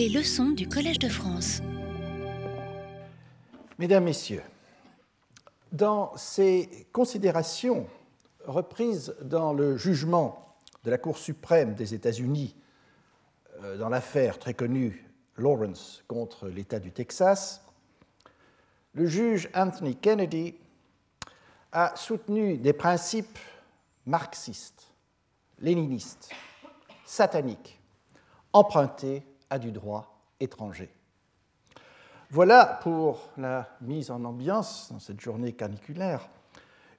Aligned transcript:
Les 0.00 0.08
leçons 0.08 0.52
du 0.52 0.66
Collège 0.66 0.98
de 0.98 1.10
France. 1.10 1.60
Mesdames, 3.78 4.04
Messieurs, 4.04 4.42
dans 5.72 6.16
ces 6.16 6.88
considérations 6.90 7.86
reprises 8.46 9.14
dans 9.20 9.52
le 9.52 9.76
jugement 9.76 10.56
de 10.84 10.90
la 10.90 10.96
Cour 10.96 11.18
suprême 11.18 11.74
des 11.74 11.92
États-Unis 11.92 12.56
euh, 13.62 13.76
dans 13.76 13.90
l'affaire 13.90 14.38
très 14.38 14.54
connue 14.54 15.06
Lawrence 15.36 16.02
contre 16.08 16.48
l'État 16.48 16.78
du 16.78 16.92
Texas, 16.92 17.62
le 18.94 19.04
juge 19.04 19.50
Anthony 19.54 19.96
Kennedy 19.96 20.54
a 21.72 21.94
soutenu 21.94 22.56
des 22.56 22.72
principes 22.72 23.38
marxistes, 24.06 24.94
léninistes, 25.58 26.30
sataniques, 27.04 27.78
empruntés 28.54 29.24
à 29.50 29.58
du 29.58 29.72
droit 29.72 30.16
étranger. 30.40 30.94
Voilà 32.30 32.78
pour 32.82 33.28
la 33.36 33.68
mise 33.80 34.10
en 34.10 34.24
ambiance 34.24 34.90
dans 34.92 35.00
cette 35.00 35.20
journée 35.20 35.52
caniculaire 35.52 36.28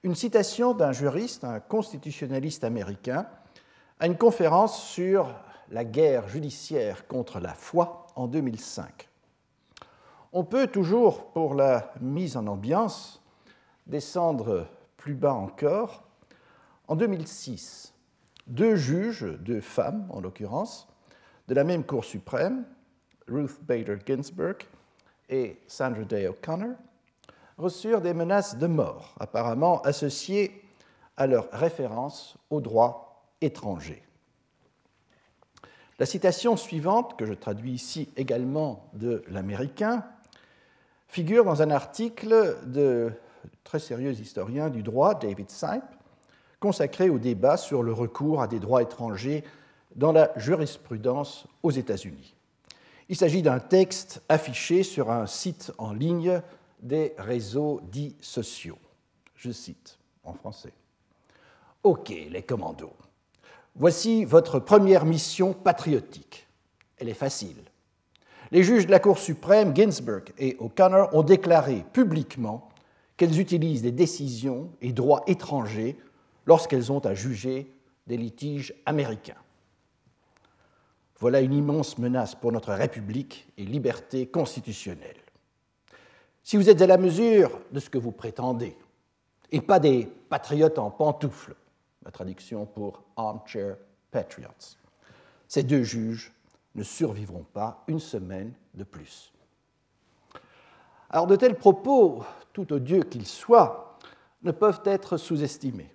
une 0.04 0.16
citation 0.16 0.74
d'un 0.74 0.92
juriste, 0.92 1.44
un 1.44 1.60
constitutionnaliste 1.60 2.64
américain, 2.64 3.28
à 4.00 4.08
une 4.08 4.18
conférence 4.18 4.84
sur 4.84 5.34
la 5.70 5.86
guerre 5.86 6.28
judiciaire 6.28 7.08
contre 7.08 7.40
la 7.40 7.54
foi 7.54 8.08
en 8.16 8.28
2005. 8.28 9.08
On 10.34 10.44
peut 10.44 10.68
toujours, 10.68 11.32
pour 11.32 11.54
la 11.54 11.94
mise 12.02 12.36
en 12.36 12.48
ambiance, 12.48 13.22
descendre 13.86 14.68
plus 14.98 15.14
bas 15.14 15.34
encore. 15.34 16.04
En 16.88 16.96
2006, 16.96 17.94
deux 18.48 18.76
juges, 18.76 19.26
deux 19.40 19.62
femmes 19.62 20.08
en 20.10 20.20
l'occurrence, 20.20 20.88
de 21.48 21.54
la 21.54 21.64
même 21.64 21.84
Cour 21.84 22.06
suprême, 22.06 22.66
Ruth 23.28 23.60
Bader 23.64 23.98
Ginsburg 24.06 24.58
et 25.30 25.58
Sandra 25.68 26.04
Day 26.04 26.28
O'Connor, 26.28 26.76
reçurent 27.58 28.02
des 28.02 28.14
menaces 28.14 28.58
de 28.58 28.68
mort, 28.68 29.16
apparemment 29.20 29.82
associées 29.82 30.64
à 31.18 31.28
leur 31.28 31.50
référence 31.52 32.38
au 32.50 32.62
droit 32.62 33.24
étranger. 33.42 34.04
La 36.00 36.06
citation 36.06 36.58
suivante, 36.58 37.18
que 37.18 37.26
je 37.26 37.34
traduis 37.34 37.74
ici 37.74 38.10
également 38.18 38.90
de 38.94 39.24
l'américain, 39.28 40.04
figure 41.08 41.46
dans 41.46 41.62
un 41.62 41.70
article 41.70 42.58
de 42.66 43.12
très 43.64 43.80
sérieux 43.80 44.12
historien 44.12 44.70
du 44.70 44.82
droit, 44.82 45.14
David 45.14 45.52
Sipe, 45.52 45.84
consacré 46.60 47.10
au 47.10 47.20
débat 47.20 47.58
sur 47.58 47.84
le 47.84 47.94
recours 47.94 48.42
à 48.42 48.48
des 48.48 48.60
droits 48.60 48.82
étrangers 48.82 49.44
dans 49.96 50.12
la 50.12 50.32
jurisprudence 50.38 51.46
aux 51.64 51.72
États-Unis. 51.72 52.36
Il 53.10 53.16
s'agit 53.16 53.42
d'un 53.42 53.60
texte 53.60 54.22
affiché 54.30 54.84
sur 54.84 55.12
un 55.12 55.28
site 55.28 55.72
en 55.78 55.94
ligne 55.94 56.42
des 56.82 57.14
réseaux 57.18 57.82
dits 57.92 58.16
sociaux. 58.22 58.78
Je 59.36 59.52
cite 59.52 59.98
en 60.24 60.34
français. 60.34 60.74
Ok, 61.84 62.10
les 62.10 62.44
commandos. 62.44 62.94
Voici 63.76 64.26
votre 64.26 64.60
première 64.60 65.06
mission 65.06 65.54
patriotique. 65.54 66.48
Elle 66.98 67.10
est 67.10 67.14
facile. 67.14 67.58
Les 68.52 68.64
juges 68.64 68.86
de 68.86 68.92
la 68.92 69.00
Cour 69.00 69.18
suprême, 69.18 69.76
Ginsburg 69.76 70.24
et 70.38 70.58
O'Connor, 70.60 71.10
ont 71.14 71.24
déclaré 71.24 71.86
publiquement 71.94 72.70
qu'elles 73.18 73.40
utilisent 73.40 73.82
des 73.82 73.92
décisions 73.92 74.70
et 74.82 74.92
droits 74.92 75.24
étrangers 75.28 75.98
lorsqu'elles 76.46 76.92
ont 76.92 77.00
à 77.00 77.14
juger 77.14 77.72
des 78.08 78.18
litiges 78.18 78.74
américains. 78.86 79.38
Voilà 81.22 81.42
une 81.42 81.54
immense 81.54 82.00
menace 82.00 82.34
pour 82.34 82.52
notre 82.52 82.74
République 82.74 83.48
et 83.56 83.64
liberté 83.64 84.26
constitutionnelle. 84.26 85.22
Si 86.42 86.58
vous 86.58 86.68
êtes 86.68 86.82
à 86.82 86.88
la 86.88 86.98
mesure 86.98 87.60
de 87.72 87.80
ce 87.80 87.92
que 87.92 88.00
vous 88.00 88.12
prétendez, 88.12 88.76
et 89.52 89.62
pas 89.62 89.80
des 89.80 90.08
patriotes 90.30 90.80
en 90.80 90.90
pantoufles, 90.90 91.54
la 92.04 92.10
traduction 92.10 92.66
pour 92.66 93.04
armchair 93.16 93.78
patriots, 94.10 94.76
ces 95.48 95.62
deux 95.62 95.84
juges 95.84 96.34
ne 96.74 96.82
survivront 96.82 97.46
pas 97.54 97.84
une 97.88 98.00
semaine 98.00 98.54
de 98.74 98.84
plus. 98.84 99.32
Alors 101.12 101.28
de 101.28 101.36
tels 101.36 101.56
propos, 101.56 102.24
tout 102.52 102.74
odieux 102.74 103.04
qu'ils 103.04 103.28
soient, 103.28 104.00
ne 104.42 104.52
peuvent 104.52 104.82
être 104.86 105.18
sous-estimés. 105.18 105.94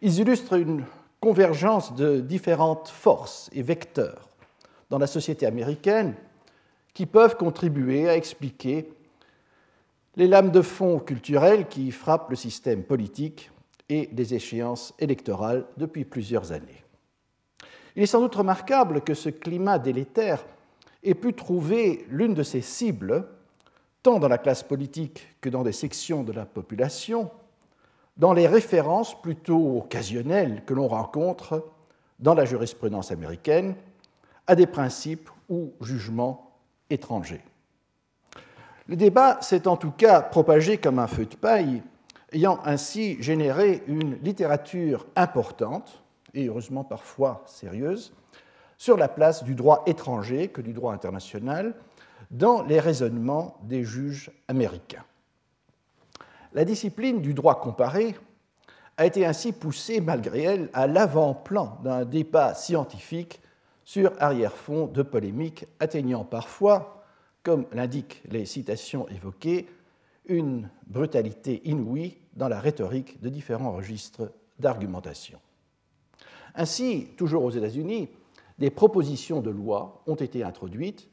Ils 0.00 0.20
illustrent 0.20 0.52
une 0.52 0.84
convergence 1.20 1.92
de 1.96 2.20
différentes 2.20 2.86
forces 2.86 3.50
et 3.52 3.62
vecteurs 3.62 4.27
dans 4.90 4.98
la 4.98 5.06
société 5.06 5.46
américaine 5.46 6.14
qui 6.94 7.06
peuvent 7.06 7.36
contribuer 7.36 8.08
à 8.08 8.16
expliquer 8.16 8.90
les 10.16 10.26
lames 10.26 10.50
de 10.50 10.62
fond 10.62 10.98
culturelles 10.98 11.68
qui 11.68 11.90
frappent 11.92 12.30
le 12.30 12.36
système 12.36 12.82
politique 12.82 13.50
et 13.88 14.08
les 14.12 14.34
échéances 14.34 14.94
électorales 14.98 15.66
depuis 15.76 16.04
plusieurs 16.04 16.52
années. 16.52 16.84
Il 17.94 18.02
est 18.02 18.06
sans 18.06 18.20
doute 18.20 18.34
remarquable 18.34 19.00
que 19.00 19.14
ce 19.14 19.28
climat 19.28 19.78
délétère 19.78 20.44
ait 21.02 21.14
pu 21.14 21.34
trouver 21.34 22.04
l'une 22.10 22.34
de 22.34 22.42
ses 22.42 22.60
cibles, 22.60 23.28
tant 24.02 24.18
dans 24.18 24.28
la 24.28 24.38
classe 24.38 24.62
politique 24.62 25.26
que 25.40 25.48
dans 25.48 25.62
des 25.62 25.72
sections 25.72 26.24
de 26.24 26.32
la 26.32 26.46
population, 26.46 27.30
dans 28.16 28.32
les 28.32 28.46
références 28.46 29.20
plutôt 29.20 29.78
occasionnelles 29.78 30.64
que 30.66 30.74
l'on 30.74 30.88
rencontre 30.88 31.64
dans 32.18 32.34
la 32.34 32.44
jurisprudence 32.44 33.12
américaine 33.12 33.76
à 34.48 34.56
des 34.56 34.66
principes 34.66 35.30
ou 35.48 35.72
jugements 35.80 36.58
étrangers. 36.90 37.44
Le 38.88 38.96
débat 38.96 39.40
s'est 39.42 39.68
en 39.68 39.76
tout 39.76 39.90
cas 39.90 40.22
propagé 40.22 40.78
comme 40.78 40.98
un 40.98 41.06
feu 41.06 41.26
de 41.26 41.36
paille, 41.36 41.82
ayant 42.32 42.58
ainsi 42.64 43.22
généré 43.22 43.82
une 43.86 44.18
littérature 44.22 45.06
importante, 45.14 46.02
et 46.34 46.46
heureusement 46.46 46.84
parfois 46.84 47.44
sérieuse, 47.46 48.12
sur 48.78 48.96
la 48.96 49.08
place 49.08 49.44
du 49.44 49.54
droit 49.54 49.82
étranger 49.86 50.48
que 50.48 50.62
du 50.62 50.72
droit 50.72 50.94
international 50.94 51.74
dans 52.30 52.62
les 52.62 52.80
raisonnements 52.80 53.58
des 53.62 53.84
juges 53.84 54.30
américains. 54.48 55.04
La 56.54 56.64
discipline 56.64 57.20
du 57.20 57.34
droit 57.34 57.60
comparé 57.60 58.16
a 58.96 59.06
été 59.06 59.26
ainsi 59.26 59.52
poussée, 59.52 60.00
malgré 60.00 60.42
elle, 60.42 60.70
à 60.72 60.86
l'avant-plan 60.86 61.78
d'un 61.82 62.04
débat 62.04 62.54
scientifique 62.54 63.40
sur 63.88 64.12
arrière-fond 64.18 64.86
de 64.86 65.00
polémiques 65.00 65.64
atteignant 65.80 66.22
parfois, 66.22 67.06
comme 67.42 67.64
l'indiquent 67.72 68.20
les 68.30 68.44
citations 68.44 69.08
évoquées, 69.08 69.66
une 70.26 70.68
brutalité 70.86 71.62
inouïe 71.66 72.18
dans 72.34 72.48
la 72.48 72.60
rhétorique 72.60 73.18
de 73.22 73.30
différents 73.30 73.72
registres 73.72 74.30
d'argumentation. 74.58 75.40
Ainsi, 76.54 77.08
toujours 77.16 77.42
aux 77.44 77.50
États-Unis, 77.50 78.10
des 78.58 78.68
propositions 78.68 79.40
de 79.40 79.48
loi 79.48 80.02
ont 80.06 80.16
été 80.16 80.44
introduites 80.44 81.08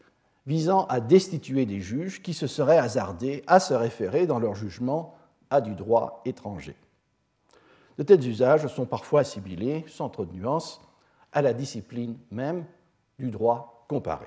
visant 0.45 0.85
à 0.87 0.99
destituer 0.99 1.65
des 1.65 1.79
juges 1.79 2.21
qui 2.21 2.33
se 2.33 2.45
seraient 2.45 2.77
hasardés 2.77 3.45
à 3.47 3.61
se 3.61 3.73
référer 3.73 4.27
dans 4.27 4.39
leur 4.39 4.53
jugement 4.55 5.15
à 5.49 5.61
du 5.61 5.75
droit 5.75 6.21
étranger. 6.25 6.75
De 7.97 8.03
tels 8.03 8.27
usages 8.27 8.67
sont 8.67 8.85
parfois 8.85 9.21
assimilés, 9.21 9.85
sans 9.87 10.09
trop 10.09 10.25
de 10.25 10.33
nuances, 10.33 10.81
à 11.35 11.43
la 11.43 11.53
discipline 11.53 12.17
même 12.31 12.65
du 13.19 13.29
droit 13.29 13.85
comparé. 13.87 14.25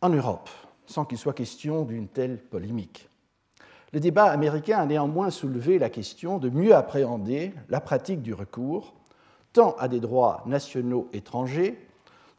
En 0.00 0.08
Europe, 0.08 0.48
sans 0.86 1.04
qu'il 1.04 1.18
soit 1.18 1.34
question 1.34 1.84
d'une 1.84 2.08
telle 2.08 2.38
polémique, 2.38 3.08
le 3.92 4.00
débat 4.00 4.26
américain 4.26 4.78
a 4.78 4.86
néanmoins 4.86 5.30
soulevé 5.30 5.78
la 5.78 5.90
question 5.90 6.38
de 6.38 6.48
mieux 6.48 6.74
appréhender 6.74 7.52
la 7.68 7.80
pratique 7.80 8.22
du 8.22 8.34
recours, 8.34 8.94
tant 9.52 9.72
à 9.78 9.88
des 9.88 10.00
droits 10.00 10.42
nationaux 10.46 11.08
étrangers, 11.12 11.78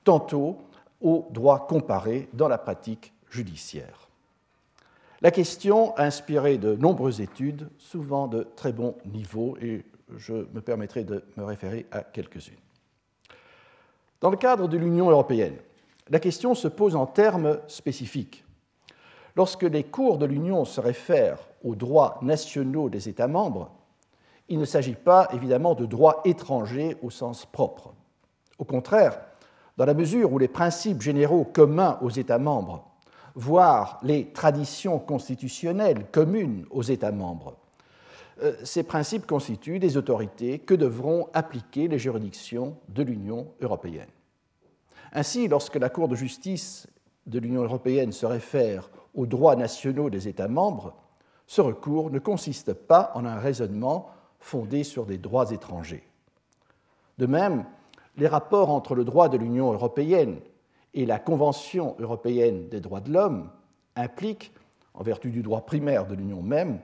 tantôt 0.04 0.58
aux 1.02 1.28
droits 1.32 1.68
comparés 1.68 2.30
dans 2.34 2.48
la 2.48 2.58
pratique 2.58 3.14
judiciaire. 3.30 4.08
La 5.22 5.32
question 5.32 5.96
a 5.96 6.04
inspiré 6.04 6.58
de 6.58 6.76
nombreuses 6.76 7.22
études, 7.22 7.70
souvent 7.80 8.28
de 8.28 8.44
très 8.56 8.72
bon 8.72 8.96
niveau, 9.06 9.58
et 9.60 9.84
je 10.16 10.34
me 10.34 10.62
permettrai 10.62 11.04
de 11.04 11.24
me 11.36 11.44
référer 11.44 11.86
à 11.92 12.02
quelques-unes. 12.02 12.56
Dans 14.22 14.30
le 14.30 14.38
cadre 14.38 14.68
de 14.68 14.78
l'Union 14.78 15.10
européenne, 15.10 15.58
la 16.10 16.20
question 16.20 16.56
se 16.56 16.68
pose 16.68 16.96
en 16.96 17.06
termes 17.06 17.60
spécifiques. 17.68 18.46
Lorsque 19.36 19.64
les 19.64 19.84
cours 19.84 20.18
de 20.18 20.26
l'Union 20.26 20.66
se 20.66 20.82
réfèrent 20.82 21.40
aux 21.64 21.76
droits 21.76 22.18
nationaux 22.22 22.90
des 22.90 23.10
États 23.10 23.28
membres, 23.28 23.72
il 24.50 24.58
ne 24.60 24.66
s'agit 24.66 24.96
pas 24.96 25.28
évidemment 25.34 25.76
de 25.76 25.86
droits 25.86 26.22
étrangers 26.26 26.98
au 27.02 27.10
sens 27.10 27.46
propre. 27.46 27.94
Au 28.58 28.64
contraire, 28.64 29.20
dans 29.76 29.86
la 29.86 29.94
mesure 29.94 30.32
où 30.32 30.40
les 30.40 30.48
principes 30.48 31.02
généraux 31.02 31.44
communs 31.44 32.00
aux 32.02 32.10
États 32.10 32.40
membres, 32.40 32.90
voire 33.36 34.00
les 34.02 34.32
traditions 34.32 34.98
constitutionnelles 34.98 36.08
communes 36.12 36.66
aux 36.72 36.82
États 36.82 37.12
membres, 37.12 37.58
ces 38.64 38.84
principes 38.84 39.26
constituent 39.26 39.80
des 39.80 39.98
autorités 39.98 40.60
que 40.60 40.74
devront 40.74 41.28
appliquer 41.34 41.88
les 41.88 42.00
juridictions 42.00 42.78
de 42.90 43.04
l'Union 43.04 43.48
européenne. 43.62 44.10
Ainsi, 45.14 45.48
lorsque 45.48 45.76
la 45.76 45.90
Cour 45.90 46.08
de 46.08 46.16
justice 46.16 46.88
de 47.26 47.40
l'Union 47.40 47.64
européenne 47.64 48.12
se 48.12 48.26
réfère 48.26 48.90
aux 49.16 49.26
droits 49.26 49.56
nationaux 49.56 50.10
des 50.10 50.28
États 50.28 50.48
membres, 50.48 50.96
ce 51.46 51.62
recours 51.62 52.12
ne 52.12 52.20
consiste 52.20 52.74
pas 52.74 53.12
en 53.16 53.26
un 53.26 53.38
raisonnement 53.38 54.10
fondé 54.40 54.84
sur 54.84 55.06
des 55.06 55.18
droits 55.18 55.52
étrangers. 55.52 56.04
De 57.18 57.26
même, 57.26 57.66
les 58.18 58.28
rapports 58.28 58.70
entre 58.70 58.96
le 58.96 59.06
droit 59.06 59.30
de 59.30 59.38
l'Union 59.38 59.72
européenne 59.72 60.40
et 60.94 61.06
la 61.06 61.20
Convention 61.20 61.96
européenne 62.00 62.70
des 62.70 62.82
droits 62.82 63.02
de 63.02 63.12
l'homme 63.12 63.50
impliquent, 63.96 64.52
en 64.94 65.04
vertu 65.04 65.32
du 65.32 65.42
droit 65.42 65.66
primaire 65.66 66.08
de 66.08 66.16
l'Union 66.16 66.42
même, 66.42 66.80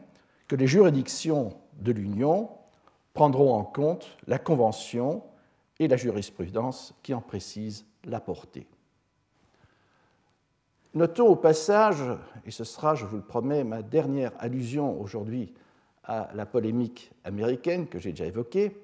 que 0.54 0.58
les 0.60 0.68
juridictions 0.68 1.50
de 1.80 1.92
l'Union 1.92 2.48
prendront 3.16 3.56
en 3.56 3.64
compte 3.64 4.06
la 4.28 4.38
Convention 4.38 5.24
et 5.80 5.88
la 5.88 5.98
jurisprudence 5.98 6.94
qui 7.02 7.16
en 7.16 7.22
précise 7.22 7.88
la 8.04 8.20
portée. 8.20 8.68
Notons 10.94 11.26
au 11.26 11.36
passage, 11.36 12.04
et 12.46 12.52
ce 12.52 12.66
sera, 12.66 12.94
je 12.94 13.04
vous 13.08 13.16
le 13.16 13.24
promets, 13.24 13.64
ma 13.64 13.82
dernière 13.82 14.32
allusion 14.38 15.02
aujourd'hui 15.02 15.52
à 16.04 16.30
la 16.36 16.46
polémique 16.46 17.12
américaine 17.24 17.88
que 17.88 17.98
j'ai 17.98 18.12
déjà 18.12 18.28
évoquée, 18.28 18.78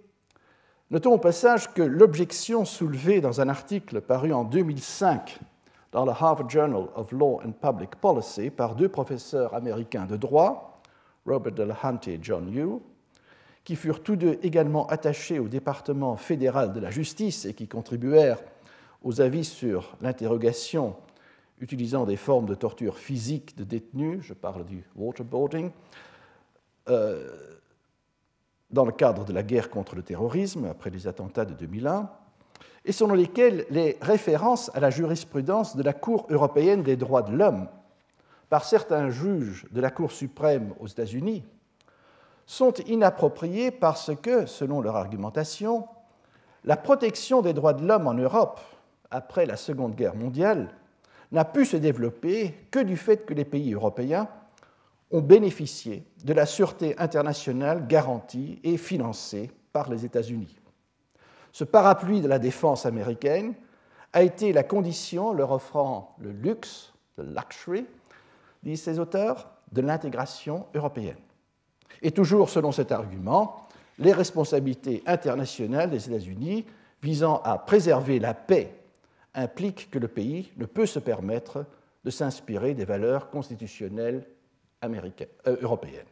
notons 0.89 1.13
au 1.13 1.19
passage 1.19 1.71
que 1.71 1.83
l'objection 1.83 2.65
soulevée 2.65 3.21
dans 3.21 3.41
un 3.41 3.47
article 3.47 4.01
paru 4.01 4.33
en 4.33 4.43
2005 4.43 5.39
dans 5.91 6.05
le 6.05 6.13
Harvard 6.13 6.49
Journal 6.49 6.87
of 6.95 7.11
Law 7.11 7.41
and 7.45 7.51
Public 7.51 7.95
Policy 7.97 8.49
par 8.49 8.73
deux 8.73 8.89
professeurs 8.89 9.53
américains 9.53 10.07
de 10.07 10.17
droit, 10.17 10.68
Robert 11.25 11.53
Delahunt 11.53 11.99
et 12.07 12.19
John 12.21 12.51
Yoo, 12.51 12.81
qui 13.63 13.75
furent 13.75 14.01
tous 14.01 14.15
deux 14.15 14.39
également 14.41 14.87
attachés 14.87 15.39
au 15.39 15.47
département 15.47 16.15
fédéral 16.15 16.73
de 16.73 16.79
la 16.79 16.89
justice 16.89 17.45
et 17.45 17.53
qui 17.53 17.67
contribuèrent 17.67 18.41
aux 19.03 19.21
avis 19.21 19.45
sur 19.45 19.95
l'interrogation 20.01 20.95
utilisant 21.59 22.05
des 22.05 22.15
formes 22.15 22.45
de 22.45 22.55
torture 22.55 22.97
physique 22.97 23.57
de 23.57 23.63
détenus, 23.63 24.21
je 24.21 24.33
parle 24.33 24.65
du 24.65 24.83
waterboarding, 24.95 25.71
euh, 26.89 27.59
dans 28.71 28.85
le 28.85 28.91
cadre 28.91 29.25
de 29.25 29.33
la 29.33 29.43
guerre 29.43 29.69
contre 29.69 29.95
le 29.95 30.03
terrorisme 30.03 30.65
après 30.65 30.89
les 30.89 31.07
attentats 31.07 31.45
de 31.45 31.53
2001, 31.53 32.09
et 32.85 32.91
selon 32.91 33.13
lesquels 33.13 33.65
les 33.69 33.97
références 34.01 34.71
à 34.73 34.79
la 34.79 34.89
jurisprudence 34.89 35.75
de 35.75 35.83
la 35.83 35.93
Cour 35.93 36.27
européenne 36.29 36.83
des 36.83 36.95
droits 36.95 37.23
de 37.23 37.35
l'homme 37.35 37.67
par 38.49 38.65
certains 38.65 39.09
juges 39.09 39.67
de 39.71 39.79
la 39.79 39.91
Cour 39.91 40.11
suprême 40.11 40.73
aux 40.79 40.87
États-Unis 40.87 41.45
sont 42.45 42.73
inappropriées 42.87 43.69
parce 43.69 44.11
que, 44.15 44.47
selon 44.47 44.81
leur 44.81 44.95
argumentation, 44.95 45.87
la 46.65 46.77
protection 46.77 47.41
des 47.41 47.53
droits 47.53 47.73
de 47.73 47.85
l'homme 47.85 48.07
en 48.07 48.15
Europe 48.15 48.59
après 49.11 49.45
la 49.45 49.55
Seconde 49.55 49.95
Guerre 49.95 50.15
mondiale 50.15 50.69
n'a 51.31 51.45
pu 51.45 51.63
se 51.63 51.77
développer 51.77 52.55
que 52.71 52.79
du 52.79 52.97
fait 52.97 53.25
que 53.25 53.35
les 53.35 53.45
pays 53.45 53.73
européens 53.73 54.27
ont 55.11 55.21
bénéficié 55.21 56.03
de 56.23 56.33
la 56.33 56.45
sûreté 56.45 56.95
internationale 56.97 57.87
garantie 57.87 58.59
et 58.63 58.77
financée 58.77 59.51
par 59.71 59.89
les 59.89 60.05
États-Unis. 60.05 60.59
Ce 61.51 61.63
parapluie 61.63 62.21
de 62.21 62.27
la 62.27 62.39
défense 62.39 62.85
américaine 62.85 63.53
a 64.13 64.23
été 64.23 64.53
la 64.53 64.63
condition 64.63 65.33
leur 65.33 65.51
offrant 65.51 66.15
le 66.19 66.31
luxe, 66.31 66.93
le 67.17 67.25
luxury, 67.25 67.85
disent 68.63 68.83
ces 68.83 68.99
auteurs, 68.99 69.49
de 69.71 69.81
l'intégration 69.81 70.65
européenne. 70.73 71.17
Et 72.01 72.11
toujours 72.11 72.49
selon 72.49 72.71
cet 72.71 72.91
argument, 72.91 73.67
les 73.99 74.13
responsabilités 74.13 75.03
internationales 75.05 75.89
des 75.89 76.07
États-Unis 76.07 76.65
visant 77.01 77.41
à 77.43 77.57
préserver 77.57 78.19
la 78.19 78.33
paix 78.33 78.73
impliquent 79.33 79.89
que 79.91 79.99
le 79.99 80.07
pays 80.07 80.51
ne 80.57 80.65
peut 80.65 80.85
se 80.85 80.99
permettre 80.99 81.65
de 82.03 82.09
s'inspirer 82.09 82.73
des 82.73 82.85
valeurs 82.85 83.29
constitutionnelles 83.29 84.25
euh, 84.83 85.57
européennes. 85.61 86.05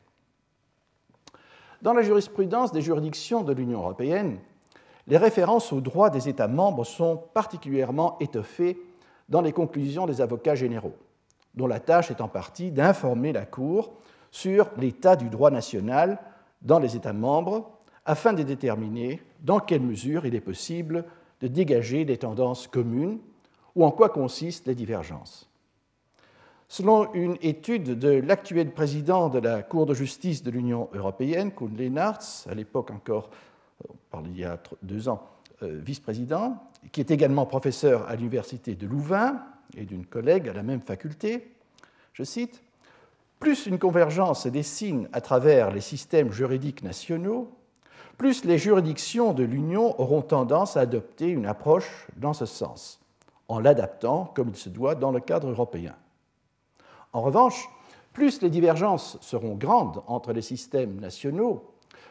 Dans 1.81 1.94
la 1.94 2.01
jurisprudence 2.01 2.71
des 2.71 2.81
juridictions 2.81 3.44
de 3.44 3.53
l'Union 3.53 3.79
européenne, 3.79 4.39
les 5.07 5.17
références 5.17 5.71
aux 5.71 5.79
droits 5.79 6.09
des 6.09 6.27
États 6.27 6.47
membres 6.47 6.83
sont 6.83 7.17
particulièrement 7.33 8.17
étoffées 8.19 8.77
dans 9.29 9.41
les 9.41 9.53
conclusions 9.53 10.05
des 10.05 10.19
avocats 10.19 10.55
généraux, 10.55 10.95
dont 11.57 11.68
la 11.68 11.80
tâche 11.80 12.12
est 12.12 12.21
en 12.21 12.30
partie 12.30 12.71
d'informer 12.71 13.33
la 13.33 13.45
Cour 13.45 13.94
sur 14.31 14.69
l'état 14.77 15.15
du 15.15 15.30
droit 15.30 15.51
national 15.51 16.19
dans 16.62 16.80
les 16.80 16.95
États 16.95 17.13
membres 17.13 17.71
afin 18.06 18.31
de 18.31 18.44
déterminer 18.44 19.21
dans 19.42 19.59
quelle 19.59 19.81
mesure 19.81 20.25
il 20.25 20.36
est 20.36 20.42
possible 20.42 21.04
de 21.42 21.48
dégager 21.48 22.06
des 22.06 22.18
tendances 22.18 22.68
communes 22.68 23.19
ou 23.75 23.83
en 23.83 23.92
quoi 23.92 24.09
consistent 24.09 24.68
les 24.68 24.75
divergences. 24.75 25.50
Selon 26.68 27.12
une 27.13 27.38
étude 27.42 27.98
de 27.98 28.09
l'actuel 28.09 28.71
président 28.74 29.30
de 29.30 29.39
la 29.39 29.63
Cour 29.63 29.86
de 29.86 29.94
justice 29.94 30.44
de 30.44 30.51
l'Union 30.51 30.89
européenne, 30.94 31.51
Kuhn 31.51 31.75
Lennartz, 31.75 32.45
à 32.50 32.56
l'époque 32.56 32.92
encore, 32.92 33.30
on 33.88 33.94
parle 34.12 34.27
il 34.27 34.38
y 34.38 34.44
a 34.44 34.59
deux 34.83 35.07
ans, 35.09 35.24
euh, 35.63 35.80
vice-président, 35.83 36.57
qui 36.92 37.00
est 37.00 37.09
également 37.09 37.45
professeur 37.45 38.07
à 38.07 38.15
l'Université 38.15 38.75
de 38.75 38.86
Louvain 38.86 39.42
et 39.75 39.85
d'une 39.85 40.05
collègue 40.05 40.47
à 40.49 40.53
la 40.53 40.63
même 40.63 40.81
faculté, 40.81 41.51
je 42.13 42.23
cite, 42.23 42.61
Plus 43.39 43.67
une 43.67 43.79
convergence 43.79 44.43
se 44.43 44.49
dessine 44.49 45.09
à 45.13 45.21
travers 45.21 45.71
les 45.71 45.81
systèmes 45.81 46.31
juridiques 46.31 46.83
nationaux, 46.83 47.51
plus 48.17 48.45
les 48.45 48.57
juridictions 48.57 49.33
de 49.33 49.43
l'Union 49.43 49.99
auront 50.01 50.23
tendance 50.23 50.75
à 50.75 50.81
adopter 50.81 51.27
une 51.27 51.45
approche 51.45 52.07
dans 52.17 52.33
ce 52.33 52.47
sens, 52.47 52.99
en 53.47 53.59
l'adaptant 53.59 54.31
comme 54.33 54.49
il 54.49 54.55
se 54.55 54.69
doit 54.69 54.95
dans 54.95 55.11
le 55.11 55.19
cadre 55.19 55.49
européen. 55.49 55.95
En 57.13 57.21
revanche, 57.21 57.69
plus 58.13 58.41
les 58.41 58.49
divergences 58.49 59.19
seront 59.21 59.53
grandes 59.53 60.01
entre 60.07 60.33
les 60.33 60.41
systèmes 60.41 60.99
nationaux, 60.99 61.63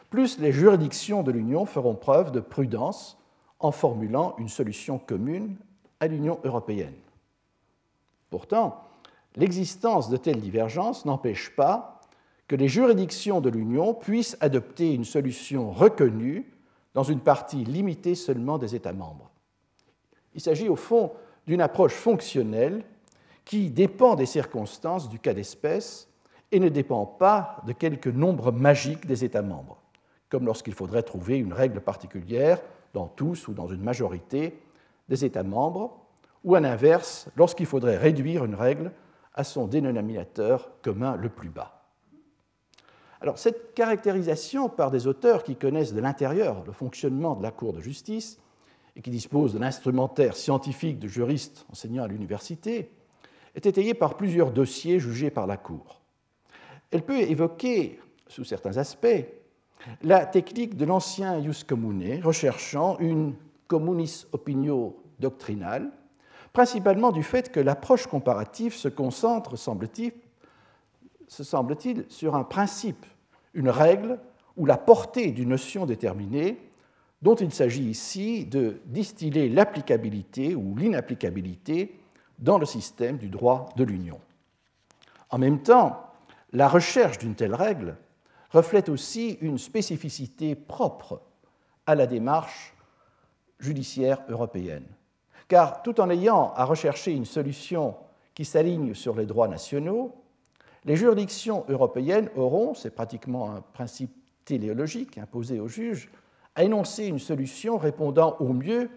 plus 0.09 0.39
les 0.39 0.53
juridictions 0.53 1.23
de 1.23 1.31
l'Union 1.31 1.65
feront 1.65 1.95
preuve 1.95 2.31
de 2.31 2.39
prudence 2.39 3.17
en 3.59 3.71
formulant 3.71 4.35
une 4.37 4.47
solution 4.47 4.99
commune 4.99 5.57
à 5.99 6.07
l'Union 6.07 6.39
européenne. 6.45 6.93
Pourtant, 8.29 8.83
l'existence 9.35 10.09
de 10.09 10.17
telles 10.17 10.41
divergences 10.41 11.05
n'empêche 11.05 11.55
pas 11.55 12.01
que 12.47 12.55
les 12.55 12.67
juridictions 12.67 13.41
de 13.41 13.49
l'Union 13.49 13.93
puissent 13.93 14.37
adopter 14.39 14.93
une 14.93 15.05
solution 15.05 15.71
reconnue 15.71 16.51
dans 16.93 17.03
une 17.03 17.19
partie 17.19 17.63
limitée 17.63 18.15
seulement 18.15 18.57
des 18.57 18.75
États 18.75 18.93
membres. 18.93 19.29
Il 20.33 20.41
s'agit 20.41 20.69
au 20.69 20.75
fond 20.75 21.11
d'une 21.45 21.61
approche 21.61 21.93
fonctionnelle 21.93 22.83
qui 23.45 23.69
dépend 23.69 24.15
des 24.15 24.25
circonstances 24.25 25.09
du 25.09 25.19
cas 25.19 25.33
d'espèce 25.33 26.09
et 26.51 26.59
ne 26.59 26.69
dépend 26.69 27.05
pas 27.05 27.61
de 27.65 27.73
quelque 27.73 28.09
nombre 28.09 28.51
magique 28.51 29.05
des 29.05 29.23
États 29.23 29.41
membres, 29.41 29.81
comme 30.29 30.45
lorsqu'il 30.45 30.73
faudrait 30.73 31.03
trouver 31.03 31.37
une 31.37 31.53
règle 31.53 31.81
particulière 31.81 32.61
dans 32.93 33.07
tous 33.07 33.47
ou 33.47 33.53
dans 33.53 33.67
une 33.67 33.83
majorité 33.83 34.59
des 35.09 35.25
États 35.25 35.43
membres, 35.43 36.06
ou 36.47 36.55
à 36.55 36.61
l'inverse, 36.61 37.27
lorsqu'il 37.35 37.65
faudrait 37.65 37.97
réduire 37.97 38.45
une 38.45 38.55
règle 38.55 38.93
à 39.33 39.43
son 39.43 39.67
dénominateur 39.67 40.71
commun 40.81 41.17
le 41.17 41.27
plus 41.27 41.49
bas. 41.49 41.83
Alors, 43.19 43.37
cette 43.37 43.73
caractérisation 43.73 44.69
par 44.69 44.89
des 44.89 45.07
auteurs 45.07 45.43
qui 45.43 45.57
connaissent 45.57 45.93
de 45.93 45.99
l'intérieur 45.99 46.63
le 46.65 46.71
fonctionnement 46.71 47.35
de 47.35 47.43
la 47.43 47.51
Cour 47.51 47.73
de 47.73 47.81
justice 47.81 48.39
et 48.95 49.01
qui 49.01 49.09
disposent 49.09 49.55
de 49.55 49.59
l'instrumentaire 49.59 50.37
scientifique 50.37 50.99
de 50.99 51.09
juristes 51.09 51.65
enseignant 51.69 52.03
à 52.03 52.07
l'université 52.07 52.91
est 53.53 53.65
étayée 53.65 53.93
par 53.93 54.15
plusieurs 54.15 54.51
dossiers 54.51 55.01
jugés 55.01 55.31
par 55.31 55.47
la 55.47 55.57
Cour. 55.57 56.01
Elle 56.91 57.03
peut 57.03 57.19
évoquer, 57.19 57.99
sous 58.27 58.45
certains 58.45 58.77
aspects, 58.77 59.25
la 60.01 60.25
technique 60.25 60.77
de 60.77 60.85
l'ancien 60.85 61.39
ius 61.39 61.65
commune, 61.65 62.23
recherchant 62.23 62.97
une 62.99 63.35
communis 63.67 64.27
opinio 64.31 65.03
doctrinale, 65.19 65.91
principalement 66.57 67.11
du 67.11 67.21
fait 67.21 67.51
que 67.51 67.59
l'approche 67.59 68.07
comparative 68.07 68.73
se 68.73 68.87
concentre, 68.87 69.55
semble-t-il, 69.55 70.11
se 71.27 71.43
semble-t-il, 71.43 72.05
sur 72.09 72.33
un 72.33 72.43
principe, 72.43 73.05
une 73.53 73.69
règle 73.69 74.17
ou 74.55 74.65
la 74.65 74.75
portée 74.75 75.29
d'une 75.29 75.49
notion 75.49 75.85
déterminée 75.85 76.57
dont 77.21 77.35
il 77.35 77.53
s'agit 77.53 77.83
ici 77.83 78.43
de 78.47 78.81
distiller 78.85 79.49
l'applicabilité 79.49 80.55
ou 80.55 80.75
l'inapplicabilité 80.75 81.99
dans 82.39 82.57
le 82.57 82.65
système 82.65 83.17
du 83.17 83.29
droit 83.29 83.67
de 83.75 83.83
l'Union. 83.83 84.19
En 85.29 85.37
même 85.37 85.61
temps, 85.61 86.07
la 86.53 86.67
recherche 86.67 87.19
d'une 87.19 87.35
telle 87.35 87.53
règle 87.53 87.97
reflète 88.49 88.89
aussi 88.89 89.37
une 89.41 89.59
spécificité 89.59 90.55
propre 90.55 91.21
à 91.85 91.93
la 91.93 92.07
démarche 92.07 92.73
judiciaire 93.59 94.23
européenne. 94.27 94.87
Car 95.47 95.81
tout 95.81 95.99
en 96.01 96.09
ayant 96.09 96.53
à 96.55 96.65
rechercher 96.65 97.13
une 97.13 97.25
solution 97.25 97.95
qui 98.33 98.45
s'aligne 98.45 98.93
sur 98.93 99.15
les 99.15 99.25
droits 99.25 99.47
nationaux, 99.47 100.15
les 100.85 100.95
juridictions 100.95 101.65
européennes 101.69 102.29
auront, 102.35 102.73
c'est 102.73 102.95
pratiquement 102.95 103.51
un 103.51 103.61
principe 103.61 104.11
téléologique 104.45 105.17
imposé 105.17 105.59
aux 105.59 105.67
juges, 105.67 106.09
à 106.55 106.63
énoncer 106.63 107.05
une 107.05 107.19
solution 107.19 107.77
répondant 107.77 108.37
au 108.39 108.53
mieux 108.53 108.89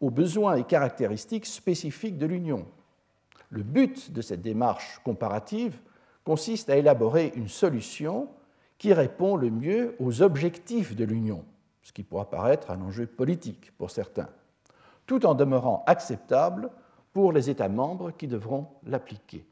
aux 0.00 0.10
besoins 0.10 0.56
et 0.56 0.64
caractéristiques 0.64 1.46
spécifiques 1.46 2.18
de 2.18 2.26
l'Union. 2.26 2.66
Le 3.50 3.62
but 3.62 4.12
de 4.12 4.22
cette 4.22 4.42
démarche 4.42 5.00
comparative 5.04 5.78
consiste 6.24 6.70
à 6.70 6.76
élaborer 6.76 7.32
une 7.34 7.48
solution 7.48 8.28
qui 8.78 8.92
répond 8.92 9.36
le 9.36 9.50
mieux 9.50 9.96
aux 9.98 10.22
objectifs 10.22 10.94
de 10.94 11.04
l'Union, 11.04 11.44
ce 11.82 11.92
qui 11.92 12.02
pourra 12.02 12.30
paraître 12.30 12.70
un 12.70 12.80
enjeu 12.80 13.06
politique 13.06 13.72
pour 13.76 13.90
certains, 13.90 14.28
tout 15.10 15.26
en 15.26 15.34
demeurant 15.34 15.82
acceptable 15.88 16.70
pour 17.12 17.32
les 17.32 17.50
États 17.50 17.68
membres 17.68 18.12
qui 18.12 18.28
devront 18.28 18.68
l'appliquer. 18.86 19.44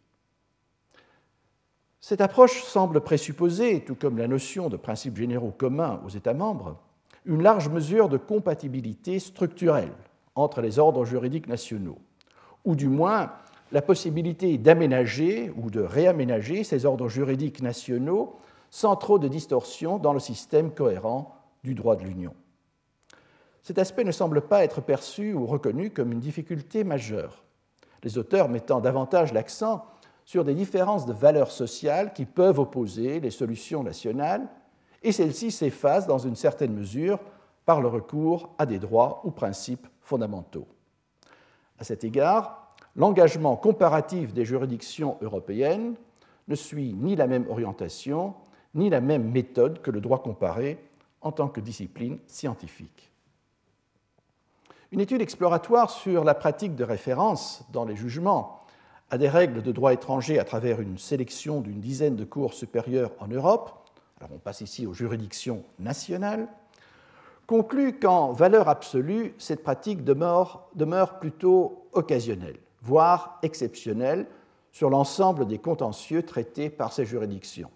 Cette 1.99 2.21
approche 2.21 2.63
semble 2.63 3.01
présupposer, 3.01 3.83
tout 3.83 3.97
comme 3.97 4.19
la 4.19 4.29
notion 4.29 4.69
de 4.69 4.77
principes 4.77 5.17
généraux 5.17 5.51
communs 5.51 6.01
aux 6.07 6.11
États 6.11 6.33
membres, 6.33 6.77
une 7.25 7.43
large 7.43 7.69
mesure 7.71 8.09
de 8.09 8.19
compatibilité 8.19 9.19
structurelle 9.19 9.91
entre 10.37 10.61
les 10.61 10.79
ordres 10.79 11.05
juridiques 11.05 11.49
nationaux, 11.49 11.99
ou 12.65 12.77
du 12.77 12.89
moins 12.89 13.33
la 13.73 13.83
possibilité 13.83 14.59
d'aménager 14.59 15.53
ou 15.57 15.71
de 15.71 15.81
réaménager 15.81 16.63
ces 16.63 16.87
ordres 16.87 17.09
juridiques 17.09 17.63
nationaux 17.63 18.37
sans 18.71 18.95
trop 18.95 19.19
de 19.19 19.27
distorsion 19.27 19.99
dans 19.99 20.13
le 20.13 20.21
système 20.21 20.71
cohérent 20.71 21.35
du 21.65 21.75
droit 21.75 21.97
de 21.97 22.05
l'Union. 22.05 22.35
Cet 23.63 23.79
aspect 23.79 24.05
ne 24.05 24.13
semble 24.13 24.43
pas 24.43 24.65
être 24.65 24.81
perçu 24.81 25.35
ou 25.35 25.47
reconnu 25.47 25.91
comme 25.91 26.13
une 26.13 26.21
difficulté 26.21 26.85
majeure, 26.85 27.45
les 28.03 28.19
auteurs 28.19 28.49
mettant 28.49 28.81
davantage 28.81 29.33
l'accent 29.33 29.85
sur 30.25 30.45
des 30.45 30.55
différences 30.55 31.07
de 31.07 31.13
valeurs 31.13 31.51
sociales 31.51 32.13
qui 32.13 32.27
peuvent 32.27 32.59
opposer 32.59 33.21
les 33.21 33.31
solutions 33.31 33.83
nationales, 33.83 34.47
et 35.03 35.13
celles-ci 35.13 35.51
s'effacent 35.51 36.07
dans 36.07 36.19
une 36.19 36.37
certaine 36.37 36.75
mesure 36.75 37.19
par 37.65 37.81
le 37.81 37.89
recours 37.89 38.51
à 38.59 38.67
des 38.67 38.79
droits 38.79 39.21
ou 39.25 39.31
principes 39.31 39.87
fondamentaux. 40.01 40.67
À 41.79 41.85
cet 41.85 42.05
égard, 42.05 42.75
l'engagement 42.97 43.57
comparatif 43.57 44.33
des 44.33 44.45
juridictions 44.45 45.17
européennes 45.21 45.95
ne 46.49 46.55
suit 46.55 46.95
ni 46.95 47.15
la 47.15 47.27
même 47.27 47.49
orientation, 47.49 48.35
ni 48.75 48.91
la 48.91 49.01
même 49.01 49.31
méthode 49.31 49.81
que 49.81 49.91
le 49.91 50.01
droit 50.01 50.23
comparé 50.23 50.79
en 51.21 51.33
tant 51.33 51.49
que 51.49 51.61
discipline 51.61 52.19
scientifique. 52.27 53.13
Une 54.91 55.01
étude 55.01 55.21
exploratoire 55.21 55.91
sur 55.91 56.25
la 56.25 56.33
pratique 56.33 56.75
de 56.75 56.83
référence 56.83 57.63
dans 57.73 57.85
les 57.85 57.95
jugements 57.95 58.63
à 59.11 59.19
des 59.19 59.29
règles 59.29 59.63
de 59.63 59.71
droit 59.71 59.93
étranger 59.93 60.39
à 60.39 60.45
travers 60.45 60.81
une 60.81 60.97
sélection 60.97 61.61
d'une 61.61 61.81
dizaine 61.81 62.17
de 62.17 62.25
cours 62.25 62.55
supérieures 62.55 63.13
en 63.21 63.29
Europe, 63.29 63.87
alors 64.19 64.31
on 64.35 64.39
passe 64.39 64.63
ici 64.63 64.87
aux 64.87 64.95
juridictions 64.95 65.63
nationales, 65.79 66.49
conclut 67.47 67.99
qu'en 67.99 68.33
valeur 68.33 68.71
absolue, 68.71 69.35
cette 69.37 69.63
pratique 69.63 70.05
demeure, 70.05 70.69
demeure 70.75 71.19
plutôt 71.19 71.87
occasionnelle, 71.93 72.59
voire 72.81 73.39
exceptionnelle, 73.43 74.27
sur 74.73 74.89
l'ensemble 74.89 75.47
des 75.47 75.59
contentieux 75.59 76.23
traités 76.23 76.71
par 76.71 76.95
ces 76.95 77.05
juridictions. 77.05 77.71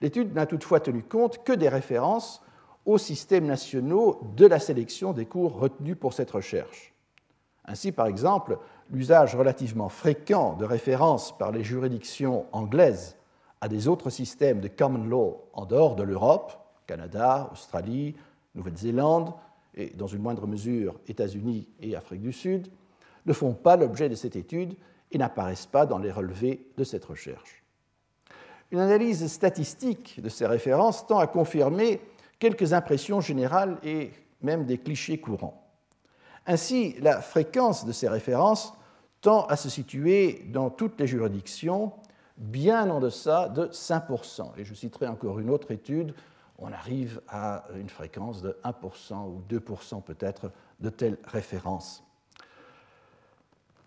L'étude 0.00 0.34
n'a 0.34 0.46
toutefois 0.46 0.80
tenu 0.80 1.02
compte 1.02 1.44
que 1.44 1.52
des 1.52 1.68
références 1.68 2.42
aux 2.86 2.98
systèmes 2.98 3.46
nationaux 3.46 4.20
de 4.36 4.46
la 4.46 4.58
sélection 4.58 5.12
des 5.12 5.26
cours 5.26 5.58
retenus 5.58 5.96
pour 5.98 6.12
cette 6.12 6.30
recherche. 6.30 6.94
Ainsi, 7.66 7.92
par 7.92 8.06
exemple, 8.06 8.58
l'usage 8.90 9.36
relativement 9.36 9.88
fréquent 9.88 10.54
de 10.54 10.64
références 10.64 11.36
par 11.36 11.52
les 11.52 11.62
juridictions 11.62 12.46
anglaises 12.52 13.16
à 13.60 13.68
des 13.68 13.88
autres 13.88 14.10
systèmes 14.10 14.60
de 14.60 14.68
common 14.68 15.04
law 15.04 15.44
en 15.52 15.66
dehors 15.66 15.94
de 15.94 16.02
l'Europe, 16.02 16.52
Canada, 16.86 17.48
Australie, 17.52 18.16
Nouvelle-Zélande 18.54 19.32
et 19.74 19.90
dans 19.90 20.06
une 20.06 20.22
moindre 20.22 20.46
mesure 20.46 20.98
États-Unis 21.06 21.68
et 21.80 21.94
Afrique 21.94 22.22
du 22.22 22.32
Sud, 22.32 22.68
ne 23.26 23.32
font 23.32 23.52
pas 23.52 23.76
l'objet 23.76 24.08
de 24.08 24.14
cette 24.14 24.34
étude 24.34 24.74
et 25.12 25.18
n'apparaissent 25.18 25.66
pas 25.66 25.86
dans 25.86 25.98
les 25.98 26.10
relevés 26.10 26.66
de 26.76 26.84
cette 26.84 27.04
recherche. 27.04 27.62
Une 28.70 28.78
analyse 28.78 29.26
statistique 29.26 30.20
de 30.22 30.28
ces 30.28 30.46
références 30.46 31.06
tend 31.06 31.18
à 31.18 31.26
confirmer 31.26 32.00
quelques 32.40 32.72
impressions 32.72 33.20
générales 33.20 33.78
et 33.84 34.10
même 34.42 34.66
des 34.66 34.78
clichés 34.78 35.20
courants. 35.20 35.62
Ainsi, 36.46 36.96
la 37.00 37.20
fréquence 37.20 37.84
de 37.84 37.92
ces 37.92 38.08
références 38.08 38.72
tend 39.20 39.44
à 39.46 39.56
se 39.56 39.68
situer 39.68 40.46
dans 40.48 40.70
toutes 40.70 40.98
les 40.98 41.06
juridictions 41.06 41.92
bien 42.38 42.88
en 42.90 43.00
deçà 43.00 43.48
de 43.48 43.66
5%. 43.66 44.52
Et 44.56 44.64
je 44.64 44.74
citerai 44.74 45.06
encore 45.06 45.38
une 45.38 45.50
autre 45.50 45.70
étude, 45.70 46.14
on 46.58 46.72
arrive 46.72 47.20
à 47.28 47.64
une 47.78 47.88
fréquence 47.88 48.42
de 48.42 48.56
1% 48.64 49.26
ou 49.26 49.42
2% 49.48 50.02
peut-être 50.02 50.50
de 50.80 50.90
telles 50.90 51.18
références. 51.24 52.02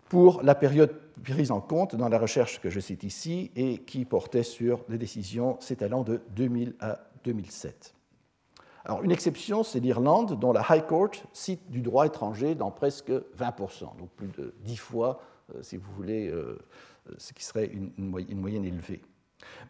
Pour 0.08 0.42
la 0.42 0.54
période 0.54 0.94
prise 1.24 1.50
en 1.50 1.60
compte 1.60 1.96
dans 1.96 2.08
la 2.08 2.18
recherche 2.18 2.60
que 2.60 2.70
je 2.70 2.78
cite 2.78 3.02
ici 3.02 3.50
et 3.56 3.78
qui 3.78 4.04
portait 4.04 4.44
sur 4.44 4.84
des 4.88 4.98
décisions 4.98 5.58
s'étalant 5.60 6.04
de 6.04 6.22
2000 6.36 6.76
à 6.80 7.00
2007. 7.24 7.94
Alors, 8.84 9.02
une 9.02 9.12
exception, 9.12 9.62
c'est 9.62 9.80
l'Irlande, 9.80 10.38
dont 10.38 10.52
la 10.52 10.64
High 10.68 10.86
Court 10.86 11.12
cite 11.32 11.70
du 11.70 11.80
droit 11.80 12.06
étranger 12.06 12.54
dans 12.54 12.70
presque 12.70 13.10
20%, 13.10 13.96
donc 13.96 14.10
plus 14.10 14.28
de 14.28 14.54
10 14.60 14.76
fois, 14.76 15.20
euh, 15.54 15.62
si 15.62 15.78
vous 15.78 15.90
voulez, 15.92 16.28
euh, 16.28 16.58
ce 17.16 17.32
qui 17.32 17.44
serait 17.44 17.66
une, 17.66 17.92
moyenne 17.98 18.64
élevée. 18.64 19.00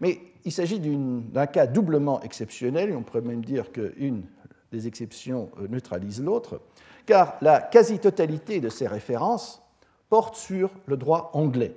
Mais 0.01 0.21
il 0.45 0.51
s'agit 0.51 0.81
d'un 0.81 1.47
cas 1.47 1.67
doublement 1.69 2.21
exceptionnel, 2.23 2.91
et 2.91 2.97
on 2.97 3.03
pourrait 3.03 3.21
même 3.21 3.45
dire 3.45 3.71
qu'une 3.71 4.25
des 4.73 4.89
exceptions 4.89 5.51
euh, 5.61 5.69
neutralise 5.69 6.21
l'autre, 6.21 6.61
car 7.07 7.37
la 7.41 7.61
quasi-totalité 7.61 8.61
de 8.61 8.69
ces 8.69 8.89
références 8.89 9.63
porte 10.09 10.35
sur 10.35 10.71
le 10.87 10.97
droit 10.97 11.31
anglais. 11.35 11.77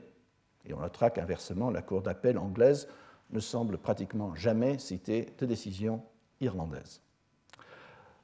Et 0.66 0.74
on 0.74 0.80
notera 0.80 1.12
qu'inversement, 1.12 1.70
la 1.70 1.84
Cour 1.84 2.02
d'appel 2.02 2.40
anglaise 2.40 2.88
ne 3.30 3.40
semble 3.40 3.78
pratiquement 3.78 4.34
jamais 4.34 4.80
citer 4.80 5.28
de 5.38 5.46
décision 5.46 6.02
irlandaise. 6.42 7.02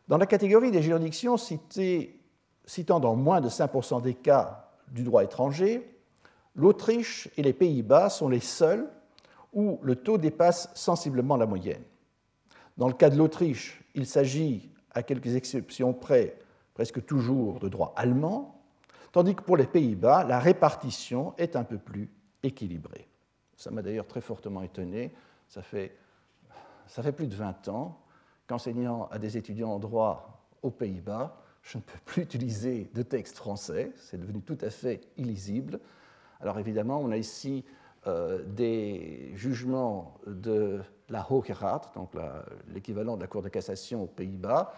Dans 0.07 0.17
la 0.17 0.25
catégorie 0.25 0.72
des 0.72 0.81
juridictions 0.81 1.38
citant 1.38 3.00
dans 3.00 3.15
moins 3.15 3.41
de 3.41 3.50
5% 3.50 4.01
des 4.01 4.13
cas 4.13 4.69
du 4.89 5.03
droit 5.03 5.24
étranger, 5.24 5.89
l'Autriche 6.55 7.29
et 7.38 7.41
les 7.41 7.53
Pays-Bas 7.53 8.10
sont 8.10 8.27
les 8.27 8.39
seuls 8.39 8.89
où 9.53 9.79
le 9.81 9.95
taux 9.95 10.17
dépasse 10.17 10.69
sensiblement 10.74 11.38
la 11.38 11.45
moyenne. 11.45 11.83
Dans 12.77 12.88
le 12.88 12.93
cas 12.93 13.10
de 13.10 13.17
l'Autriche, 13.17 13.83
il 13.95 14.05
s'agit, 14.05 14.69
à 14.91 15.03
quelques 15.03 15.36
exceptions 15.36 15.93
près, 15.93 16.38
presque 16.74 17.05
toujours 17.05 17.60
de 17.60 17.69
droit 17.69 17.93
allemand, 17.95 18.62
tandis 19.12 19.36
que 19.36 19.43
pour 19.43 19.57
les 19.57 19.67
Pays-Bas, 19.67 20.24
la 20.24 20.39
répartition 20.39 21.33
est 21.38 21.55
un 21.55 21.63
peu 21.63 21.77
plus 21.77 22.12
équilibrée. 22.41 23.07
Ça 23.55 23.72
m'a 23.72 23.81
d'ailleurs 23.81 24.07
très 24.07 24.22
fortement 24.22 24.63
étonné. 24.63 25.13
Ça 25.48 25.62
fait, 25.62 25.95
ça 26.88 27.01
fait 27.01 27.12
plus 27.12 27.27
de 27.27 27.36
20 27.36 27.69
ans 27.69 28.02
qu'enseignant 28.47 29.07
à 29.12 29.19
des 29.19 29.38
étudiants 29.38 29.71
en 29.71 29.79
droit 29.79 30.47
aux 30.62 30.71
Pays-Bas, 30.71 31.38
je 31.62 31.77
ne 31.77 31.83
peux 31.83 32.00
plus 32.05 32.23
utiliser 32.23 32.89
de 32.93 33.01
texte 33.01 33.38
français, 33.38 33.91
c'est 33.95 34.19
devenu 34.19 34.41
tout 34.41 34.57
à 34.62 34.69
fait 34.69 35.01
illisible. 35.17 35.79
Alors 36.41 36.59
évidemment, 36.59 37.00
on 37.00 37.12
a 37.12 37.17
ici 37.17 37.63
euh, 38.05 38.43
des 38.43 39.31
jugements 39.35 40.19
de 40.27 40.81
la 41.09 41.25
Hoge 41.29 41.53
donc 41.95 42.12
l'équivalent 42.73 43.15
de 43.15 43.21
la 43.21 43.27
Cour 43.27 43.43
de 43.43 43.50
cassation 43.50 44.03
aux 44.03 44.07
Pays-Bas, 44.07 44.73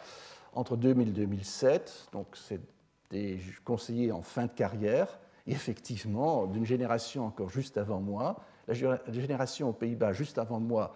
entre 0.53 0.75
2000 0.75 1.09
et 1.09 1.11
2007. 1.11 2.09
Donc 2.11 2.27
c'est 2.35 2.61
des 3.09 3.39
conseillers 3.63 4.11
en 4.11 4.21
fin 4.21 4.45
de 4.45 4.51
carrière, 4.51 5.19
et 5.47 5.51
effectivement, 5.51 6.45
d'une 6.45 6.65
génération 6.65 7.25
encore 7.25 7.49
juste 7.49 7.77
avant 7.77 7.99
moi, 7.99 8.35
la 8.67 8.73
génération 8.73 9.69
aux 9.69 9.73
Pays-Bas 9.73 10.13
juste 10.13 10.37
avant 10.37 10.59
moi 10.59 10.95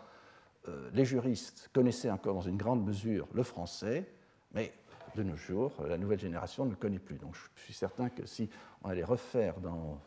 euh, 0.68 0.90
les 0.94 1.06
juristes 1.06 1.70
connaissaient 1.74 2.12
encore 2.12 2.34
dans 2.34 2.42
une 2.42 2.58
grande 2.58 2.86
mesure 2.86 3.28
le 3.34 3.44
français, 3.44 4.06
mais 4.54 4.74
de 5.16 5.24
nos 5.24 5.36
jours, 5.36 5.72
la 5.88 5.98
nouvelle 5.98 6.20
génération 6.20 6.66
ne 6.66 6.72
le 6.72 6.76
connaît 6.76 7.00
plus. 7.00 7.18
Donc 7.18 7.36
je 7.56 7.64
suis 7.64 7.74
certain 7.74 8.10
que 8.10 8.26
si 8.26 8.50
on 8.84 8.90
allait 8.90 9.04
refaire 9.04 9.60
dans 9.60 10.00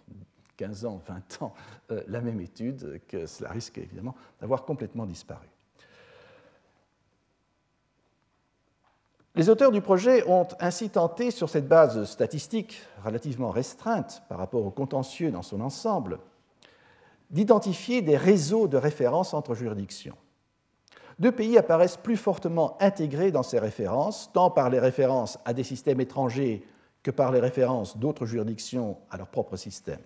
15 0.56 0.84
ans, 0.84 1.02
20 1.06 1.42
ans 1.42 1.54
euh, 1.90 2.02
la 2.06 2.20
même 2.20 2.40
étude, 2.40 3.00
que 3.08 3.26
cela 3.26 3.50
risque 3.50 3.78
évidemment 3.78 4.14
d'avoir 4.40 4.64
complètement 4.64 5.06
disparu. 5.06 5.48
Les 9.34 9.48
auteurs 9.48 9.72
du 9.72 9.80
projet 9.80 10.28
ont 10.28 10.46
ainsi 10.60 10.90
tenté, 10.90 11.30
sur 11.30 11.48
cette 11.48 11.66
base 11.66 12.04
statistique 12.04 12.82
relativement 13.02 13.50
restreinte 13.50 14.22
par 14.28 14.36
rapport 14.36 14.66
au 14.66 14.70
contentieux 14.70 15.30
dans 15.30 15.40
son 15.40 15.62
ensemble, 15.62 16.18
d'identifier 17.30 18.02
des 18.02 18.18
réseaux 18.18 18.68
de 18.68 18.76
référence 18.76 19.32
entre 19.32 19.54
juridictions 19.54 20.16
deux 21.22 21.30
pays 21.30 21.56
apparaissent 21.56 21.96
plus 21.96 22.16
fortement 22.16 22.76
intégrés 22.80 23.30
dans 23.30 23.44
ces 23.44 23.60
références, 23.60 24.28
tant 24.32 24.50
par 24.50 24.70
les 24.70 24.80
références 24.80 25.38
à 25.44 25.54
des 25.54 25.62
systèmes 25.62 26.00
étrangers 26.00 26.66
que 27.04 27.12
par 27.12 27.30
les 27.30 27.38
références 27.38 27.96
d'autres 27.96 28.26
juridictions 28.26 28.98
à 29.08 29.18
leur 29.18 29.28
propre 29.28 29.56
système. 29.56 30.00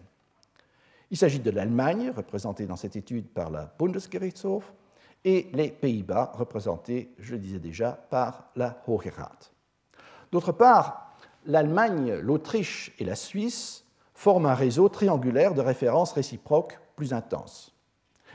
Il 1.10 1.16
s'agit 1.16 1.38
de 1.38 1.50
l'Allemagne, 1.50 2.12
représentée 2.14 2.66
dans 2.66 2.76
cette 2.76 2.96
étude 2.96 3.28
par 3.28 3.48
la 3.48 3.72
Bundesgerichtshof, 3.78 4.74
et 5.24 5.48
les 5.54 5.70
Pays-Bas, 5.70 6.32
représentés, 6.34 7.10
je 7.18 7.32
le 7.32 7.38
disais 7.38 7.60
déjà, 7.60 7.92
par 7.92 8.50
la 8.54 8.82
Hoge 8.86 9.08
Raad. 9.16 9.46
D'autre 10.30 10.52
part, 10.52 11.16
l'Allemagne, 11.46 12.12
l'Autriche 12.12 12.94
et 12.98 13.06
la 13.06 13.16
Suisse 13.16 13.86
forment 14.12 14.46
un 14.46 14.54
réseau 14.54 14.90
triangulaire 14.90 15.54
de 15.54 15.62
références 15.62 16.12
réciproques 16.12 16.78
plus 16.94 17.14
intense. 17.14 17.74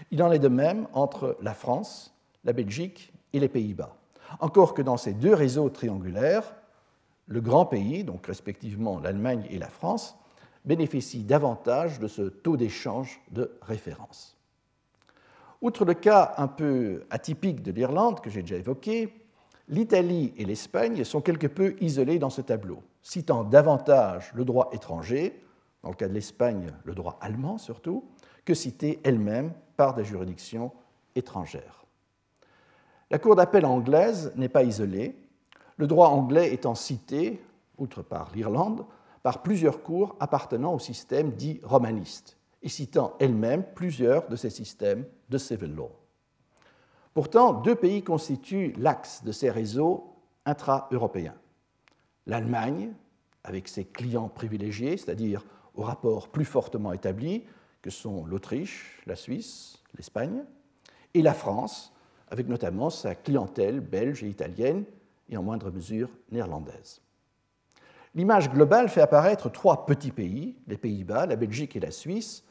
Il 0.10 0.24
en 0.24 0.32
est 0.32 0.40
de 0.40 0.48
même 0.48 0.88
entre 0.94 1.38
la 1.42 1.54
France, 1.54 2.11
la 2.44 2.54
Belgique 2.54 3.14
et 3.34 3.40
les 3.40 3.50
Pays-Bas. 3.50 3.96
Encore 4.40 4.74
que 4.74 4.82
dans 4.82 4.98
ces 4.98 5.14
deux 5.14 5.34
réseaux 5.34 5.70
triangulaires, 5.70 6.56
le 7.28 7.42
grand 7.42 7.66
pays, 7.66 8.04
donc 8.04 8.28
respectivement 8.28 9.00
l'Allemagne 9.00 9.46
et 9.50 9.58
la 9.58 9.70
France, 9.70 10.16
bénéficie 10.66 11.24
davantage 11.24 12.00
de 12.00 12.08
ce 12.08 12.24
taux 12.24 12.58
d'échange 12.58 13.20
de 13.32 13.52
référence. 13.62 14.38
Outre 15.62 15.86
le 15.86 15.94
cas 15.94 16.34
un 16.38 16.48
peu 16.48 17.04
atypique 17.10 17.62
de 17.62 17.72
l'Irlande 17.72 18.20
que 18.20 18.30
j'ai 18.30 18.42
déjà 18.42 18.58
évoqué, 18.58 19.14
l'Italie 19.68 20.34
et 20.38 20.46
l'Espagne 20.46 21.04
sont 21.04 21.22
quelque 21.22 21.48
peu 21.48 21.76
isolées 21.82 22.20
dans 22.20 22.30
ce 22.30 22.42
tableau, 22.42 22.84
citant 23.02 23.44
davantage 23.44 24.32
le 24.34 24.44
droit 24.44 24.70
étranger, 24.74 25.42
dans 25.84 25.90
le 25.90 25.96
cas 25.96 26.08
de 26.08 26.14
l'Espagne 26.14 26.72
le 26.84 26.94
droit 26.94 27.18
allemand 27.22 27.58
surtout, 27.58 28.06
que 28.44 28.54
citée 28.54 29.00
elle-même 29.04 29.54
par 29.78 29.94
des 29.94 30.04
juridictions 30.04 30.72
étrangères. 31.16 31.81
La 33.12 33.20
Cour 33.20 33.36
d'appel 33.36 33.66
anglaise 33.66 34.32
n'est 34.38 34.48
pas 34.48 34.64
isolée, 34.64 35.18
le 35.76 35.86
droit 35.86 36.08
anglais 36.08 36.54
étant 36.54 36.76
cité, 36.76 37.44
outre 37.78 38.02
par 38.04 38.32
l'Irlande, 38.34 38.86
par 39.22 39.44
plusieurs 39.44 39.84
cours 39.84 40.16
appartenant 40.22 40.74
au 40.74 40.80
système 40.80 41.32
dit 41.32 41.60
romaniste, 41.62 42.38
et 42.64 42.70
citant 42.70 43.18
elle-même 43.20 43.66
plusieurs 43.76 44.30
de 44.30 44.38
ces 44.38 44.50
systèmes 44.50 45.06
de 45.30 45.38
civil 45.38 45.76
law. 45.76 45.92
Pourtant, 47.14 47.52
deux 47.52 47.76
pays 47.76 48.02
constituent 48.02 48.74
l'axe 48.78 49.26
de 49.26 49.34
ces 49.34 49.50
réseaux 49.50 50.16
intra-européens. 50.46 51.36
L'Allemagne, 52.28 52.94
avec 53.44 53.68
ses 53.68 53.84
clients 53.84 54.30
privilégiés, 54.30 54.96
c'est-à-dire 54.96 55.44
aux 55.76 55.84
rapports 55.84 56.30
plus 56.30 56.46
fortement 56.46 56.94
établis, 56.94 57.44
que 57.82 57.90
sont 57.90 58.26
l'Autriche, 58.26 59.02
la 59.06 59.18
Suisse, 59.18 59.84
l'Espagne, 59.98 60.46
et 61.14 61.22
la 61.22 61.34
France, 61.34 61.92
avec 62.32 62.48
notamment 62.48 62.90
sa 62.90 63.14
clientèle 63.14 63.82
belge 63.82 64.24
et 64.24 64.30
italienne, 64.30 64.86
et 65.30 65.38
en 65.38 65.44
moindre 65.44 65.72
mesure 65.72 66.10
néerlandaise. 66.32 67.02
L'image 68.16 68.50
globale 68.50 68.90
fait 68.90 69.02
apparaître 69.02 69.50
trois 69.50 69.86
petits 69.86 70.12
pays, 70.12 70.58
les 70.68 70.78
Pays-Bas, 70.78 71.26
la 71.26 71.38
Belgique 71.38 71.76
et 71.76 71.80
la 71.80 71.92
Suisse, 71.92 72.44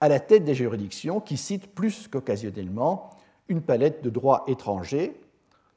à 0.00 0.08
la 0.08 0.20
tête 0.20 0.44
des 0.44 0.54
juridictions 0.54 1.20
qui 1.20 1.36
citent 1.36 1.74
plus 1.74 2.08
qu'occasionnellement 2.08 3.10
une 3.48 3.62
palette 3.62 4.02
de 4.02 4.10
droits 4.10 4.44
étrangers, 4.46 5.18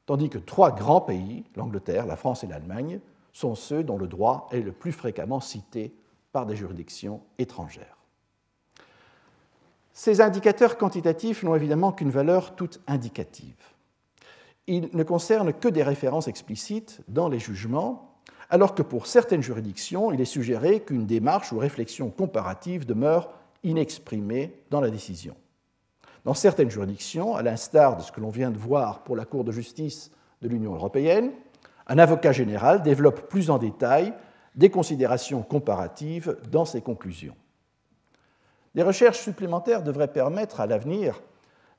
tandis 0.04 0.28
que 0.28 0.38
trois 0.38 0.72
grands 0.72 1.00
pays, 1.00 1.44
l'Angleterre, 1.56 2.06
la 2.06 2.16
France 2.16 2.44
et 2.44 2.46
l'Allemagne, 2.46 3.00
sont 3.32 3.54
ceux 3.54 3.82
dont 3.82 3.96
le 3.96 4.06
droit 4.06 4.48
est 4.52 4.60
le 4.60 4.72
plus 4.72 4.92
fréquemment 4.92 5.40
cité 5.40 5.94
par 6.32 6.44
des 6.44 6.56
juridictions 6.56 7.22
étrangères. 7.38 8.01
Ces 9.92 10.20
indicateurs 10.20 10.78
quantitatifs 10.78 11.42
n'ont 11.42 11.54
évidemment 11.54 11.92
qu'une 11.92 12.10
valeur 12.10 12.54
toute 12.54 12.80
indicative. 12.86 13.56
Ils 14.66 14.88
ne 14.92 15.02
concernent 15.02 15.52
que 15.52 15.68
des 15.68 15.82
références 15.82 16.28
explicites 16.28 17.00
dans 17.08 17.28
les 17.28 17.38
jugements 17.38 18.12
alors 18.52 18.74
que 18.74 18.82
pour 18.82 19.06
certaines 19.06 19.42
juridictions, 19.42 20.12
il 20.12 20.20
est 20.20 20.26
suggéré 20.26 20.80
qu'une 20.80 21.06
démarche 21.06 21.52
ou 21.52 21.58
réflexion 21.58 22.10
comparative 22.10 22.84
demeure 22.84 23.30
inexprimée 23.64 24.54
dans 24.68 24.82
la 24.82 24.90
décision. 24.90 25.34
Dans 26.26 26.34
certaines 26.34 26.70
juridictions, 26.70 27.34
à 27.34 27.42
l'instar 27.42 27.96
de 27.96 28.02
ce 28.02 28.12
que 28.12 28.20
l'on 28.20 28.28
vient 28.28 28.50
de 28.50 28.58
voir 28.58 29.04
pour 29.04 29.16
la 29.16 29.24
Cour 29.24 29.44
de 29.44 29.52
justice 29.52 30.10
de 30.42 30.48
l'Union 30.48 30.74
européenne, 30.74 31.30
un 31.86 31.96
avocat 31.96 32.32
général 32.32 32.82
développe 32.82 33.26
plus 33.30 33.48
en 33.48 33.56
détail 33.56 34.12
des 34.54 34.68
considérations 34.68 35.42
comparatives 35.42 36.36
dans 36.50 36.66
ses 36.66 36.82
conclusions. 36.82 37.34
Des 38.74 38.82
recherches 38.82 39.20
supplémentaires 39.20 39.82
devraient 39.82 40.12
permettre 40.12 40.60
à 40.60 40.66
l'avenir 40.66 41.20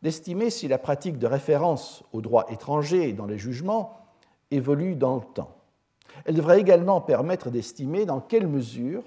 d'estimer 0.02 0.50
si 0.50 0.68
la 0.68 0.78
pratique 0.78 1.18
de 1.18 1.28
référence 1.28 2.04
au 2.12 2.22
droit 2.22 2.46
étranger 2.50 3.14
dans 3.14 3.26
les 3.26 3.38
jugements 3.38 3.98
évolue 4.52 4.96
dans 4.96 5.16
le 5.16 5.34
temps. 5.34 5.56
Elle 6.26 6.36
devrait 6.36 6.60
également 6.60 7.02
permettre 7.02 7.50
d'estimer 7.50 8.06
dans 8.06 8.20
quelle 8.20 8.48
mesure 8.48 9.04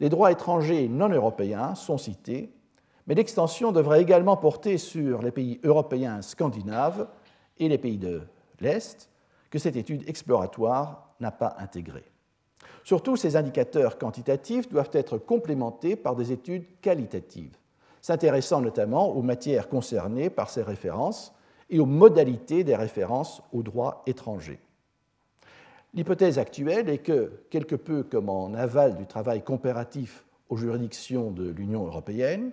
les 0.00 0.08
droits 0.08 0.32
étrangers 0.32 0.88
non 0.88 1.08
européens 1.08 1.74
sont 1.74 1.98
cités, 1.98 2.52
mais 3.06 3.14
l'extension 3.14 3.72
devrait 3.72 4.02
également 4.02 4.36
porter 4.36 4.78
sur 4.78 5.22
les 5.22 5.30
pays 5.30 5.60
européens 5.64 6.22
scandinaves 6.22 7.08
et 7.58 7.68
les 7.68 7.78
pays 7.78 7.98
de 7.98 8.22
l'Est, 8.60 9.10
que 9.50 9.58
cette 9.58 9.76
étude 9.76 10.08
exploratoire 10.08 11.14
n'a 11.20 11.30
pas 11.30 11.56
intégré. 11.58 12.04
Surtout, 12.86 13.16
ces 13.16 13.34
indicateurs 13.34 13.98
quantitatifs 13.98 14.68
doivent 14.68 14.92
être 14.92 15.18
complémentés 15.18 15.96
par 15.96 16.14
des 16.14 16.30
études 16.30 16.66
qualitatives, 16.80 17.56
s'intéressant 18.00 18.60
notamment 18.60 19.10
aux 19.10 19.22
matières 19.22 19.68
concernées 19.68 20.30
par 20.30 20.50
ces 20.50 20.62
références 20.62 21.34
et 21.68 21.80
aux 21.80 21.84
modalités 21.84 22.62
des 22.62 22.76
références 22.76 23.42
aux 23.52 23.64
droits 23.64 24.04
étrangers. 24.06 24.60
L'hypothèse 25.94 26.38
actuelle 26.38 26.88
est 26.88 26.98
que, 26.98 27.32
quelque 27.50 27.74
peu 27.74 28.04
comme 28.04 28.28
en 28.28 28.54
aval 28.54 28.94
du 28.94 29.06
travail 29.06 29.42
comparatif 29.42 30.24
aux 30.48 30.56
juridictions 30.56 31.32
de 31.32 31.50
l'Union 31.50 31.86
européenne, 31.86 32.52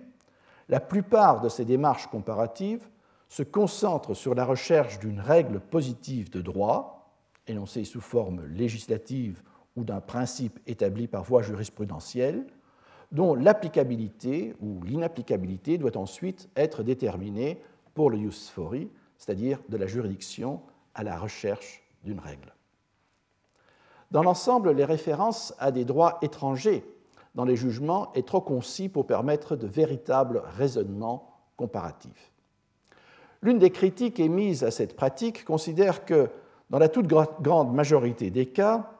la 0.68 0.80
plupart 0.80 1.42
de 1.42 1.48
ces 1.48 1.64
démarches 1.64 2.08
comparatives 2.08 2.88
se 3.28 3.44
concentrent 3.44 4.14
sur 4.14 4.34
la 4.34 4.44
recherche 4.44 4.98
d'une 4.98 5.20
règle 5.20 5.60
positive 5.60 6.28
de 6.28 6.40
droit, 6.40 7.14
énoncée 7.46 7.84
sous 7.84 8.00
forme 8.00 8.44
législative 8.46 9.40
ou 9.76 9.84
d'un 9.84 10.00
principe 10.00 10.60
établi 10.66 11.06
par 11.06 11.24
voie 11.24 11.42
jurisprudentielle, 11.42 12.46
dont 13.12 13.34
l'applicabilité 13.34 14.54
ou 14.60 14.82
l'inapplicabilité 14.82 15.78
doit 15.78 15.96
ensuite 15.96 16.48
être 16.56 16.82
déterminée 16.82 17.60
pour 17.94 18.10
le 18.10 18.18
jus 18.18 18.50
fori, 18.52 18.90
c'est-à-dire 19.18 19.60
de 19.68 19.76
la 19.76 19.86
juridiction 19.86 20.60
à 20.94 21.04
la 21.04 21.18
recherche 21.18 21.82
d'une 22.02 22.18
règle. 22.18 22.52
Dans 24.10 24.22
l'ensemble, 24.22 24.72
les 24.72 24.84
références 24.84 25.54
à 25.58 25.70
des 25.70 25.84
droits 25.84 26.18
étrangers 26.22 26.84
dans 27.34 27.44
les 27.44 27.56
jugements 27.56 28.12
est 28.14 28.26
trop 28.26 28.40
concis 28.40 28.88
pour 28.88 29.06
permettre 29.06 29.56
de 29.56 29.66
véritables 29.66 30.42
raisonnements 30.56 31.40
comparatifs. 31.56 32.32
L'une 33.42 33.58
des 33.58 33.70
critiques 33.70 34.20
émises 34.20 34.64
à 34.64 34.70
cette 34.70 34.96
pratique 34.96 35.44
considère 35.44 36.04
que, 36.04 36.30
dans 36.70 36.78
la 36.78 36.88
toute 36.88 37.06
grande 37.06 37.74
majorité 37.74 38.30
des 38.30 38.46
cas, 38.46 38.90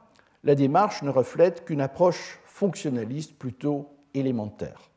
la 0.45 0.55
démarche 0.55 1.01
ne 1.01 1.09
reflète 1.09 1.65
qu'une 1.65 1.81
approche 1.81 2.39
fonctionnaliste 2.45 3.37
plutôt 3.37 3.89
élémentaire. 4.13 4.91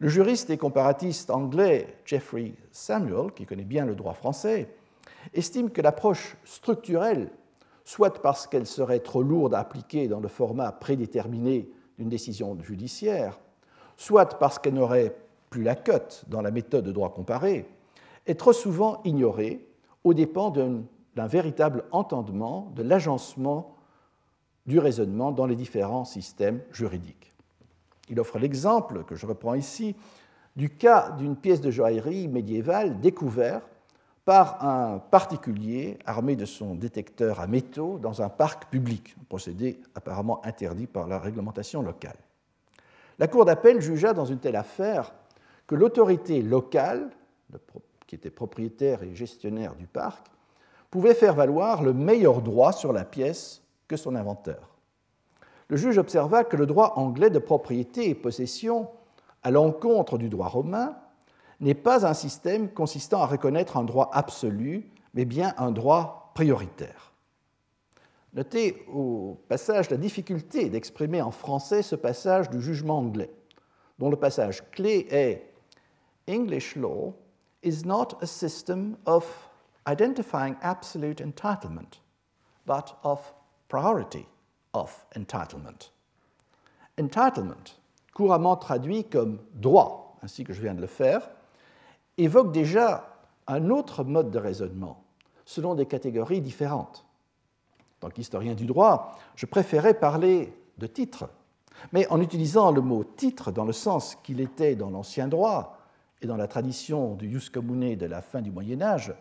Le 0.00 0.08
juriste 0.08 0.50
et 0.50 0.58
comparatiste 0.58 1.30
anglais 1.30 1.96
Jeffrey 2.04 2.52
Samuel, 2.70 3.32
qui 3.32 3.46
connaît 3.46 3.64
bien 3.64 3.86
le 3.86 3.94
droit 3.94 4.14
français, 4.14 4.68
estime 5.32 5.70
que 5.70 5.80
l'approche 5.80 6.36
structurelle 6.44 7.30
soit 7.84 8.20
parce 8.20 8.46
qu'elle 8.46 8.66
serait 8.66 9.00
trop 9.00 9.22
lourde 9.22 9.54
à 9.54 9.60
appliquer 9.60 10.08
dans 10.08 10.20
le 10.20 10.28
format 10.28 10.72
prédéterminé 10.72 11.70
d'une 11.96 12.10
décision 12.10 12.56
judiciaire, 12.62 13.38
soit 13.96 14.38
parce 14.38 14.58
qu'elle 14.58 14.74
n'aurait 14.74 15.16
plus 15.50 15.62
la 15.62 15.74
cote 15.74 16.24
dans 16.28 16.42
la 16.42 16.50
méthode 16.50 16.84
de 16.84 16.92
droit 16.92 17.14
comparé, 17.14 17.66
est 18.26 18.38
trop 18.38 18.52
souvent 18.52 19.00
ignorée 19.04 19.66
aux 20.04 20.14
dépens 20.14 20.50
d'un 20.50 21.26
véritable 21.26 21.84
entendement 21.92 22.70
de 22.76 22.82
l'agencement 22.82 23.77
du 24.68 24.78
raisonnement 24.78 25.32
dans 25.32 25.46
les 25.46 25.56
différents 25.56 26.04
systèmes 26.04 26.60
juridiques. 26.70 27.32
Il 28.10 28.20
offre 28.20 28.38
l'exemple, 28.38 29.02
que 29.04 29.16
je 29.16 29.26
reprends 29.26 29.54
ici, 29.54 29.96
du 30.56 30.68
cas 30.68 31.10
d'une 31.12 31.36
pièce 31.36 31.62
de 31.62 31.70
joaillerie 31.70 32.28
médiévale 32.28 33.00
découverte 33.00 33.64
par 34.26 34.62
un 34.62 34.98
particulier 34.98 35.98
armé 36.04 36.36
de 36.36 36.44
son 36.44 36.74
détecteur 36.74 37.40
à 37.40 37.46
métaux 37.46 37.98
dans 37.98 38.20
un 38.20 38.28
parc 38.28 38.66
public, 38.70 39.16
un 39.18 39.24
procédé 39.24 39.80
apparemment 39.94 40.44
interdit 40.44 40.86
par 40.86 41.08
la 41.08 41.18
réglementation 41.18 41.80
locale. 41.80 42.18
La 43.18 43.26
Cour 43.26 43.46
d'appel 43.46 43.80
jugea 43.80 44.12
dans 44.12 44.26
une 44.26 44.38
telle 44.38 44.56
affaire 44.56 45.14
que 45.66 45.74
l'autorité 45.74 46.42
locale, 46.42 47.08
qui 48.06 48.16
était 48.16 48.30
propriétaire 48.30 49.02
et 49.02 49.14
gestionnaire 49.14 49.74
du 49.76 49.86
parc, 49.86 50.26
pouvait 50.90 51.14
faire 51.14 51.34
valoir 51.34 51.82
le 51.82 51.94
meilleur 51.94 52.42
droit 52.42 52.72
sur 52.72 52.92
la 52.92 53.06
pièce 53.06 53.62
que 53.88 53.96
son 53.96 54.14
inventeur. 54.14 54.76
Le 55.68 55.76
juge 55.76 55.98
observa 55.98 56.44
que 56.44 56.56
le 56.56 56.66
droit 56.66 56.94
anglais 56.96 57.30
de 57.30 57.38
propriété 57.38 58.08
et 58.08 58.14
possession, 58.14 58.88
à 59.42 59.50
l'encontre 59.50 60.18
du 60.18 60.28
droit 60.28 60.48
romain, 60.48 60.96
n'est 61.60 61.74
pas 61.74 62.06
un 62.06 62.14
système 62.14 62.70
consistant 62.70 63.20
à 63.20 63.26
reconnaître 63.26 63.76
un 63.76 63.84
droit 63.84 64.10
absolu, 64.12 64.90
mais 65.14 65.24
bien 65.24 65.54
un 65.58 65.72
droit 65.72 66.30
prioritaire. 66.34 67.12
Notez 68.34 68.84
au 68.92 69.38
passage 69.48 69.90
la 69.90 69.96
difficulté 69.96 70.68
d'exprimer 70.68 71.20
en 71.20 71.30
français 71.30 71.82
ce 71.82 71.96
passage 71.96 72.50
du 72.50 72.60
jugement 72.60 72.98
anglais, 72.98 73.30
dont 73.98 74.10
le 74.10 74.16
passage 74.16 74.62
clé 74.70 75.06
est 75.10 75.50
English 76.28 76.76
law 76.76 77.14
is 77.62 77.84
not 77.84 78.08
a 78.20 78.26
system 78.26 78.96
of 79.06 79.50
identifying 79.86 80.54
absolute 80.62 81.20
entitlement, 81.20 82.00
but 82.66 82.94
of 83.02 83.34
priority 83.68 84.26
of 84.72 85.06
entitlement. 85.16 85.90
Entitlement, 86.98 87.76
couramment 88.14 88.56
traduit 88.56 89.04
comme 89.04 89.38
droit, 89.54 90.16
ainsi 90.22 90.44
que 90.44 90.52
je 90.52 90.60
viens 90.60 90.74
de 90.74 90.80
le 90.80 90.86
faire, 90.86 91.30
évoque 92.16 92.52
déjà 92.52 93.16
un 93.46 93.70
autre 93.70 94.04
mode 94.04 94.30
de 94.30 94.38
raisonnement, 94.38 95.04
selon 95.44 95.74
des 95.74 95.86
catégories 95.86 96.40
différentes. 96.40 97.04
En 97.80 98.06
tant 98.06 98.10
qu'historien 98.10 98.54
du 98.54 98.66
droit, 98.66 99.16
je 99.36 99.46
préférais 99.46 99.94
parler 99.94 100.52
de 100.78 100.86
titre, 100.86 101.28
mais 101.92 102.06
en 102.08 102.20
utilisant 102.20 102.72
le 102.72 102.80
mot 102.80 103.04
titre 103.04 103.52
dans 103.52 103.64
le 103.64 103.72
sens 103.72 104.16
qu'il 104.16 104.40
était 104.40 104.74
dans 104.74 104.90
l'ancien 104.90 105.28
droit 105.28 105.78
et 106.20 106.26
dans 106.26 106.36
la 106.36 106.48
tradition 106.48 107.14
du 107.14 107.30
jus 107.30 107.50
commune 107.50 107.96
de 107.96 108.06
la 108.06 108.22
fin 108.22 108.42
du 108.42 108.50
Moyen 108.50 108.82
Âge, 108.82 109.14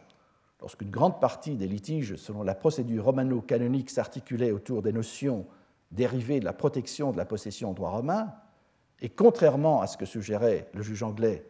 lorsqu'une 0.61 0.89
grande 0.89 1.19
partie 1.19 1.55
des 1.55 1.67
litiges 1.67 2.15
selon 2.15 2.43
la 2.43 2.55
procédure 2.55 3.05
romano-canonique 3.05 3.89
s'articulait 3.89 4.51
autour 4.51 4.81
des 4.81 4.91
notions 4.91 5.45
dérivées 5.91 6.39
de 6.39 6.45
la 6.45 6.53
protection 6.53 7.11
de 7.11 7.17
la 7.17 7.25
possession 7.25 7.69
en 7.69 7.73
droit 7.73 7.91
romain, 7.91 8.33
et 8.99 9.09
contrairement 9.09 9.81
à 9.81 9.87
ce 9.87 9.97
que 9.97 10.05
suggérait 10.05 10.69
le 10.73 10.81
juge 10.81 11.03
anglais 11.03 11.45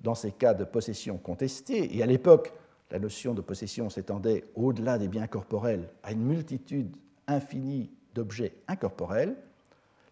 dans 0.00 0.14
ces 0.14 0.32
cas 0.32 0.54
de 0.54 0.64
possession 0.64 1.18
contestée, 1.18 1.96
et 1.96 2.02
à 2.02 2.06
l'époque, 2.06 2.52
la 2.90 2.98
notion 2.98 3.34
de 3.34 3.40
possession 3.40 3.90
s'étendait 3.90 4.44
au-delà 4.54 4.98
des 4.98 5.08
biens 5.08 5.26
corporels 5.26 5.88
à 6.02 6.12
une 6.12 6.24
multitude 6.24 6.96
infinie 7.26 7.90
d'objets 8.14 8.54
incorporels, 8.68 9.36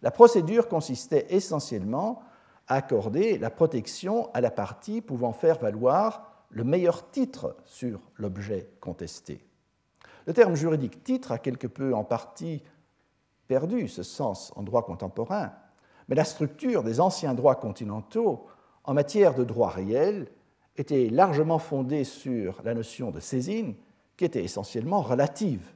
la 0.02 0.11
procédure 0.11 0.68
consistait 0.68 1.26
essentiellement 1.30 2.22
à 2.68 2.76
accorder 2.76 3.38
la 3.38 3.50
protection 3.50 4.30
à 4.35 4.40
la 4.40 4.50
partie 4.50 5.00
pouvant 5.00 5.33
faire 5.33 5.59
valoir 5.59 6.34
le 6.55 6.64
meilleur 6.64 7.11
titre 7.11 7.57
sur 7.64 8.01
l'objet 8.17 8.71
contesté. 8.81 9.45
Le 10.27 10.33
terme 10.33 10.55
juridique 10.55 11.03
titre 11.03 11.33
a 11.33 11.38
quelque 11.38 11.67
peu 11.67 11.95
en 11.95 12.05
partie 12.05 12.62
perdu 13.49 13.88
ce 13.88 14.05
sens 14.05 14.53
en 14.57 14.62
droit 14.62 14.85
contemporain, 14.85 15.53
mais 16.09 16.14
la 16.14 16.25
structure 16.25 16.85
des 16.85 17.01
anciens 17.01 17.35
droits 17.35 17.57
continentaux 17.57 18.47
en 18.85 18.95
matière 18.95 19.35
de 19.35 19.43
droit 19.43 19.69
réel 19.69 20.29
était 20.77 21.11
largement 21.11 21.59
fondée 21.59 22.05
sur 22.05 22.62
la 22.64 22.75
notion 22.75 23.11
de 23.11 23.21
saisine, 23.21 23.75
qui 24.17 24.25
était 24.25 24.45
essentiellement 24.45 25.03
relative. 25.03 25.75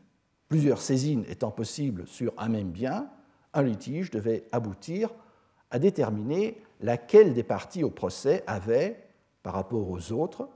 Plusieurs 0.49 0.81
saisines 0.81 1.25
étant 1.29 1.51
possibles 1.51 2.07
sur 2.07 2.33
un 2.39 2.49
même 2.49 2.71
bien, 2.71 3.11
un 3.53 3.63
litige 3.63 4.11
devait 4.11 4.45
aboutir 4.53 5.11
à 5.71 5.79
déterminer 5.79 6.63
laquelle 6.81 7.35
des 7.35 7.43
parties 7.43 7.83
au 7.83 7.91
procès 7.91 8.45
avait, 8.47 9.09
par 9.43 9.55
rapport 9.55 9.91
aux 9.91 10.13
autres, 10.13 10.49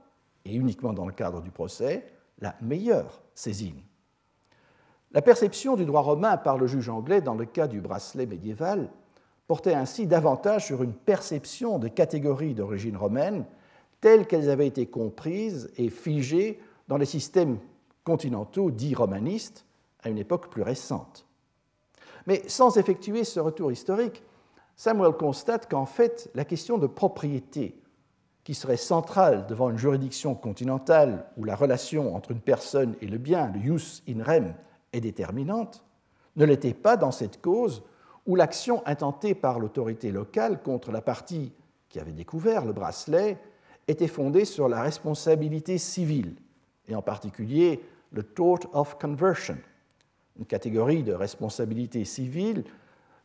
et 0.45 0.55
uniquement 0.55 0.93
dans 0.93 1.05
le 1.05 1.13
cadre 1.13 1.41
du 1.41 1.51
procès, 1.51 2.05
la 2.39 2.55
meilleure 2.61 3.21
saisine. 3.33 3.81
La 5.11 5.21
perception 5.21 5.75
du 5.75 5.85
droit 5.85 6.01
romain 6.01 6.37
par 6.37 6.57
le 6.57 6.67
juge 6.67 6.89
anglais 6.89 7.21
dans 7.21 7.35
le 7.35 7.45
cas 7.45 7.67
du 7.67 7.81
bracelet 7.81 8.25
médiéval 8.25 8.89
portait 9.47 9.75
ainsi 9.75 10.07
davantage 10.07 10.65
sur 10.65 10.81
une 10.81 10.93
perception 10.93 11.77
de 11.77 11.87
catégories 11.87 12.55
d'origine 12.55 12.97
romaine 12.97 13.45
telles 14.01 14.27
qu'elles 14.27 14.49
avaient 14.49 14.67
été 14.67 14.87
comprises 14.87 15.71
et 15.77 15.89
figées 15.89 16.59
dans 16.87 16.97
les 16.97 17.05
systèmes 17.05 17.59
continentaux 18.03 18.71
dits 18.71 18.95
romanistes 18.95 19.65
à 20.01 20.09
une 20.09 20.17
époque 20.17 20.49
plus 20.49 20.61
récente. 20.61 21.25
Mais 22.25 22.43
sans 22.47 22.77
effectuer 22.77 23.23
ce 23.23 23.39
retour 23.39 23.71
historique, 23.71 24.23
Samuel 24.75 25.13
constate 25.13 25.69
qu'en 25.69 25.85
fait, 25.85 26.29
la 26.33 26.45
question 26.45 26.77
de 26.77 26.87
propriété, 26.87 27.79
qui 28.43 28.53
serait 28.53 28.77
centrale 28.77 29.47
devant 29.47 29.69
une 29.69 29.77
juridiction 29.77 30.35
continentale 30.35 31.25
où 31.37 31.43
la 31.43 31.55
relation 31.55 32.15
entre 32.15 32.31
une 32.31 32.41
personne 32.41 32.95
et 33.01 33.07
le 33.07 33.17
bien, 33.17 33.51
le 33.53 33.61
jus 33.61 34.03
in 34.07 34.23
rem, 34.23 34.53
est 34.91 35.01
déterminante, 35.01 35.83
ne 36.35 36.45
l'était 36.45 36.73
pas 36.73 36.97
dans 36.97 37.11
cette 37.11 37.41
cause 37.41 37.83
où 38.25 38.35
l'action 38.35 38.85
intentée 38.85 39.35
par 39.35 39.59
l'autorité 39.59 40.11
locale 40.11 40.61
contre 40.61 40.91
la 40.91 41.01
partie 41.01 41.51
qui 41.89 41.99
avait 41.99 42.11
découvert 42.11 42.65
le 42.65 42.73
bracelet 42.73 43.37
était 43.87 44.07
fondée 44.07 44.45
sur 44.45 44.67
la 44.67 44.81
responsabilité 44.81 45.77
civile, 45.77 46.35
et 46.87 46.95
en 46.95 47.01
particulier 47.01 47.81
le 48.11 48.23
tort 48.23 48.59
of 48.73 48.97
conversion, 48.97 49.57
une 50.37 50.45
catégorie 50.45 51.03
de 51.03 51.13
responsabilité 51.13 52.05
civile 52.05 52.63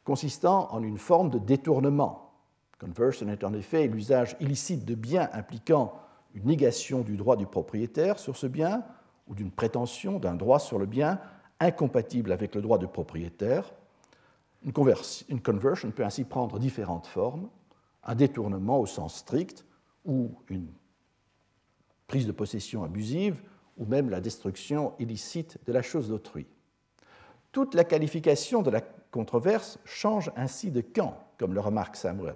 consistant 0.04 0.68
en 0.72 0.82
une 0.82 0.98
forme 0.98 1.30
de 1.30 1.38
détournement. 1.38 2.27
Conversion 2.78 3.28
est 3.28 3.42
en 3.42 3.52
effet 3.54 3.88
l'usage 3.88 4.36
illicite 4.40 4.84
de 4.84 4.94
biens 4.94 5.28
impliquant 5.32 6.00
une 6.34 6.44
négation 6.44 7.00
du 7.00 7.16
droit 7.16 7.36
du 7.36 7.46
propriétaire 7.46 8.18
sur 8.18 8.36
ce 8.36 8.46
bien 8.46 8.84
ou 9.26 9.34
d'une 9.34 9.50
prétention 9.50 10.18
d'un 10.18 10.34
droit 10.34 10.60
sur 10.60 10.78
le 10.78 10.86
bien 10.86 11.20
incompatible 11.60 12.30
avec 12.30 12.54
le 12.54 12.62
droit 12.62 12.78
du 12.78 12.86
propriétaire. 12.86 13.72
Une, 14.64 14.72
conversion 14.72 15.90
peut 15.90 16.04
ainsi 16.04 16.24
prendre 16.24 16.58
différentes 16.58 17.06
formes, 17.06 17.48
un 18.04 18.14
détournement 18.14 18.80
au 18.80 18.86
sens 18.86 19.16
strict 19.16 19.64
ou 20.04 20.30
une 20.48 20.68
prise 22.06 22.26
de 22.26 22.32
possession 22.32 22.84
abusive 22.84 23.40
ou 23.76 23.86
même 23.86 24.10
la 24.10 24.20
destruction 24.20 24.94
illicite 24.98 25.58
de 25.66 25.72
la 25.72 25.82
chose 25.82 26.08
d'autrui. 26.08 26.46
Toute 27.52 27.74
la 27.74 27.84
qualification 27.84 28.62
de 28.62 28.70
la 28.70 28.80
controverse 28.80 29.78
change 29.84 30.30
ainsi 30.36 30.70
de 30.70 30.80
camp, 30.80 31.16
comme 31.38 31.54
le 31.54 31.60
remarque 31.60 31.96
Samuel. 31.96 32.34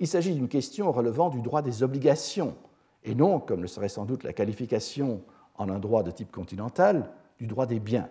Il 0.00 0.08
s'agit 0.08 0.34
d'une 0.34 0.48
question 0.48 0.90
relevant 0.90 1.28
du 1.28 1.42
droit 1.42 1.60
des 1.60 1.82
obligations, 1.82 2.56
et 3.04 3.14
non, 3.14 3.38
comme 3.38 3.60
le 3.60 3.68
serait 3.68 3.90
sans 3.90 4.06
doute 4.06 4.24
la 4.24 4.32
qualification 4.32 5.22
en 5.56 5.68
un 5.68 5.78
droit 5.78 6.02
de 6.02 6.10
type 6.10 6.32
continental, 6.32 7.10
du 7.38 7.46
droit 7.46 7.66
des 7.66 7.80
biens. 7.80 8.08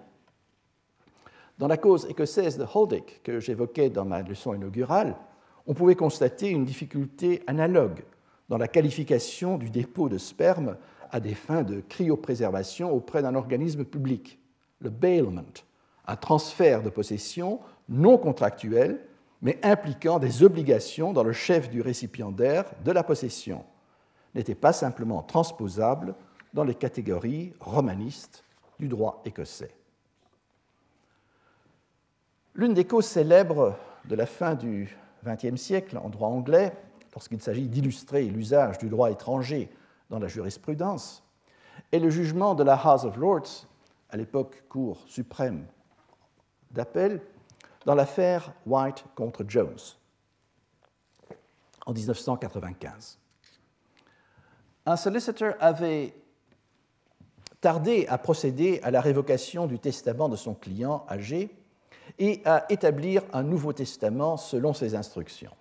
Dans 1.58 1.68
la 1.68 1.78
cause 1.78 2.06
écossaise 2.08 2.58
de 2.58 2.66
Holdick, 2.72 3.22
que 3.24 3.40
j'évoquais 3.40 3.90
dans 3.90 4.06
ma 4.06 4.22
leçon 4.22 4.54
inaugurale, 4.54 5.16
on 5.66 5.74
pouvait 5.74 5.96
constater 5.96 6.50
une 6.50 6.64
difficulté 6.64 7.42
analogue 7.48 8.04
dans 8.50 8.58
la 8.58 8.68
qualification 8.68 9.58
du 9.58 9.70
dépôt 9.72 10.10
de 10.10 10.18
sperme 10.18 10.78
à 11.12 11.20
des 11.20 11.34
fins 11.34 11.64
de 11.64 11.82
cryopréservation 11.82 12.92
auprès 12.92 13.24
d'un 13.24 13.36
organisme 13.36 13.84
public, 13.84 14.40
le 14.80 14.92
bailment, 14.92 15.42
un 16.06 16.16
transfert 16.16 16.84
de 16.84 16.90
possession 16.90 17.60
non 17.90 18.18
contractuel, 18.18 19.02
mais 19.42 19.60
impliquant 19.64 20.20
des 20.20 20.44
obligations 20.44 21.14
dans 21.14 21.24
le 21.24 21.34
chef 21.34 21.70
du 21.70 21.82
récipiendaire 21.82 22.66
de 22.84 22.92
la 22.92 23.04
possession, 23.04 23.64
n'était 24.36 24.56
pas 24.56 24.74
simplement 24.74 25.24
transposable 25.24 26.16
dans 26.54 26.64
les 26.64 26.76
catégories 26.76 27.54
romanistes 27.60 28.44
du 28.80 28.88
droit 28.88 29.22
écossais. 29.26 29.74
L'une 32.56 32.74
des 32.74 32.86
causes 32.86 33.06
célèbres 33.06 33.78
de 34.06 34.16
la 34.16 34.26
fin 34.26 34.56
du 34.56 34.96
XXe 35.26 35.62
siècle 35.62 35.98
en 35.98 36.10
droit 36.10 36.30
anglais, 36.30 36.74
lorsqu'il 37.14 37.42
s'agit 37.42 37.68
d'illustrer 37.68 38.26
l'usage 38.26 38.78
du 38.78 38.90
droit 38.90 39.12
étranger 39.12 39.70
dans 40.10 40.20
la 40.20 40.28
jurisprudence, 40.28 41.24
est 41.92 42.00
le 42.00 42.10
jugement 42.10 42.56
de 42.56 42.64
la 42.64 42.76
House 42.76 43.06
of 43.06 43.16
Lords, 43.18 43.68
à 44.10 44.18
l'époque 44.18 44.64
Cour 44.68 44.98
suprême 45.08 45.66
d'appel 46.72 47.22
dans 47.90 47.96
l'affaire 47.96 48.54
White 48.68 49.04
contre 49.16 49.44
Jones 49.48 49.80
en 51.88 51.92
1995. 51.92 53.18
Un 54.86 54.96
solicitor 54.96 55.56
avait 55.60 56.14
tardé 57.60 58.06
à 58.06 58.20
procéder 58.20 58.80
à 58.84 58.92
la 58.92 59.02
révocation 59.02 59.66
du 59.66 59.80
testament 59.80 60.30
de 60.30 60.36
son 60.36 60.54
client 60.54 61.04
âgé 61.10 61.50
et 62.20 62.44
à 62.46 62.68
établir 62.70 63.24
un 63.34 63.42
nouveau 63.42 63.74
testament 63.74 64.38
selon 64.38 64.72
ses 64.74 64.94
instructions. 64.94 65.56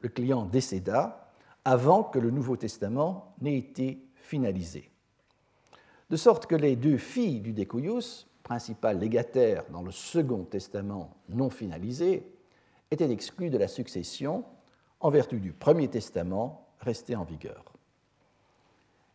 Le 0.00 0.08
client 0.08 0.46
décéda 0.46 1.30
avant 1.64 2.02
que 2.02 2.18
le 2.18 2.32
Nouveau 2.32 2.56
Testament 2.56 3.36
n'ait 3.40 3.56
été 3.56 4.04
finalisé. 4.16 4.90
De 6.10 6.16
sorte 6.16 6.46
que 6.46 6.56
les 6.56 6.74
deux 6.74 6.98
filles 6.98 7.38
du 7.38 7.52
Découillus 7.52 8.26
principal 8.46 9.00
légataire 9.00 9.64
dans 9.72 9.82
le 9.82 9.90
Second 9.90 10.44
Testament 10.44 11.16
non 11.28 11.50
finalisé, 11.50 12.32
était 12.92 13.10
exclu 13.10 13.50
de 13.50 13.58
la 13.58 13.66
succession 13.66 14.44
en 15.00 15.10
vertu 15.10 15.40
du 15.40 15.52
Premier 15.52 15.88
Testament 15.88 16.68
resté 16.78 17.16
en 17.16 17.24
vigueur. 17.24 17.64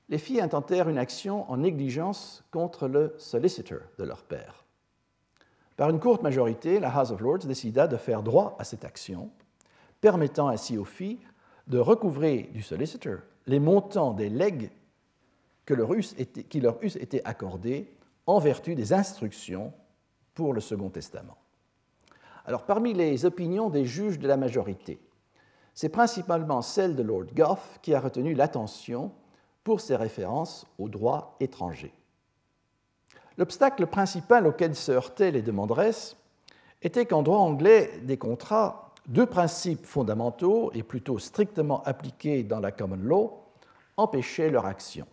Les 0.10 0.17
filles 0.17 0.41
intentèrent 0.41 0.89
une 0.89 0.98
action 0.98 1.50
en 1.50 1.56
négligence 1.56 2.44
contre 2.52 2.89
le 2.89 3.15
solicitor 3.17 3.80
de 3.98 4.04
leur 4.04 4.24
père. 4.24 4.65
Par 5.78 5.89
une 5.89 6.02
courte 6.02 6.24
majorité, 6.24 6.82
la 6.82 6.94
House 6.94 7.12
of 7.12 7.22
Lords 7.22 7.46
décida 7.46 7.88
de 7.88 7.96
faire 7.96 8.24
droit 8.24 8.58
à 8.60 8.65
cette 8.65 8.84
action, 8.84 9.30
permettant 10.02 10.50
ainsi 10.50 10.78
aux 10.78 10.84
filles 10.84 11.26
de 11.67 11.80
recouvrer 11.80 12.50
du 12.52 12.62
solicitor 12.62 13.20
les 13.48 13.62
montants 13.62 14.12
des 14.12 14.30
legs 14.30 14.72
que 15.65 15.74
qui 16.50 16.60
leur 16.60 16.84
eussent 16.84 16.98
été 16.98 17.24
accordés 17.24 17.96
en 18.32 18.39
vertu 18.39 18.76
des 18.76 18.94
instructions 18.94 19.74
pour 20.34 20.54
le 20.54 20.62
Second 20.62 20.89
Testament. 20.89 21.38
Alors, 22.46 22.63
parmi 22.63 22.94
les 22.94 23.26
opinions 23.26 23.70
des 23.70 23.86
juges 23.86 24.20
de 24.20 24.28
la 24.28 24.38
majorité, 24.38 25.02
c'est 25.74 25.89
principalement 25.89 26.62
celle 26.62 26.96
de 26.96 27.04
Lord 27.04 27.26
Gough 27.36 27.60
qui 27.82 27.94
a 27.94 28.00
retenu 28.00 28.34
l'attention 28.34 29.12
pour 29.65 29.82
ses 29.82 29.98
références 29.98 30.65
au 30.80 30.88
droit 30.88 31.36
étranger. 31.41 31.94
L'obstacle 33.38 33.86
principal 33.86 34.48
auquel 34.48 34.76
se 34.76 34.94
heurtaient 34.94 35.32
les 35.32 35.41
demanderesses 35.41 36.15
était 36.82 37.06
qu'en 37.06 37.24
droit 37.24 37.39
anglais 37.39 38.00
des 38.04 38.17
contrats, 38.17 38.94
deux 39.08 39.26
principes 39.26 39.86
fondamentaux 39.86 40.72
et 40.74 40.84
plutôt 40.84 41.20
strictement 41.20 41.84
appliqués 41.84 42.44
dans 42.44 42.62
la 42.62 42.72
common 42.72 42.96
law 42.96 43.44
empêchaient 43.98 44.50
leur 44.50 44.65
action. 44.65 45.06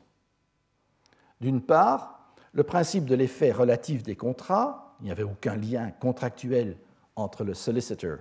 D'une 1.40 1.60
part, 1.60 2.17
le 2.52 2.62
principe 2.62 3.04
de 3.04 3.14
l'effet 3.14 3.52
relatif 3.52 4.02
des 4.02 4.16
contrats, 4.16 4.96
il 5.00 5.04
n'y 5.04 5.10
avait 5.10 5.22
aucun 5.22 5.56
lien 5.56 5.90
contractuel 5.90 6.76
entre 7.16 7.44
le 7.44 7.54
solicitor 7.54 8.18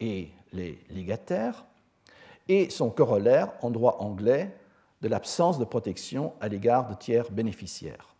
et 0.00 0.30
les 0.52 0.78
légataires, 0.90 1.64
et 2.48 2.70
son 2.70 2.90
corollaire 2.90 3.52
en 3.62 3.70
droit 3.70 3.98
anglais 4.00 4.56
de 5.02 5.08
l'absence 5.08 5.58
de 5.58 5.64
protection 5.64 6.32
à 6.40 6.48
l'égard 6.48 6.88
de 6.88 6.94
tiers 6.94 7.30
bénéficiaires. 7.30 8.14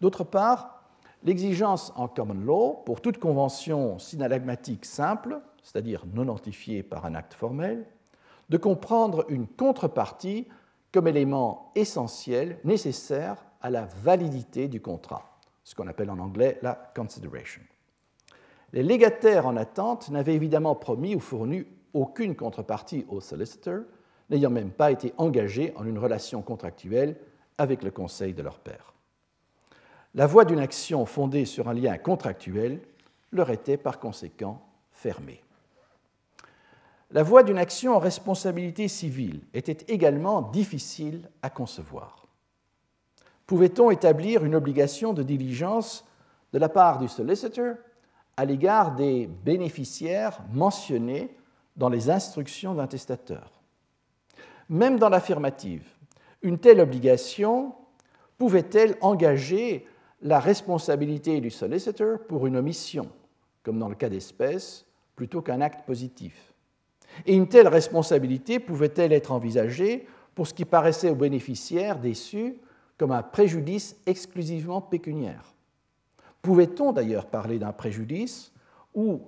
D'autre 0.00 0.24
part, 0.24 0.82
l'exigence 1.24 1.92
en 1.96 2.08
common 2.08 2.34
law 2.34 2.82
pour 2.86 3.00
toute 3.00 3.18
convention 3.18 3.98
synalagmatique 3.98 4.84
simple, 4.84 5.40
c'est-à-dire 5.62 6.04
non 6.14 6.26
notifiée 6.26 6.82
par 6.82 7.04
un 7.04 7.14
acte 7.14 7.34
formel, 7.34 7.86
de 8.48 8.56
comprendre 8.56 9.26
une 9.28 9.46
contrepartie 9.46 10.46
comme 10.92 11.08
élément 11.08 11.72
essentiel 11.74 12.58
nécessaire 12.64 13.44
à 13.60 13.70
la 13.70 13.86
validité 14.02 14.68
du 14.68 14.80
contrat, 14.80 15.38
ce 15.64 15.74
qu'on 15.74 15.86
appelle 15.86 16.10
en 16.10 16.18
anglais 16.18 16.58
la 16.62 16.74
consideration. 16.94 17.62
Les 18.72 18.82
légataires 18.82 19.46
en 19.46 19.56
attente 19.56 20.10
n'avaient 20.10 20.34
évidemment 20.34 20.74
promis 20.74 21.14
ou 21.14 21.20
fourni 21.20 21.64
aucune 21.94 22.36
contrepartie 22.36 23.06
au 23.08 23.20
solicitor, 23.20 23.80
n'ayant 24.30 24.50
même 24.50 24.70
pas 24.70 24.90
été 24.90 25.14
engagés 25.16 25.72
en 25.76 25.86
une 25.86 25.98
relation 25.98 26.42
contractuelle 26.42 27.16
avec 27.56 27.82
le 27.82 27.90
conseil 27.90 28.34
de 28.34 28.42
leur 28.42 28.58
père. 28.58 28.92
La 30.14 30.26
voie 30.26 30.44
d'une 30.44 30.58
action 30.58 31.06
fondée 31.06 31.44
sur 31.44 31.68
un 31.68 31.74
lien 31.74 31.96
contractuel 31.96 32.80
leur 33.32 33.50
était 33.50 33.76
par 33.76 33.98
conséquent 33.98 34.62
fermée. 34.92 35.42
La 37.10 37.22
voie 37.22 37.42
d'une 37.42 37.58
action 37.58 37.96
en 37.96 37.98
responsabilité 37.98 38.86
civile 38.86 39.40
était 39.54 39.86
également 39.92 40.42
difficile 40.42 41.30
à 41.40 41.48
concevoir. 41.48 42.27
Pouvait-on 43.48 43.90
établir 43.90 44.44
une 44.44 44.54
obligation 44.54 45.14
de 45.14 45.22
diligence 45.22 46.04
de 46.52 46.58
la 46.58 46.68
part 46.68 46.98
du 46.98 47.08
solicitor 47.08 47.76
à 48.36 48.44
l'égard 48.44 48.94
des 48.94 49.26
bénéficiaires 49.26 50.38
mentionnés 50.52 51.34
dans 51.74 51.88
les 51.88 52.10
instructions 52.10 52.74
d'un 52.74 52.86
testateur? 52.86 53.50
Même 54.68 54.98
dans 54.98 55.08
l'affirmative, 55.08 55.88
une 56.42 56.58
telle 56.58 56.78
obligation 56.78 57.74
pouvait-elle 58.36 58.98
engager 59.00 59.86
la 60.20 60.40
responsabilité 60.40 61.40
du 61.40 61.50
solicitor 61.50 62.18
pour 62.28 62.46
une 62.46 62.56
omission, 62.58 63.08
comme 63.62 63.78
dans 63.78 63.88
le 63.88 63.94
cas 63.94 64.10
d'espèce, 64.10 64.84
plutôt 65.16 65.40
qu'un 65.40 65.62
acte 65.62 65.86
positif? 65.86 66.52
Et 67.24 67.34
une 67.34 67.48
telle 67.48 67.68
responsabilité 67.68 68.58
pouvait-elle 68.58 69.14
être 69.14 69.32
envisagée 69.32 70.06
pour 70.34 70.46
ce 70.46 70.52
qui 70.52 70.66
paraissait 70.66 71.08
aux 71.08 71.14
bénéficiaires 71.14 71.98
déçus 71.98 72.58
comme 72.98 73.12
un 73.12 73.22
préjudice 73.22 73.96
exclusivement 74.06 74.80
pécuniaire. 74.80 75.54
Pouvait-on 76.42 76.92
d'ailleurs 76.92 77.26
parler 77.26 77.58
d'un 77.58 77.72
préjudice 77.72 78.52
ou 78.94 79.22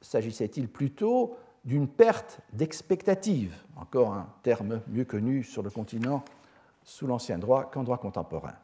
s'agissait-il 0.00 0.68
plutôt 0.68 1.36
d'une 1.64 1.88
perte 1.88 2.40
d'expectative, 2.52 3.56
encore 3.76 4.12
un 4.12 4.28
terme 4.42 4.82
mieux 4.88 5.04
connu 5.06 5.42
sur 5.42 5.62
le 5.62 5.70
continent 5.70 6.22
sous 6.84 7.06
l'ancien 7.06 7.38
droit 7.38 7.70
qu'en 7.70 7.82
droit 7.82 7.96
contemporain. 7.98 8.54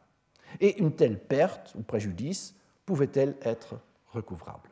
Et 0.59 0.79
une 0.79 0.91
telle 0.91 1.17
perte 1.17 1.73
ou 1.75 1.81
préjudice 1.81 2.53
pouvait-elle 2.85 3.35
être 3.41 3.79
recouvrable? 4.13 4.69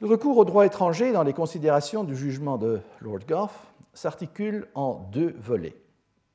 Le 0.00 0.08
recours 0.08 0.38
au 0.38 0.44
droit 0.44 0.66
étranger 0.66 1.12
dans 1.12 1.22
les 1.22 1.34
considérations 1.34 2.04
du 2.04 2.16
jugement 2.16 2.56
de 2.56 2.80
Lord 3.00 3.20
Gough 3.28 3.50
s'articule 3.92 4.66
en 4.74 4.94
deux 5.12 5.36
volets. 5.38 5.76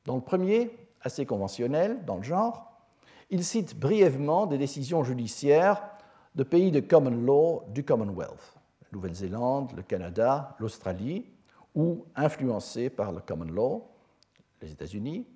Dans 0.06 0.16
le 0.16 0.22
premier, 0.22 0.72
assez 1.06 1.26
conventionnel 1.26 2.04
dans 2.06 2.18
le 2.18 2.24
genre, 2.24 2.72
il 3.30 3.44
cite 3.44 3.80
brièvement 3.80 4.48
des 4.48 4.58
décisions 4.58 5.04
judiciaires 5.04 5.82
de 6.34 6.44
pays 6.44 6.72
de 6.72 6.80
common 6.80 7.12
law 7.12 7.64
du 7.70 7.86
Commonwealth, 7.86 8.58
la 8.82 8.88
Nouvelle-Zélande, 8.92 9.72
le 9.76 9.84
Canada, 9.84 10.56
l'Australie, 10.60 11.26
ou 11.76 12.06
influencés 12.16 12.90
par 12.90 13.12
le 13.12 13.22
common 13.22 13.46
law, 13.46 13.88
les 14.62 14.72
États-Unis, 14.72 15.28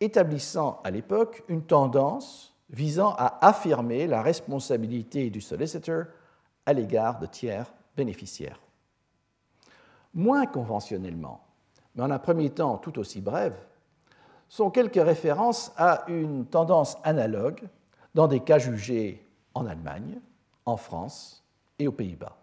établissant 0.00 0.80
à 0.84 0.90
l'époque 0.90 1.44
une 1.48 1.62
tendance 1.62 2.54
visant 2.70 3.14
à 3.16 3.46
affirmer 3.46 4.06
la 4.06 4.22
responsabilité 4.22 5.30
du 5.30 5.40
solicitor 5.40 6.04
à 6.66 6.72
l'égard 6.72 7.18
de 7.20 7.26
tiers 7.26 7.72
bénéficiaires. 7.96 8.58
Moins 10.12 10.46
conventionnellement, 10.46 11.44
mais 11.94 12.02
en 12.02 12.10
un 12.10 12.18
premier 12.18 12.50
temps 12.50 12.78
tout 12.78 12.98
aussi 12.98 13.20
brève, 13.20 13.56
sont 14.54 14.70
quelques 14.70 15.04
références 15.04 15.72
à 15.76 16.04
une 16.06 16.46
tendance 16.46 16.96
analogue 17.02 17.62
dans 18.14 18.28
des 18.28 18.38
cas 18.38 18.60
jugés 18.60 19.26
en 19.52 19.66
Allemagne, 19.66 20.20
en 20.64 20.76
France 20.76 21.42
et 21.80 21.88
aux 21.88 21.92
Pays-Bas. 21.92 22.36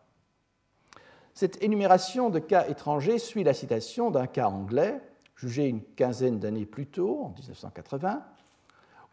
Cette 1.34 1.64
énumération 1.64 2.30
de 2.30 2.40
cas 2.40 2.68
étrangers 2.68 3.18
suit 3.18 3.46
la 3.46 3.54
citation 3.54 4.12
d'un 4.12 4.28
cas 4.28 4.48
anglais, 4.50 5.00
jugé 5.38 5.68
une 5.68 5.82
quinzaine 5.82 6.38
d'années 6.38 6.66
plus 6.66 6.86
tôt, 6.86 7.22
en 7.24 7.30
1980, 7.30 8.22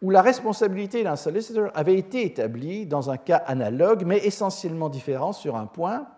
où 0.03 0.11
la 0.11 0.21
responsabilité 0.21 1.05
d'un 1.05 1.15
solicitor 1.15 1.71
avait 1.75 1.97
été 1.97 2.27
établie 2.27 2.85
dans 2.85 3.11
un 3.11 3.17
cas 3.17 3.45
analogue, 3.47 4.03
mais 4.05 4.19
essentiellement 4.27 4.89
différent 4.89 5.33
sur 5.33 5.55
un 5.55 5.67
point. 5.67 6.09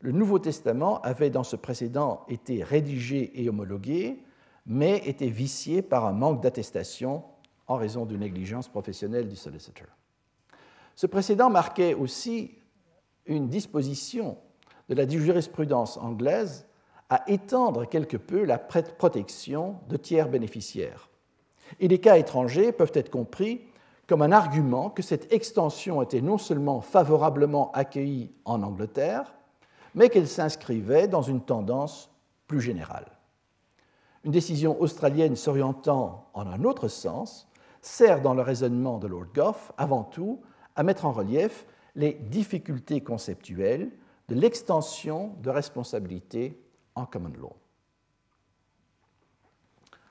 Le 0.00 0.10
Nouveau 0.10 0.40
Testament 0.40 1.00
avait 1.02 1.30
dans 1.30 1.44
ce 1.44 1.54
précédent 1.54 2.24
été 2.26 2.64
rédigé 2.64 3.30
et 3.40 3.48
homologué 3.48 4.20
mais 4.66 5.02
était 5.06 5.28
vicié 5.28 5.82
par 5.82 6.04
un 6.06 6.12
manque 6.12 6.42
d'attestation 6.42 7.24
en 7.66 7.76
raison 7.76 8.06
d'une 8.06 8.20
négligence 8.20 8.68
professionnelle 8.68 9.28
du 9.28 9.36
solicitor. 9.36 9.88
Ce 10.94 11.06
précédent 11.06 11.50
marquait 11.50 11.94
aussi 11.94 12.58
une 13.26 13.48
disposition 13.48 14.36
de 14.88 14.94
la 14.94 15.08
jurisprudence 15.08 15.96
anglaise 15.96 16.66
à 17.08 17.24
étendre 17.28 17.88
quelque 17.88 18.16
peu 18.16 18.44
la 18.44 18.58
protection 18.58 19.76
de 19.88 19.96
tiers 19.96 20.28
bénéficiaires. 20.28 21.08
Et 21.80 21.88
les 21.88 21.98
cas 21.98 22.16
étrangers 22.16 22.72
peuvent 22.72 22.92
être 22.94 23.10
compris 23.10 23.62
comme 24.06 24.22
un 24.22 24.32
argument 24.32 24.90
que 24.90 25.02
cette 25.02 25.32
extension 25.32 26.02
était 26.02 26.20
non 26.20 26.38
seulement 26.38 26.80
favorablement 26.80 27.70
accueillie 27.72 28.32
en 28.44 28.62
Angleterre, 28.62 29.34
mais 29.94 30.08
qu'elle 30.08 30.28
s'inscrivait 30.28 31.08
dans 31.08 31.22
une 31.22 31.40
tendance 31.40 32.10
plus 32.46 32.60
générale 32.60 33.06
une 34.24 34.30
décision 34.30 34.80
australienne 34.80 35.36
s'orientant 35.36 36.28
en 36.34 36.46
un 36.46 36.64
autre 36.64 36.88
sens 36.88 37.48
sert 37.80 38.20
dans 38.20 38.34
le 38.34 38.42
raisonnement 38.42 38.98
de 38.98 39.08
Lord 39.08 39.26
Gough 39.34 39.72
avant 39.76 40.04
tout 40.04 40.40
à 40.76 40.82
mettre 40.82 41.04
en 41.04 41.12
relief 41.12 41.66
les 41.96 42.14
difficultés 42.14 43.00
conceptuelles 43.00 43.90
de 44.28 44.34
l'extension 44.34 45.34
de 45.42 45.50
responsabilité 45.50 46.58
en 46.94 47.04
common 47.04 47.32
law. 47.38 47.56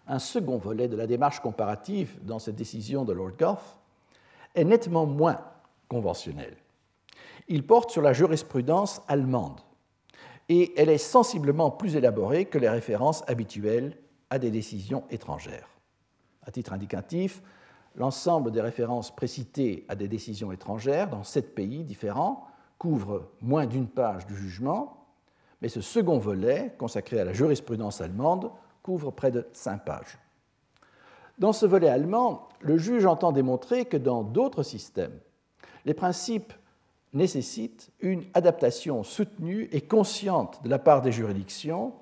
Un 0.08 0.20
second 0.20 0.58
volet 0.58 0.90
de 0.90 0.98
la 0.98 1.08
démarche 1.08 1.40
comparative 1.40 2.20
dans 2.24 2.40
cette 2.40 2.56
décision 2.56 3.06
de 3.06 3.14
Lord 3.14 3.32
Gough 3.40 3.80
est 4.56 4.66
nettement 4.66 5.06
moins 5.06 5.40
conventionnel. 5.88 6.58
Il 7.48 7.66
porte 7.66 7.92
sur 7.92 8.02
la 8.02 8.14
jurisprudence 8.14 9.02
allemande 9.08 9.62
et 10.50 10.74
elle 10.80 10.90
est 10.90 10.98
sensiblement 10.98 11.72
plus 11.72 11.96
élaborée 11.96 12.46
que 12.46 12.58
les 12.58 12.70
références 12.70 13.24
habituelles 13.28 13.98
à 14.32 14.40
des 14.40 14.50
décisions 14.50 15.04
étrangères. 15.12 15.70
À 16.44 16.50
titre 16.50 16.74
indicatif, 16.74 17.44
l'ensemble 17.96 18.52
des 18.52 18.62
références 18.62 19.16
précitées 19.16 19.86
à 19.90 19.96
des 19.96 20.08
décisions 20.08 20.52
étrangères 20.52 21.10
dans 21.10 21.24
sept 21.24 21.54
pays 21.54 21.84
différents 21.84 22.48
couvre 22.80 23.30
moins 23.42 23.68
d'une 23.68 23.88
page 23.88 24.26
du 24.26 24.36
jugement, 24.36 25.06
mais 25.62 25.70
ce 25.70 25.82
second 25.82 26.18
volet, 26.18 26.74
consacré 26.80 27.20
à 27.20 27.26
la 27.26 27.34
jurisprudence 27.34 28.02
allemande, 28.02 28.50
couvre 28.82 29.12
près 29.12 29.30
de 29.30 29.48
cinq 29.52 29.86
pages. 29.86 30.18
Dans 31.38 31.54
ce 31.54 31.68
volet 31.68 31.90
allemand, 31.90 32.50
le 32.62 32.80
juge 32.80 33.06
entend 33.06 33.32
démontrer 33.32 33.86
que 33.86 33.98
dans 33.98 34.24
d'autres 34.24 34.64
systèmes, 34.64 35.20
les 35.86 35.94
principes 35.94 36.54
nécessite 37.14 37.92
une 38.00 38.24
adaptation 38.34 39.04
soutenue 39.04 39.68
et 39.72 39.82
consciente 39.82 40.64
de 40.64 40.70
la 40.70 40.80
part 40.80 41.02
des 41.02 41.12
juridictions 41.12 41.94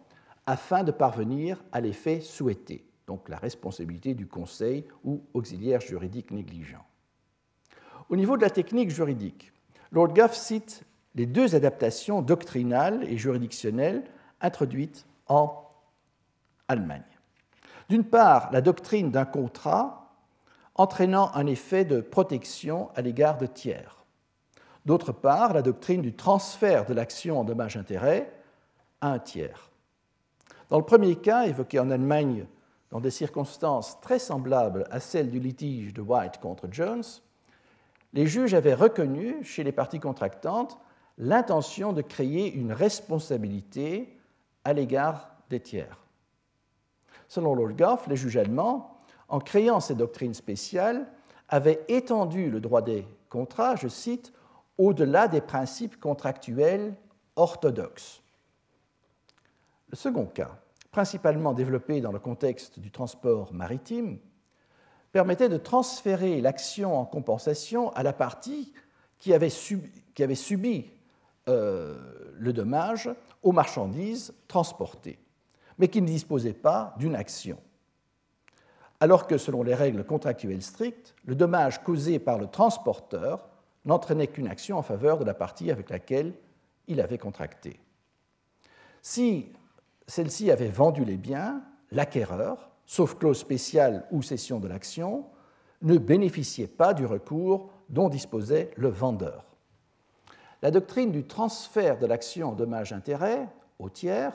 afin 0.50 0.84
de 0.84 0.92
parvenir 0.92 1.64
à 1.72 1.80
l'effet 1.80 2.22
souhaité, 2.22 2.84
donc 3.06 3.30
la 3.30 3.38
responsabilité 3.38 4.16
du 4.16 4.26
conseil 4.26 4.84
ou 5.04 5.22
auxiliaire 5.36 5.80
juridique 5.80 6.32
négligent. 6.32 6.84
Au 8.10 8.16
niveau 8.16 8.36
de 8.36 8.42
la 8.42 8.50
technique 8.50 8.90
juridique, 8.90 9.54
Lord 9.92 10.16
Gough 10.16 10.34
cite 10.34 10.86
les 11.14 11.28
deux 11.28 11.54
adaptations 11.54 12.24
doctrinales 12.24 13.04
et 13.04 13.16
juridictionnelles 13.16 14.04
introduites 14.42 15.06
en 15.28 15.70
Allemagne. 16.68 17.04
D'une 17.88 18.04
part, 18.04 18.52
la 18.52 18.62
doctrine 18.62 19.12
d'un 19.12 19.26
contrat 19.26 20.16
entraînant 20.74 21.30
un 21.36 21.46
effet 21.46 21.86
de 21.86 22.02
protection 22.02 22.90
à 22.96 23.02
l'égard 23.02 23.38
de 23.38 23.46
tiers 23.46 24.04
D'autre 24.88 25.12
part, 25.12 25.54
la 25.54 25.62
doctrine 25.62 26.02
du 26.02 26.16
transfert 26.16 26.88
de 26.88 26.96
l'action 26.96 27.40
en 27.40 27.44
dommage-intérêt 27.44 28.34
à 29.02 29.12
un 29.12 29.20
tiers. 29.20 29.69
Dans 30.70 30.78
le 30.78 30.86
premier 30.86 31.16
cas, 31.16 31.48
évoqué 31.48 31.80
en 31.80 31.90
Allemagne 31.90 32.46
dans 32.92 33.00
des 33.00 33.12
circonstances 33.12 34.00
très 34.02 34.20
semblables 34.20 34.86
à 34.92 35.00
celles 35.00 35.32
du 35.32 35.40
litige 35.40 35.94
de 35.94 36.02
White 36.02 36.40
contre 36.40 36.68
Jones, 36.72 37.04
les 38.14 38.28
juges 38.28 38.54
avaient 38.54 38.74
reconnu 38.74 39.44
chez 39.44 39.64
les 39.64 39.72
parties 39.72 40.00
contractantes 40.00 40.78
l'intention 41.18 41.94
de 41.94 42.02
créer 42.02 42.54
une 42.54 42.72
responsabilité 42.72 44.18
à 44.64 44.74
l'égard 44.74 45.36
des 45.50 45.60
tiers. 45.60 46.00
Selon 47.28 47.54
Lord 47.54 47.74
Goff, 47.74 48.08
les 48.08 48.16
juges 48.16 48.38
allemands, 48.38 49.00
en 49.28 49.40
créant 49.40 49.80
ces 49.80 49.96
doctrines 49.96 50.34
spéciales, 50.34 51.08
avaient 51.48 51.84
étendu 51.88 52.50
le 52.50 52.60
droit 52.60 52.82
des 52.82 53.06
contrats, 53.30 53.76
je 53.76 53.88
cite, 53.88 54.34
au-delà 54.78 55.28
des 55.28 55.42
principes 55.42 56.00
contractuels 56.00 56.96
orthodoxes. 57.36 58.22
Le 59.90 59.96
second 59.96 60.26
cas, 60.26 60.59
principalement 60.92 61.54
développé 61.54 62.02
dans 62.02 62.12
le 62.12 62.20
contexte 62.20 62.80
du 62.80 62.92
transport 62.92 63.54
maritime, 63.54 64.20
permettait 65.12 65.50
de 65.50 65.58
transférer 65.58 66.42
l'action 66.42 67.00
en 67.00 67.06
compensation 67.06 67.92
à 67.94 68.04
la 68.04 68.14
partie 68.14 68.74
qui 69.18 69.34
avait 69.34 69.50
subi, 69.50 70.86
euh, 71.48 71.98
le 72.38 72.54
dommage 72.54 73.10
aux 73.44 73.52
marchandises 73.52 74.34
transportées, 74.48 75.20
mais 75.78 75.88
qui 75.88 76.02
ne 76.02 76.08
disposait 76.08 76.54
pas 76.54 76.96
d'une 76.98 77.16
action. 77.16 77.58
Alors 79.00 79.28
que, 79.28 79.38
selon 79.38 79.64
les 79.64 79.76
règles 79.76 80.04
contractuelles 80.04 80.62
strictes, 80.62 81.16
le 81.26 81.36
dommage 81.36 81.84
causé 81.84 82.20
par 82.20 82.38
le 82.38 82.48
transporteur 82.48 83.48
n'entraînait 83.86 84.28
qu'une 84.28 84.48
action 84.48 84.78
en 84.78 84.82
faveur 84.82 85.20
de 85.20 85.26
la 85.26 85.34
partie 85.34 85.72
avec 85.72 85.90
laquelle 85.90 86.34
il 86.88 87.00
avait 87.00 87.18
contracté. 87.18 87.80
Si 89.02 89.52
celle-ci 90.10 90.50
avait 90.50 90.70
vendu 90.70 91.06
les 91.06 91.18
biens, 91.18 91.62
l'acquéreur, 91.92 92.72
sauf 92.86 93.16
clause 93.16 93.38
spéciale 93.38 94.08
ou 94.12 94.24
cession 94.24 94.60
de 94.60 94.68
l'action, 94.68 95.26
ne 95.84 95.98
bénéficiait 95.98 96.68
pas 96.68 96.94
du 96.94 97.06
recours 97.06 97.70
dont 97.90 98.10
disposait 98.10 98.72
le 98.76 98.90
vendeur. 98.90 99.46
La 100.62 100.72
doctrine 100.72 101.12
du 101.12 101.26
transfert 101.26 102.00
de 102.00 102.08
l'action 102.08 102.50
en 102.50 102.54
dommage-intérêt 102.54 103.48
au 103.78 103.90
tiers 103.90 104.34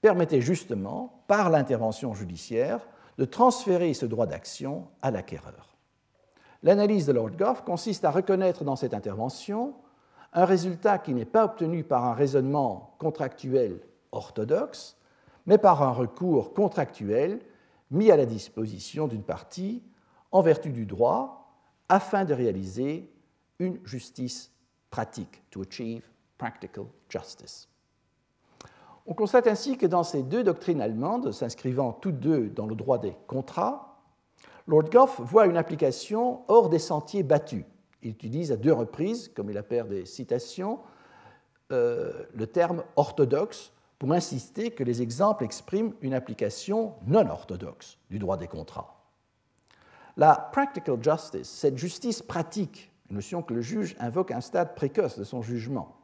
permettait 0.00 0.40
justement, 0.40 1.22
par 1.28 1.50
l'intervention 1.50 2.12
judiciaire, 2.12 2.80
de 3.16 3.24
transférer 3.24 3.94
ce 3.94 4.06
droit 4.06 4.26
d'action 4.26 4.88
à 5.02 5.10
l'acquéreur. 5.10 5.76
L'analyse 6.62 7.06
de 7.06 7.12
Lord 7.12 7.36
Goff 7.38 7.62
consiste 7.62 8.04
à 8.04 8.10
reconnaître 8.10 8.64
dans 8.64 8.76
cette 8.76 8.94
intervention 8.94 9.74
un 10.32 10.44
résultat 10.44 10.98
qui 10.98 11.14
n'est 11.14 11.24
pas 11.24 11.44
obtenu 11.44 11.84
par 11.84 12.04
un 12.04 12.14
raisonnement 12.14 12.96
contractuel 12.98 13.80
orthodoxe, 14.12 14.96
mais 15.46 15.58
par 15.58 15.82
un 15.82 15.92
recours 15.92 16.54
contractuel 16.54 17.40
mis 17.90 18.10
à 18.10 18.16
la 18.16 18.26
disposition 18.26 19.08
d'une 19.08 19.22
partie 19.22 19.82
en 20.32 20.42
vertu 20.42 20.70
du 20.70 20.86
droit 20.86 21.52
afin 21.88 22.24
de 22.24 22.34
réaliser 22.34 23.10
une 23.58 23.78
justice 23.84 24.52
pratique, 24.90 25.42
to 25.50 25.62
achieve 25.62 26.02
practical 26.38 26.84
justice. 27.08 27.68
On 29.06 29.14
constate 29.14 29.46
ainsi 29.46 29.76
que 29.76 29.86
dans 29.86 30.04
ces 30.04 30.22
deux 30.22 30.44
doctrines 30.44 30.80
allemandes, 30.80 31.32
s'inscrivant 31.32 31.92
toutes 31.92 32.20
deux 32.20 32.48
dans 32.48 32.66
le 32.66 32.74
droit 32.74 32.98
des 32.98 33.14
contrats, 33.26 33.98
Lord 34.66 34.84
Goff 34.90 35.20
voit 35.20 35.46
une 35.46 35.56
application 35.56 36.42
hors 36.48 36.68
des 36.68 36.78
sentiers 36.78 37.22
battus. 37.22 37.64
Il 38.02 38.10
utilise 38.10 38.52
à 38.52 38.56
deux 38.56 38.72
reprises, 38.72 39.28
comme 39.34 39.50
il 39.50 39.58
appelle 39.58 39.88
des 39.88 40.06
citations, 40.06 40.78
euh, 41.72 42.24
le 42.34 42.46
terme 42.46 42.84
orthodoxe 42.96 43.72
pour 44.00 44.12
insister 44.12 44.70
que 44.70 44.82
les 44.82 45.02
exemples 45.02 45.44
expriment 45.44 45.92
une 46.00 46.14
application 46.14 46.94
non 47.06 47.28
orthodoxe 47.28 47.98
du 48.08 48.18
droit 48.18 48.38
des 48.38 48.48
contrats. 48.48 49.04
La 50.16 50.34
practical 50.34 50.96
justice, 51.02 51.50
cette 51.50 51.76
justice 51.76 52.22
pratique, 52.22 52.90
une 53.10 53.16
notion 53.16 53.42
que 53.42 53.52
le 53.52 53.60
juge 53.60 53.94
invoque 54.00 54.30
à 54.30 54.38
un 54.38 54.40
stade 54.40 54.74
précoce 54.74 55.18
de 55.18 55.24
son 55.24 55.42
jugement, 55.42 55.96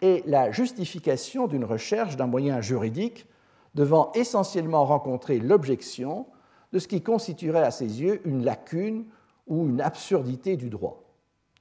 est 0.00 0.26
la 0.26 0.50
justification 0.52 1.46
d'une 1.48 1.66
recherche 1.66 2.16
d'un 2.16 2.26
moyen 2.26 2.62
juridique 2.62 3.26
devant 3.74 4.10
essentiellement 4.14 4.86
rencontrer 4.86 5.38
l'objection 5.38 6.26
de 6.72 6.78
ce 6.78 6.88
qui 6.88 7.02
constituerait 7.02 7.62
à 7.62 7.70
ses 7.70 8.00
yeux 8.00 8.26
une 8.26 8.42
lacune 8.42 9.04
ou 9.46 9.68
une 9.68 9.82
absurdité 9.82 10.56
du 10.56 10.70
droit. 10.70 11.04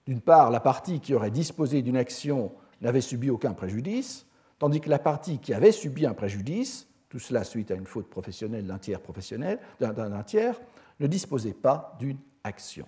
D'une 0.08 0.22
part, 0.22 0.50
la 0.50 0.62
partie 0.62 1.02
qui 1.02 1.14
aurait 1.14 1.30
disposé 1.30 1.82
d'une 1.82 1.98
action 1.98 2.54
n'avait 2.80 3.02
subi 3.02 3.30
aucun 3.30 3.52
préjudice, 3.52 4.26
tandis 4.62 4.80
que 4.80 4.92
la 4.92 5.00
partie 5.00 5.40
qui 5.40 5.56
avait 5.56 5.72
subi 5.72 6.06
un 6.06 6.14
préjudice, 6.14 6.88
tout 7.10 7.18
cela 7.18 7.44
suite 7.44 7.72
à 7.72 7.74
une 7.74 7.88
faute 7.88 8.08
professionnelle 8.08 8.68
d'un 8.68 8.78
tiers 8.78 9.02
professionnel, 9.02 9.58
d'un 9.80 10.22
tiers, 10.22 10.62
ne 11.00 11.08
disposait 11.08 11.56
pas 11.56 11.98
d'une 12.00 12.20
action. 12.44 12.86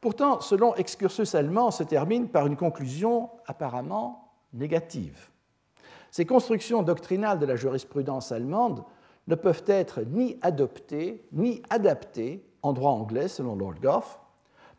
Pourtant, 0.00 0.40
selon 0.40 0.74
Excursus 0.76 1.34
allemand, 1.34 1.70
se 1.70 1.82
termine 1.82 2.30
par 2.30 2.46
une 2.46 2.56
conclusion 2.56 3.28
apparemment 3.46 4.32
négative. 4.54 5.28
Ces 6.10 6.24
constructions 6.24 6.82
doctrinales 6.82 7.38
de 7.38 7.44
la 7.44 7.56
jurisprudence 7.56 8.32
allemande 8.32 8.82
ne 9.26 9.34
peuvent 9.34 9.64
être 9.66 10.00
ni 10.06 10.38
adoptées 10.40 11.28
ni 11.32 11.60
adaptées 11.68 12.42
en 12.62 12.72
droit 12.72 12.92
anglais, 12.92 13.28
selon 13.28 13.56
Lord 13.56 13.74
Goff, 13.74 14.18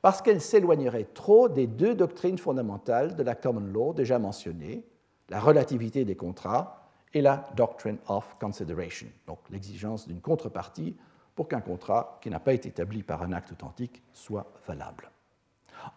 parce 0.01 0.23
qu'elles 0.23 0.41
s'éloigneraient 0.41 1.09
trop 1.13 1.49
des 1.49 1.67
deux 1.67 1.93
doctrines 1.93 2.39
fondamentales 2.39 3.15
de 3.15 3.21
la 3.21 3.35
common 3.35 3.71
law 3.71 3.93
déjà 3.93 4.17
mentionnées, 4.17 4.83
la 5.29 5.39
relativité 5.39 6.05
des 6.05 6.15
contrats 6.15 6.89
et 7.13 7.21
la 7.21 7.47
doctrine 7.55 7.97
of 8.07 8.35
consideration, 8.39 9.07
donc 9.25 9.39
l'exigence 9.49 10.07
d'une 10.07 10.21
contrepartie 10.21 10.95
pour 11.33 11.47
qu'un 11.47 11.61
contrat 11.61 12.19
qui 12.21 12.29
n'a 12.29 12.39
pas 12.39 12.53
été 12.53 12.69
établi 12.69 13.03
par 13.03 13.23
un 13.23 13.31
acte 13.31 13.51
authentique 13.51 14.03
soit 14.13 14.47
valable. 14.67 15.09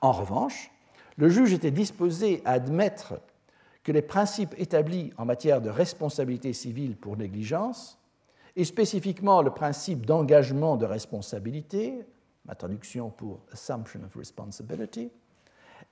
En 0.00 0.12
revanche, 0.12 0.70
le 1.16 1.28
juge 1.28 1.52
était 1.52 1.70
disposé 1.70 2.42
à 2.44 2.52
admettre 2.52 3.20
que 3.82 3.92
les 3.92 4.02
principes 4.02 4.54
établis 4.58 5.12
en 5.16 5.24
matière 5.24 5.60
de 5.60 5.70
responsabilité 5.70 6.52
civile 6.52 6.96
pour 6.96 7.16
négligence, 7.16 7.98
et 8.54 8.64
spécifiquement 8.64 9.40
le 9.40 9.50
principe 9.50 10.04
d'engagement 10.04 10.76
de 10.76 10.84
responsabilité, 10.84 12.04
ma 12.44 12.54
traduction 12.54 13.08
pour 13.10 13.40
assumption 13.52 14.00
of 14.04 14.14
responsibility, 14.16 15.10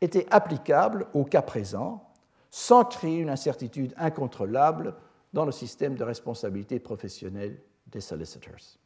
étaient 0.01 0.27
applicables 0.31 1.07
au 1.15 1.25
cas 1.25 1.43
présent 1.43 2.06
sans 2.59 2.87
créer 2.87 3.19
une 3.19 3.29
incertitude 3.29 3.93
incontrôlable 3.99 4.95
dans 5.35 5.45
le 5.45 5.53
système 5.53 5.95
de 5.95 6.03
responsabilité 6.03 6.79
professionnelle 6.79 7.59
des 7.89 8.01
solicitors. 8.01 8.79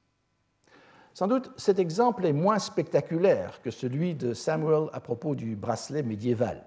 Sans 1.15 1.29
doute, 1.29 1.53
cet 1.57 1.79
exemple 1.79 2.27
est 2.27 2.33
moins 2.33 2.59
spectaculaire 2.59 3.63
que 3.63 3.71
celui 3.71 4.17
de 4.17 4.35
Samuel 4.35 4.89
à 4.93 4.99
propos 4.99 5.37
du 5.37 5.55
bracelet 5.55 6.03
médiéval, 6.03 6.67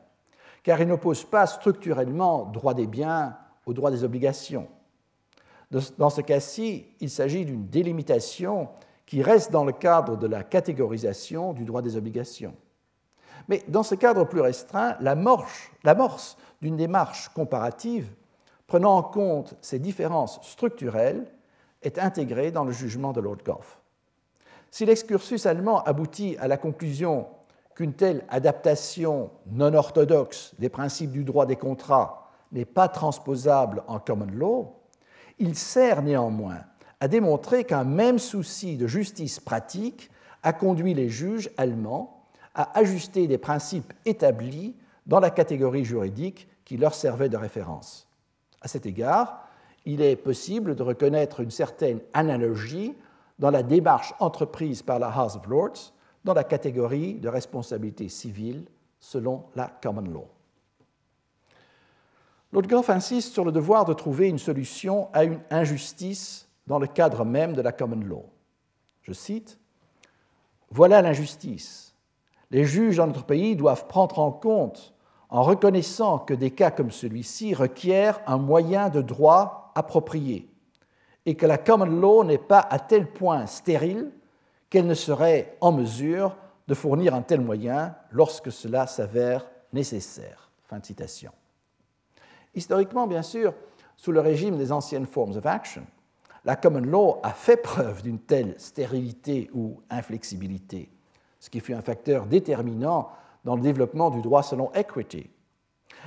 car 0.63 0.80
il 0.80 0.88
n'oppose 0.88 1.26
pas 1.26 1.46
structurellement 1.46 2.46
droit 2.46 2.74
des 2.74 2.88
biens 2.88 3.36
au 3.66 3.74
droit 3.74 3.92
des 3.92 4.06
obligations. 4.06 4.70
Dans 5.72 6.10
ce 6.10 6.22
cas-ci, 6.22 6.86
il 7.02 7.10
s'agit 7.10 7.44
d'une 7.44 7.68
délimitation 7.68 8.70
qui 9.06 9.22
reste 9.22 9.52
dans 9.52 9.66
le 9.66 9.74
cadre 9.74 10.16
de 10.16 10.28
la 10.28 10.42
catégorisation 10.46 11.52
du 11.52 11.66
droit 11.66 11.82
des 11.82 11.98
obligations. 11.98 12.56
Mais 13.47 13.63
dans 13.67 13.84
ce 13.84 13.95
cadre 13.95 14.25
plus 14.25 14.41
restreint, 14.41 14.95
l'amorce 14.99 16.38
d'une 16.62 16.77
démarche 16.77 17.29
comparative 17.29 18.10
prenant 18.67 18.97
en 18.97 19.03
compte 19.03 19.56
ces 19.62 19.79
différences 19.79 20.39
structurelles 20.41 21.25
est 21.82 21.99
intégrée 21.99 22.51
dans 22.51 22.63
le 22.63 22.71
jugement 22.71 23.12
de 23.12 23.21
Lord 23.21 23.38
Goff. 23.45 23.79
Si 24.71 24.86
l'excursus 24.86 25.45
allemand 25.45 25.84
aboutit 25.84 26.38
à 26.39 26.47
la 26.47 26.58
conclusion 26.58 27.27
qu'une 27.75 27.94
telle 27.94 28.25
adaptation 28.29 29.29
non 29.52 29.73
orthodoxe 29.73 30.54
des 30.60 30.69
principes 30.69 31.12
du 31.12 31.23
droit 31.23 31.46
des 31.46 31.56
contrats 31.56 32.31
n'est 32.52 32.65
pas 32.65 32.87
transposable 32.87 33.83
en 33.87 34.00
common 34.00 34.27
law, 34.33 34.79
il 35.39 35.56
sert 35.56 36.02
néanmoins 36.02 36.62
à 37.00 37.08
démontrer 37.08 37.65
qu'un 37.65 37.83
même 37.83 38.19
souci 38.19 38.77
de 38.77 38.87
justice 38.87 39.39
pratique 39.39 40.10
a 40.41 40.54
conduit 40.54 40.94
les 40.94 41.10
juges 41.10 41.52
allemands 41.58 42.23
à 42.56 42.77
ajuster 42.77 43.27
des 43.27 43.37
principes 43.37 43.93
établis 44.06 44.75
dans 45.06 45.19
la 45.19 45.29
catégorie 45.29 45.85
juridique 45.85 46.47
qui 46.65 46.77
leur 46.77 46.93
servait 46.93 47.29
de 47.29 47.37
référence. 47.37 48.08
À 48.62 48.67
cet 48.67 48.85
égard, 48.85 49.47
il 49.85 50.01
est 50.01 50.15
possible 50.15 50.75
de 50.75 50.83
reconnaître 50.83 51.41
une 51.41 51.51
certaine 51.51 51.99
analogie 52.13 52.95
dans 53.39 53.51
la 53.51 53.63
démarche 53.63 54.13
entreprise 54.19 54.81
par 54.81 54.99
la 54.99 55.10
House 55.10 55.35
of 55.35 55.47
Lords 55.47 55.93
dans 56.23 56.33
la 56.33 56.43
catégorie 56.43 57.15
de 57.15 57.27
responsabilité 57.27 58.08
civile 58.08 58.65
selon 58.99 59.43
la 59.56 59.67
common 59.67 60.10
law. 60.10 60.27
Lord 62.54 62.67
Goff 62.67 62.89
insiste 62.89 63.33
sur 63.33 63.43
le 63.43 63.51
devoir 63.51 63.83
de 63.83 63.93
trouver 63.93 64.29
une 64.29 64.37
solution 64.37 65.10
à 65.12 65.23
une 65.23 65.39
injustice 65.49 66.47
dans 66.67 66.79
le 66.79 66.87
cadre 66.87 67.25
même 67.25 67.54
de 67.54 67.62
la 67.62 67.71
common 67.71 67.99
law. 68.06 68.29
Je 69.01 69.12
cite 69.12 69.60
Voilà 70.69 71.01
l'injustice 71.01 71.92
les 72.54 72.65
juges 72.65 72.97
dans 72.97 73.08
notre 73.08 73.25
pays 73.25 73.56
doivent 73.56 73.87
prendre 73.87 74.19
en 74.19 74.31
compte, 74.31 74.93
en 75.29 75.41
reconnaissant 75.41 76.19
que 76.19 76.35
des 76.35 76.51
cas 76.51 76.69
comme 76.69 76.91
celui-ci 76.91 77.56
requièrent 77.56 78.21
un 78.27 78.37
moyen 78.37 78.89
de 78.89 79.01
droit 79.01 79.71
approprié 79.75 80.47
et 81.25 81.35
que 81.35 81.47
la 81.47 81.58
common 81.58 81.85
law 81.85 82.23
n'est 82.23 82.37
pas 82.37 82.60
à 82.60 82.77
tel 82.77 83.12
point 83.12 83.47
stérile 83.47 84.12
qu'elle 84.69 84.85
ne 84.85 84.93
serait 84.93 85.58
en 85.62 85.71
mesure 85.71 86.35
de 86.67 86.75
fournir 86.75 87.15
un 87.15 87.23
tel 87.23 87.41
moyen 87.41 87.95
lorsque 88.12 88.51
cela 88.51 88.85
s'avère 88.85 89.49
nécessaire. 89.73 90.51
Fin 90.65 90.77
de 90.77 90.85
citation. 90.85 91.31
Historiquement, 92.54 93.08
bien 93.08 93.23
sûr, 93.23 93.54
sous 93.97 94.12
le 94.12 94.19
régime 94.19 94.58
des 94.58 94.71
anciennes 94.71 95.08
forms 95.08 95.37
of 95.37 95.45
action, 95.47 95.85
la 96.45 96.56
common 96.56 96.81
law 96.81 97.19
a 97.23 97.31
fait 97.31 97.58
preuve 97.58 98.04
d'une 98.04 98.19
telle 98.19 98.54
stérilité 98.60 99.49
ou 99.54 99.81
inflexibilité, 99.89 100.89
ce 101.44 101.50
qui 101.50 101.60
fut 101.60 101.73
un 101.73 101.81
facteur 101.81 102.25
déterminant 102.25 103.10
dans 103.44 103.58
le 103.58 103.62
développement 103.62 104.10
du 104.10 104.21
droit 104.21 104.44
selon 104.44 104.71
equity. 104.71 105.29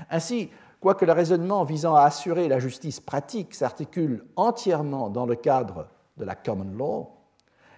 Ainsi, 0.08 0.48
quoique 0.80 1.04
le 1.04 1.12
raisonnement 1.12 1.62
visant 1.62 1.94
à 1.94 2.04
assurer 2.04 2.48
la 2.48 2.58
justice 2.58 3.00
pratique 3.00 3.54
s'articule 3.54 4.24
entièrement 4.36 5.10
dans 5.10 5.26
le 5.26 5.34
cadre 5.34 5.88
de 6.16 6.24
la 6.24 6.36
common 6.36 6.74
law, 6.78 7.10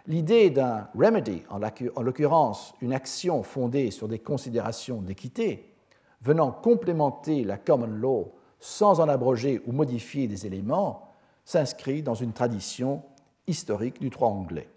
l'idée 0.07 0.51
d'un 0.51 0.87
remedy, 0.97 1.43
en 1.51 1.59
l'occurrence 2.01 2.75
une 2.81 2.93
action 2.93 3.43
fondée 3.43 3.91
sur 3.91 4.07
des 4.07 4.21
considérations 4.21 5.03
d'équité, 5.03 5.75
venant 6.23 6.53
complémenter 6.53 7.43
la 7.43 7.59
common 7.59 7.89
law 7.89 8.35
sans 8.61 9.01
en 9.01 9.09
abroger 9.09 9.63
ou 9.67 9.73
modifier 9.73 10.29
des 10.29 10.47
éléments, 10.47 11.11
s'inscrit 11.45 12.05
dans 12.05 12.15
une 12.15 12.33
tradition 12.33 13.03
historique 13.49 14.01
du 14.01 14.11
droit 14.11 14.29
anglais. 14.29 14.69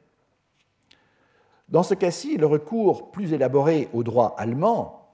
Dans 1.72 1.84
ce 1.84 1.94
cas-ci, 1.94 2.36
le 2.36 2.46
recours 2.46 3.12
plus 3.12 3.32
élaboré 3.32 3.88
au 3.94 4.04
droit 4.04 4.36
allemand, 4.38 5.08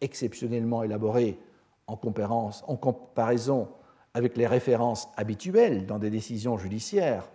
exceptionnellement 0.00 0.84
élaboré 0.84 1.38
en, 1.88 1.96
comparaison 1.96 3.68
avec 4.14 4.36
les 4.36 4.46
références 4.46 5.08
habituelles 5.16 5.86
dans 5.86 5.98
des 5.98 6.10
décisions 6.10 6.56
judiciaires, 6.56 7.28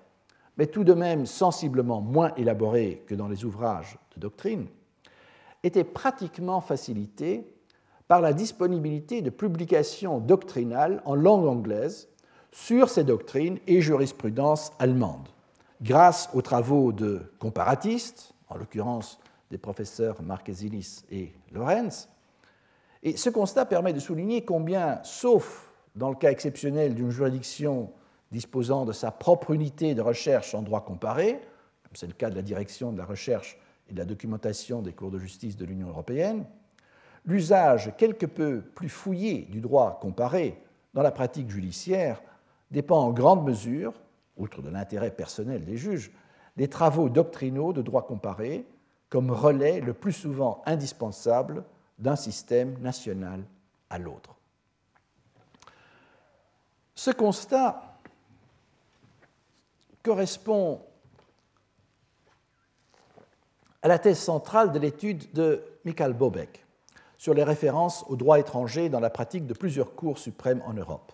mais 0.58 0.68
tout 0.68 0.86
de 0.86 0.94
même 0.94 1.26
sensiblement 1.26 2.00
moins 2.00 2.34
élaboré 2.36 3.04
que 3.06 3.16
dans 3.16 3.28
les 3.28 3.44
ouvrages 3.44 3.98
de 4.16 4.22
doctrine, 4.22 4.68
était 5.64 5.84
pratiquement 5.84 6.62
facilité 6.62 7.54
par 8.08 8.22
la 8.22 8.32
disponibilité 8.32 9.22
de 9.22 9.30
publications 9.30 10.20
doctrinales 10.20 11.02
en 11.04 11.16
langue 11.16 11.48
anglaise 11.48 12.08
sur 12.54 12.90
ces 12.90 13.04
doctrines 13.04 13.60
et 13.68 13.82
jurisprudences 13.82 14.72
allemandes, 14.80 15.28
grâce 15.82 16.30
aux 16.34 16.42
travaux 16.42 16.94
de 16.94 17.22
comparatistes, 17.40 18.34
en 18.50 18.58
l'occurrence 18.58 19.20
des 19.52 19.58
professeurs 19.58 20.22
Marquesilis 20.22 21.04
et 21.12 21.34
Lorenz. 21.52 22.10
Et 23.02 23.18
ce 23.18 23.30
constat 23.30 23.66
permet 23.66 23.94
de 23.94 24.00
souligner 24.00 24.44
combien, 24.44 25.00
sauf 25.04 25.72
dans 25.96 26.10
le 26.10 26.16
cas 26.16 26.32
exceptionnel 26.32 26.96
d'une 26.96 27.10
juridiction 27.10 27.92
disposant 28.32 28.86
de 28.86 28.92
sa 28.92 29.12
propre 29.12 29.52
unité 29.52 29.96
de 29.96 30.02
recherche 30.02 30.54
en 30.54 30.62
droit 30.62 30.84
comparé, 30.84 31.34
comme 31.84 31.96
c'est 31.96 32.08
le 32.08 32.14
cas 32.14 32.30
de 32.30 32.36
la 32.36 32.42
direction 32.42 32.92
de 32.92 32.98
la 32.98 33.06
recherche 33.06 33.58
et 33.90 33.94
de 33.94 33.98
la 33.98 34.06
documentation 34.06 34.82
des 34.82 34.94
cours 34.94 35.12
de 35.12 35.18
justice 35.18 35.58
de 35.58 35.66
l'Union 35.66 35.90
européenne, 35.90 36.46
l'usage 37.26 37.94
quelque 37.98 38.26
peu 38.26 38.62
plus 38.62 38.90
fouillé 38.90 39.48
du 39.50 39.62
droit 39.62 40.00
comparé 40.00 40.62
dans 40.94 41.02
la 41.02 41.12
pratique 41.12 41.50
judiciaire 41.50 42.22
dépend 42.72 43.00
en 43.00 43.12
grande 43.12 43.44
mesure, 43.44 43.94
outre 44.38 44.62
de 44.62 44.70
l'intérêt 44.70 45.12
personnel 45.12 45.66
des 45.66 45.78
juges, 45.78 46.12
des 46.58 46.68
travaux 46.68 47.10
doctrinaux 47.10 47.74
de 47.74 47.82
droit 47.82 48.06
comparé 48.06 48.66
comme 49.10 49.32
relais 49.32 49.82
le 49.82 49.94
plus 49.94 50.14
souvent 50.14 50.62
indispensable 50.66 51.64
d'un 51.98 52.16
système 52.16 52.78
national 52.80 53.44
à 53.90 53.98
l'autre. 53.98 54.36
Ce 56.96 57.12
constat 57.12 57.98
correspond 60.04 60.82
à 63.82 63.88
la 63.88 64.00
thèse 64.00 64.20
centrale 64.20 64.72
de 64.72 64.80
l'étude 64.80 65.32
de 65.34 65.64
Michael 65.86 66.14
Bobeck 66.14 66.66
sur 67.18 67.34
les 67.34 67.44
références 67.44 68.06
au 68.08 68.16
droit 68.16 68.40
étranger 68.40 68.90
dans 68.90 69.00
la 69.00 69.10
pratique 69.10 69.46
de 69.46 69.54
plusieurs 69.54 69.96
cours 69.96 70.18
suprêmes 70.18 70.62
en 70.66 70.74
Europe. 70.74 71.12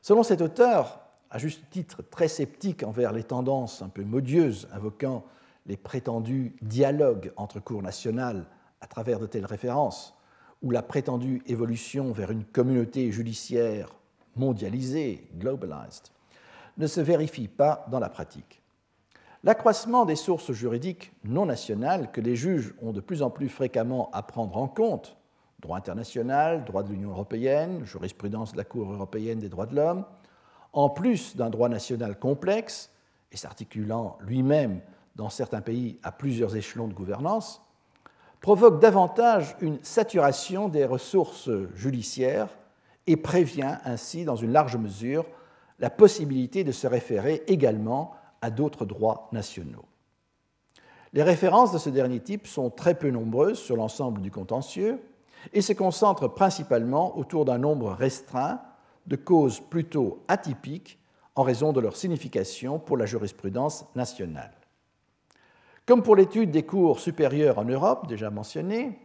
Selon 0.00 0.22
cet 0.22 0.40
auteur, 0.40 1.01
à 1.32 1.38
juste 1.38 1.62
titre 1.70 2.02
très 2.02 2.28
sceptique 2.28 2.82
envers 2.82 3.10
les 3.10 3.24
tendances 3.24 3.80
un 3.80 3.88
peu 3.88 4.04
modieuses 4.04 4.68
invoquant 4.70 5.24
les 5.64 5.78
prétendus 5.78 6.54
dialogues 6.60 7.32
entre 7.36 7.58
cours 7.58 7.82
nationales 7.82 8.44
à 8.82 8.86
travers 8.86 9.18
de 9.18 9.26
telles 9.26 9.46
références, 9.46 10.14
ou 10.60 10.70
la 10.70 10.82
prétendue 10.82 11.42
évolution 11.46 12.12
vers 12.12 12.30
une 12.30 12.44
communauté 12.44 13.10
judiciaire 13.10 13.88
mondialisée, 14.36 15.26
globalized, 15.38 16.08
ne 16.76 16.86
se 16.86 17.00
vérifie 17.00 17.48
pas 17.48 17.86
dans 17.90 17.98
la 17.98 18.10
pratique. 18.10 18.62
L'accroissement 19.42 20.04
des 20.04 20.16
sources 20.16 20.52
juridiques 20.52 21.12
non 21.24 21.46
nationales 21.46 22.12
que 22.12 22.20
les 22.20 22.36
juges 22.36 22.74
ont 22.82 22.92
de 22.92 23.00
plus 23.00 23.22
en 23.22 23.30
plus 23.30 23.48
fréquemment 23.48 24.10
à 24.12 24.22
prendre 24.22 24.58
en 24.58 24.68
compte, 24.68 25.16
droit 25.60 25.78
international, 25.78 26.64
droit 26.66 26.82
de 26.82 26.90
l'Union 26.90 27.10
européenne, 27.10 27.84
jurisprudence 27.86 28.52
de 28.52 28.58
la 28.58 28.64
Cour 28.64 28.92
européenne 28.92 29.38
des 29.38 29.48
droits 29.48 29.66
de 29.66 29.76
l'homme, 29.76 30.04
en 30.72 30.88
plus 30.88 31.36
d'un 31.36 31.50
droit 31.50 31.68
national 31.68 32.18
complexe 32.18 32.90
et 33.30 33.36
s'articulant 33.36 34.18
lui-même 34.20 34.80
dans 35.16 35.28
certains 35.28 35.60
pays 35.60 35.98
à 36.02 36.12
plusieurs 36.12 36.56
échelons 36.56 36.88
de 36.88 36.94
gouvernance, 36.94 37.62
provoque 38.40 38.80
davantage 38.80 39.56
une 39.60 39.82
saturation 39.82 40.68
des 40.68 40.84
ressources 40.84 41.50
judiciaires 41.74 42.48
et 43.06 43.16
prévient 43.16 43.76
ainsi, 43.84 44.24
dans 44.24 44.36
une 44.36 44.52
large 44.52 44.76
mesure, 44.76 45.26
la 45.78 45.90
possibilité 45.90 46.64
de 46.64 46.72
se 46.72 46.86
référer 46.86 47.42
également 47.46 48.14
à 48.40 48.50
d'autres 48.50 48.84
droits 48.84 49.28
nationaux. 49.32 49.84
Les 51.12 51.22
références 51.22 51.72
de 51.72 51.78
ce 51.78 51.90
dernier 51.90 52.20
type 52.20 52.46
sont 52.46 52.70
très 52.70 52.94
peu 52.94 53.10
nombreuses 53.10 53.58
sur 53.58 53.76
l'ensemble 53.76 54.22
du 54.22 54.30
contentieux 54.30 55.02
et 55.52 55.60
se 55.60 55.72
concentrent 55.72 56.28
principalement 56.28 57.18
autour 57.18 57.44
d'un 57.44 57.58
nombre 57.58 57.90
restreint 57.92 58.62
de 59.06 59.16
causes 59.16 59.60
plutôt 59.60 60.24
atypiques 60.28 60.98
en 61.34 61.42
raison 61.42 61.72
de 61.72 61.80
leur 61.80 61.96
signification 61.96 62.78
pour 62.78 62.96
la 62.96 63.06
jurisprudence 63.06 63.86
nationale. 63.94 64.52
Comme 65.86 66.02
pour 66.02 66.16
l'étude 66.16 66.50
des 66.50 66.64
cours 66.64 67.00
supérieurs 67.00 67.58
en 67.58 67.64
Europe, 67.64 68.06
déjà 68.06 68.30
mentionnée, 68.30 68.98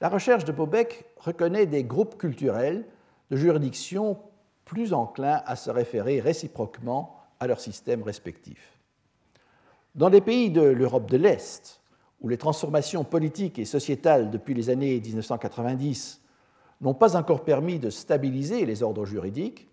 la 0.00 0.08
recherche 0.08 0.44
de 0.44 0.52
Bobeck 0.52 1.04
reconnaît 1.16 1.66
des 1.66 1.84
groupes 1.84 2.18
culturels 2.18 2.84
de 3.30 3.36
juridictions 3.36 4.18
plus 4.64 4.92
enclins 4.92 5.42
à 5.46 5.56
se 5.56 5.70
référer 5.70 6.20
réciproquement 6.20 7.16
à 7.38 7.46
leurs 7.46 7.60
systèmes 7.60 8.02
respectifs. 8.02 8.78
Dans 9.94 10.08
les 10.08 10.20
pays 10.20 10.50
de 10.50 10.62
l'Europe 10.62 11.10
de 11.10 11.16
l'Est, 11.16 11.80
où 12.20 12.28
les 12.28 12.38
transformations 12.38 13.04
politiques 13.04 13.58
et 13.58 13.64
sociétales 13.64 14.30
depuis 14.30 14.54
les 14.54 14.70
années 14.70 15.00
1990 15.00 16.19
n'ont 16.80 16.94
pas 16.94 17.16
encore 17.16 17.44
permis 17.44 17.78
de 17.78 17.90
stabiliser 17.90 18.64
les 18.66 18.82
ordres 18.82 19.04
juridiques, 19.04 19.68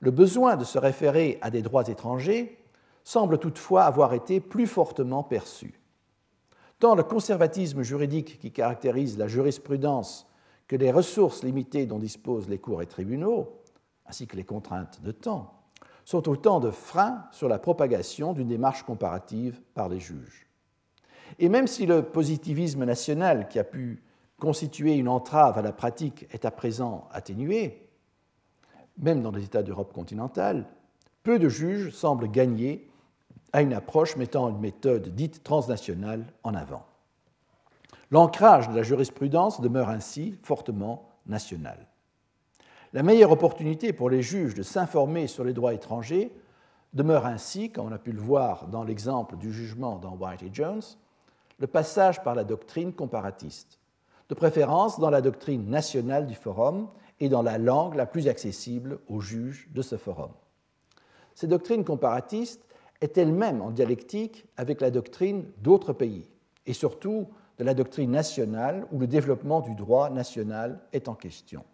le 0.00 0.10
besoin 0.10 0.56
de 0.56 0.64
se 0.64 0.78
référer 0.78 1.38
à 1.40 1.50
des 1.50 1.62
droits 1.62 1.88
étrangers 1.88 2.58
semble 3.04 3.38
toutefois 3.38 3.84
avoir 3.84 4.14
été 4.14 4.40
plus 4.40 4.66
fortement 4.66 5.22
perçu. 5.22 5.80
Tant 6.78 6.94
le 6.94 7.02
conservatisme 7.02 7.82
juridique 7.82 8.38
qui 8.38 8.52
caractérise 8.52 9.18
la 9.18 9.26
jurisprudence 9.26 10.26
que 10.68 10.76
les 10.76 10.92
ressources 10.92 11.42
limitées 11.42 11.86
dont 11.86 11.98
disposent 11.98 12.48
les 12.48 12.58
cours 12.58 12.82
et 12.82 12.86
tribunaux, 12.86 13.60
ainsi 14.06 14.26
que 14.26 14.36
les 14.36 14.44
contraintes 14.44 15.00
de 15.02 15.10
temps, 15.10 15.54
sont 16.04 16.28
autant 16.28 16.60
de 16.60 16.70
freins 16.70 17.24
sur 17.32 17.48
la 17.48 17.58
propagation 17.58 18.32
d'une 18.32 18.48
démarche 18.48 18.82
comparative 18.82 19.60
par 19.74 19.88
les 19.88 20.00
juges. 20.00 20.46
Et 21.38 21.48
même 21.48 21.66
si 21.66 21.84
le 21.84 22.02
positivisme 22.02 22.84
national 22.84 23.48
qui 23.48 23.58
a 23.58 23.64
pu 23.64 24.02
constituer 24.38 24.94
une 24.94 25.08
entrave 25.08 25.58
à 25.58 25.62
la 25.62 25.72
pratique 25.72 26.26
est 26.30 26.44
à 26.44 26.50
présent 26.50 27.08
atténué, 27.12 27.88
même 28.98 29.22
dans 29.22 29.30
les 29.30 29.44
États 29.44 29.62
d'Europe 29.62 29.92
continentale, 29.92 30.66
peu 31.22 31.38
de 31.38 31.48
juges 31.48 31.90
semblent 31.90 32.30
gagner 32.30 32.88
à 33.52 33.62
une 33.62 33.72
approche 33.72 34.16
mettant 34.16 34.48
une 34.48 34.60
méthode 34.60 35.14
dite 35.14 35.42
transnationale 35.42 36.24
en 36.42 36.54
avant. 36.54 36.84
L'ancrage 38.10 38.68
de 38.68 38.74
la 38.74 38.82
jurisprudence 38.82 39.60
demeure 39.60 39.88
ainsi 39.88 40.38
fortement 40.42 41.10
national. 41.26 41.86
La 42.94 43.02
meilleure 43.02 43.32
opportunité 43.32 43.92
pour 43.92 44.08
les 44.08 44.22
juges 44.22 44.54
de 44.54 44.62
s'informer 44.62 45.26
sur 45.26 45.44
les 45.44 45.52
droits 45.52 45.74
étrangers 45.74 46.32
demeure 46.94 47.26
ainsi, 47.26 47.70
comme 47.70 47.88
on 47.88 47.92
a 47.92 47.98
pu 47.98 48.12
le 48.12 48.20
voir 48.20 48.66
dans 48.68 48.82
l'exemple 48.82 49.36
du 49.36 49.52
jugement 49.52 49.96
dans 49.96 50.16
White 50.16 50.42
et 50.42 50.50
Jones, 50.50 50.80
le 51.58 51.66
passage 51.66 52.22
par 52.22 52.34
la 52.34 52.44
doctrine 52.44 52.94
comparatiste, 52.94 53.78
de 54.28 54.34
préférence 54.34 55.00
dans 55.00 55.10
la 55.10 55.20
doctrine 55.20 55.68
nationale 55.68 56.26
du 56.26 56.34
forum 56.34 56.88
et 57.20 57.28
dans 57.28 57.42
la 57.42 57.58
langue 57.58 57.94
la 57.94 58.06
plus 58.06 58.28
accessible 58.28 58.98
aux 59.08 59.20
juges 59.20 59.68
de 59.72 59.82
ce 59.82 59.96
forum. 59.96 60.30
Cette 61.34 61.50
doctrine 61.50 61.84
comparatiste 61.84 62.64
est 63.00 63.16
elle-même 63.16 63.62
en 63.62 63.70
dialectique 63.70 64.46
avec 64.56 64.80
la 64.80 64.90
doctrine 64.90 65.44
d'autres 65.62 65.92
pays, 65.92 66.28
et 66.66 66.72
surtout 66.72 67.28
de 67.58 67.64
la 67.64 67.74
doctrine 67.74 68.10
nationale 68.10 68.86
où 68.92 68.98
le 68.98 69.06
développement 69.06 69.60
du 69.60 69.74
droit 69.74 70.10
national 70.10 70.80
est 70.92 71.08
en 71.08 71.14
question. 71.14 71.64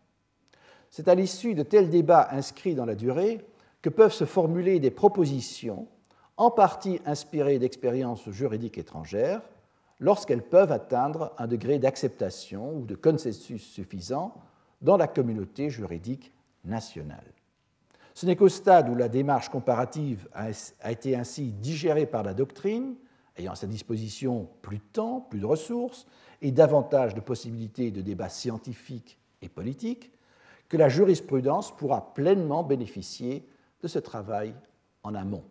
C'est 0.90 1.08
à 1.08 1.14
l'issue 1.14 1.54
de 1.54 1.62
tels 1.62 1.90
débats 1.90 2.28
inscrits 2.30 2.74
dans 2.74 2.84
la 2.84 2.94
durée 2.94 3.44
que 3.82 3.90
peuvent 3.90 4.12
se 4.12 4.24
formuler 4.24 4.80
des 4.80 4.90
propositions, 4.90 5.88
en 6.36 6.50
partie 6.50 7.00
inspirées 7.04 7.58
d'expériences 7.58 8.28
juridiques 8.30 8.78
étrangères, 8.78 9.42
lorsqu'elles 10.00 10.42
peuvent 10.42 10.72
atteindre 10.72 11.32
un 11.38 11.46
degré 11.46 11.78
d'acceptation 11.78 12.76
ou 12.76 12.84
de 12.84 12.94
consensus 12.94 13.62
suffisant 13.62 14.34
dans 14.82 14.96
la 14.96 15.06
communauté 15.06 15.70
juridique 15.70 16.32
nationale. 16.64 17.32
Ce 18.14 18.26
n'est 18.26 18.36
qu'au 18.36 18.48
stade 18.48 18.88
où 18.88 18.94
la 18.94 19.08
démarche 19.08 19.48
comparative 19.48 20.28
a 20.32 20.92
été 20.92 21.16
ainsi 21.16 21.52
digérée 21.52 22.06
par 22.06 22.22
la 22.22 22.34
doctrine, 22.34 22.94
ayant 23.36 23.52
à 23.52 23.56
sa 23.56 23.66
disposition 23.66 24.48
plus 24.62 24.78
de 24.78 24.84
temps, 24.92 25.20
plus 25.20 25.40
de 25.40 25.46
ressources 25.46 26.06
et 26.40 26.52
davantage 26.52 27.14
de 27.14 27.20
possibilités 27.20 27.90
de 27.90 28.02
débat 28.02 28.28
scientifique 28.28 29.18
et 29.42 29.48
politique, 29.48 30.12
que 30.68 30.76
la 30.76 30.88
jurisprudence 30.88 31.76
pourra 31.76 32.14
pleinement 32.14 32.62
bénéficier 32.62 33.46
de 33.82 33.88
ce 33.88 33.98
travail 33.98 34.54
en 35.02 35.14
amont. 35.14 35.44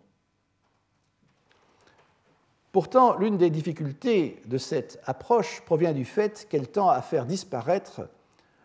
Pourtant, 2.73 3.15
l'une 3.17 3.37
des 3.37 3.51
difficultés 3.51 4.41
de 4.47 4.57
cette 4.57 4.99
approche 5.05 5.61
provient 5.61 5.93
du 5.93 6.05
fait 6.05 6.47
qu'elle 6.49 6.67
tend 6.67 6.89
à 6.89 7.03
faire 7.03 7.27
disparaître 7.27 8.09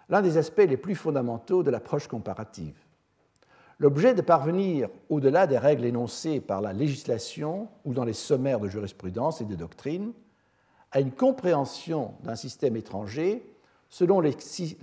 l'un 0.08 0.22
des 0.22 0.38
aspects 0.38 0.66
les 0.66 0.78
plus 0.78 0.94
fondamentaux 0.94 1.62
de 1.62 1.70
l'approche 1.70 2.08
comparative. 2.08 2.74
L'objet 3.78 4.14
de 4.14 4.22
parvenir 4.22 4.88
au-delà 5.10 5.46
des 5.46 5.58
règles 5.58 5.84
énoncées 5.84 6.40
par 6.40 6.62
la 6.62 6.72
législation 6.72 7.68
ou 7.84 7.92
dans 7.92 8.06
les 8.06 8.14
sommaires 8.14 8.60
de 8.60 8.68
jurisprudence 8.68 9.42
et 9.42 9.44
de 9.44 9.54
doctrine 9.54 10.14
à 10.90 11.00
une 11.00 11.12
compréhension 11.12 12.14
d'un 12.22 12.34
système 12.34 12.76
étranger 12.76 13.46
selon 13.90 14.20
les, 14.20 14.32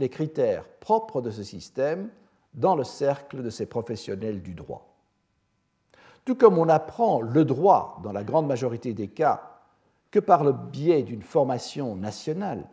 critères 0.10 0.66
propres 0.80 1.24
de 1.24 1.32
ce 1.32 1.42
système 1.42 2.10
dans 2.54 2.76
le 2.76 2.84
cercle 2.84 3.42
de 3.42 3.50
ses 3.50 3.66
professionnels 3.66 4.44
du 4.44 4.54
droit. 4.54 4.95
Tout 6.26 6.36
comme 6.36 6.58
on 6.58 6.70
apprend 6.70 7.22
le 7.22 7.46
droit, 7.46 8.00
dans 8.04 8.12
la 8.12 8.24
grande 8.24 8.48
majorité 8.48 8.94
des 8.94 9.08
cas, 9.08 9.44
que 10.10 10.20
par 10.20 10.44
le 10.44 10.54
biais 10.54 11.04
d'une 11.04 11.22
formation 11.22 11.96
nationale, 11.96 12.68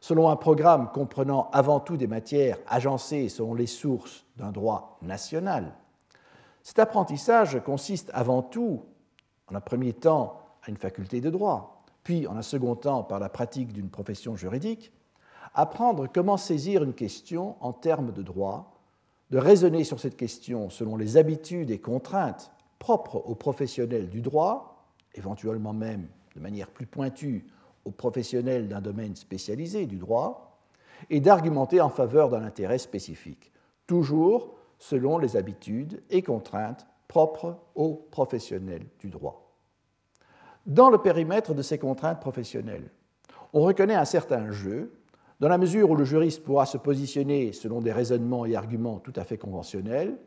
selon 0.00 0.28
un 0.28 0.36
programme 0.36 0.90
comprenant 0.92 1.48
avant 1.52 1.78
tout 1.78 1.96
des 1.96 2.08
matières 2.08 2.58
agencées 2.66 3.28
selon 3.28 3.54
les 3.54 3.66
sources 3.66 4.24
d'un 4.36 4.50
droit 4.50 4.98
national, 5.02 5.72
cet 6.64 6.80
apprentissage 6.80 7.62
consiste 7.64 8.10
avant 8.12 8.42
tout, 8.42 8.82
en 9.48 9.54
un 9.54 9.60
premier 9.60 9.92
temps, 9.92 10.40
à 10.64 10.70
une 10.70 10.76
faculté 10.76 11.20
de 11.20 11.30
droit, 11.30 11.84
puis 12.02 12.26
en 12.26 12.36
un 12.36 12.42
second 12.42 12.74
temps 12.74 13.04
par 13.04 13.20
la 13.20 13.28
pratique 13.28 13.72
d'une 13.72 13.88
profession 13.88 14.34
juridique, 14.34 14.92
apprendre 15.54 16.08
comment 16.12 16.36
saisir 16.36 16.82
une 16.82 16.94
question 16.94 17.54
en 17.60 17.72
termes 17.72 18.12
de 18.12 18.22
droit, 18.22 18.80
de 19.30 19.38
raisonner 19.38 19.84
sur 19.84 20.00
cette 20.00 20.16
question 20.16 20.70
selon 20.70 20.96
les 20.96 21.16
habitudes 21.16 21.70
et 21.70 21.78
contraintes 21.78 22.50
propres 22.78 23.16
aux 23.16 23.34
professionnels 23.34 24.08
du 24.08 24.20
droit, 24.20 24.92
éventuellement 25.14 25.72
même 25.72 26.08
de 26.34 26.40
manière 26.40 26.70
plus 26.70 26.86
pointue 26.86 27.46
aux 27.84 27.90
professionnels 27.90 28.68
d'un 28.68 28.80
domaine 28.80 29.16
spécialisé 29.16 29.86
du 29.86 29.96
droit, 29.96 30.60
et 31.10 31.20
d'argumenter 31.20 31.80
en 31.80 31.90
faveur 31.90 32.30
d'un 32.30 32.42
intérêt 32.42 32.78
spécifique, 32.78 33.52
toujours 33.86 34.54
selon 34.78 35.18
les 35.18 35.36
habitudes 35.36 36.02
et 36.10 36.22
contraintes 36.22 36.86
propres 37.08 37.58
aux 37.74 37.94
professionnels 38.10 38.86
du 38.98 39.08
droit. 39.08 39.52
Dans 40.66 40.90
le 40.90 40.98
périmètre 40.98 41.54
de 41.54 41.62
ces 41.62 41.78
contraintes 41.78 42.20
professionnelles, 42.20 42.90
on 43.52 43.60
reconnaît 43.60 43.94
un 43.94 44.04
certain 44.04 44.50
jeu, 44.50 44.92
dans 45.38 45.48
la 45.48 45.58
mesure 45.58 45.90
où 45.90 45.96
le 45.96 46.04
juriste 46.04 46.42
pourra 46.42 46.66
se 46.66 46.78
positionner 46.78 47.52
selon 47.52 47.80
des 47.80 47.92
raisonnements 47.92 48.46
et 48.46 48.56
arguments 48.56 48.98
tout 48.98 49.12
à 49.16 49.24
fait 49.24 49.38
conventionnels, 49.38 50.18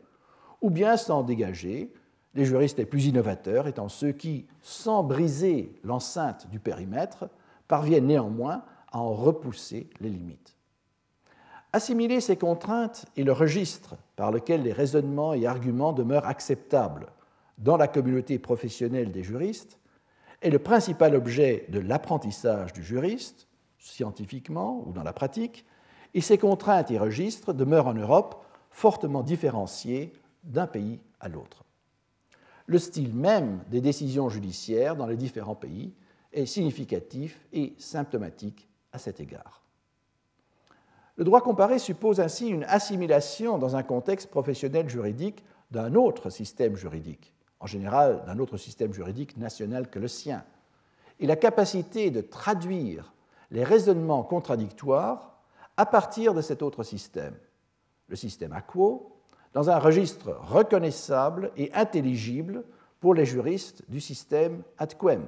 ou 0.62 0.70
bien 0.70 0.96
s'en 0.96 1.22
dégager 1.22 1.92
les 2.34 2.44
juristes 2.44 2.78
les 2.78 2.86
plus 2.86 3.06
innovateurs 3.06 3.66
étant 3.66 3.88
ceux 3.88 4.12
qui, 4.12 4.46
sans 4.62 5.02
briser 5.02 5.74
l'enceinte 5.82 6.48
du 6.50 6.60
périmètre, 6.60 7.28
parviennent 7.68 8.06
néanmoins 8.06 8.62
à 8.92 8.98
en 8.98 9.12
repousser 9.12 9.88
les 10.00 10.10
limites. 10.10 10.56
Assimiler 11.72 12.20
ces 12.20 12.36
contraintes 12.36 13.06
et 13.16 13.22
le 13.22 13.32
registre 13.32 13.96
par 14.16 14.32
lequel 14.32 14.62
les 14.62 14.72
raisonnements 14.72 15.34
et 15.34 15.46
arguments 15.46 15.92
demeurent 15.92 16.26
acceptables 16.26 17.06
dans 17.58 17.76
la 17.76 17.88
communauté 17.88 18.38
professionnelle 18.38 19.12
des 19.12 19.22
juristes 19.22 19.78
est 20.42 20.50
le 20.50 20.58
principal 20.58 21.14
objet 21.14 21.66
de 21.68 21.78
l'apprentissage 21.78 22.72
du 22.72 22.82
juriste, 22.82 23.46
scientifiquement 23.78 24.82
ou 24.86 24.92
dans 24.92 25.02
la 25.02 25.12
pratique, 25.12 25.64
et 26.14 26.20
ces 26.20 26.38
contraintes 26.38 26.90
et 26.90 26.98
registres 26.98 27.52
demeurent 27.52 27.86
en 27.86 27.94
Europe 27.94 28.44
fortement 28.70 29.22
différenciés 29.22 30.12
d'un 30.42 30.66
pays 30.66 31.00
à 31.20 31.28
l'autre 31.28 31.64
le 32.70 32.78
style 32.78 33.12
même 33.12 33.64
des 33.68 33.80
décisions 33.80 34.28
judiciaires 34.28 34.94
dans 34.94 35.08
les 35.08 35.16
différents 35.16 35.56
pays 35.56 35.92
est 36.32 36.46
significatif 36.46 37.44
et 37.52 37.74
symptomatique 37.78 38.68
à 38.92 38.98
cet 38.98 39.18
égard. 39.18 39.64
Le 41.16 41.24
droit 41.24 41.40
comparé 41.40 41.80
suppose 41.80 42.20
ainsi 42.20 42.46
une 42.46 42.62
assimilation 42.62 43.58
dans 43.58 43.74
un 43.74 43.82
contexte 43.82 44.30
professionnel 44.30 44.88
juridique 44.88 45.42
d'un 45.72 45.96
autre 45.96 46.30
système 46.30 46.76
juridique, 46.76 47.34
en 47.58 47.66
général 47.66 48.22
d'un 48.24 48.38
autre 48.38 48.56
système 48.56 48.92
juridique 48.92 49.36
national 49.36 49.90
que 49.90 49.98
le 49.98 50.06
sien, 50.06 50.44
et 51.18 51.26
la 51.26 51.34
capacité 51.34 52.12
de 52.12 52.20
traduire 52.20 53.12
les 53.50 53.64
raisonnements 53.64 54.22
contradictoires 54.22 55.40
à 55.76 55.86
partir 55.86 56.34
de 56.34 56.40
cet 56.40 56.62
autre 56.62 56.84
système, 56.84 57.34
le 58.06 58.14
système 58.14 58.52
aquo, 58.52 59.19
dans 59.52 59.70
un 59.70 59.78
registre 59.78 60.36
reconnaissable 60.42 61.52
et 61.56 61.72
intelligible 61.72 62.64
pour 63.00 63.14
les 63.14 63.24
juristes 63.24 63.82
du 63.88 64.00
système 64.00 64.62
quem, 64.98 65.26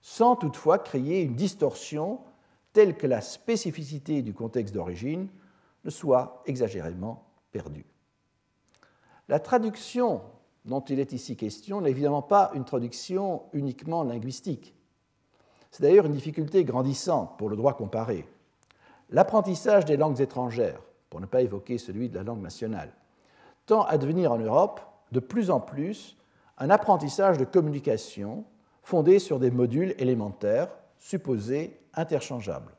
sans 0.00 0.36
toutefois 0.36 0.78
créer 0.78 1.22
une 1.22 1.34
distorsion 1.34 2.20
telle 2.72 2.96
que 2.96 3.06
la 3.06 3.20
spécificité 3.20 4.22
du 4.22 4.32
contexte 4.32 4.74
d'origine 4.74 5.28
ne 5.84 5.90
soit 5.90 6.42
exagérément 6.46 7.24
perdue. 7.50 7.86
La 9.28 9.40
traduction 9.40 10.22
dont 10.64 10.80
il 10.80 11.00
est 11.00 11.12
ici 11.12 11.36
question 11.36 11.80
n'est 11.80 11.90
évidemment 11.90 12.22
pas 12.22 12.50
une 12.54 12.64
traduction 12.64 13.42
uniquement 13.52 14.04
linguistique. 14.04 14.74
C'est 15.70 15.82
d'ailleurs 15.82 16.06
une 16.06 16.12
difficulté 16.12 16.64
grandissante 16.64 17.36
pour 17.38 17.48
le 17.48 17.56
droit 17.56 17.74
comparé. 17.74 18.26
L'apprentissage 19.10 19.84
des 19.84 19.96
langues 19.96 20.20
étrangères, 20.20 20.80
pour 21.10 21.20
ne 21.20 21.26
pas 21.26 21.42
évoquer 21.42 21.78
celui 21.78 22.08
de 22.08 22.16
la 22.16 22.22
langue 22.22 22.42
nationale, 22.42 22.92
tend 23.68 23.82
à 23.82 23.98
devenir 23.98 24.32
en 24.32 24.38
Europe 24.38 24.80
de 25.12 25.20
plus 25.20 25.50
en 25.50 25.60
plus 25.60 26.16
un 26.56 26.70
apprentissage 26.70 27.38
de 27.38 27.44
communication 27.44 28.44
fondé 28.82 29.18
sur 29.18 29.38
des 29.38 29.50
modules 29.50 29.94
élémentaires 29.98 30.70
supposés 30.96 31.78
interchangeables. 31.94 32.72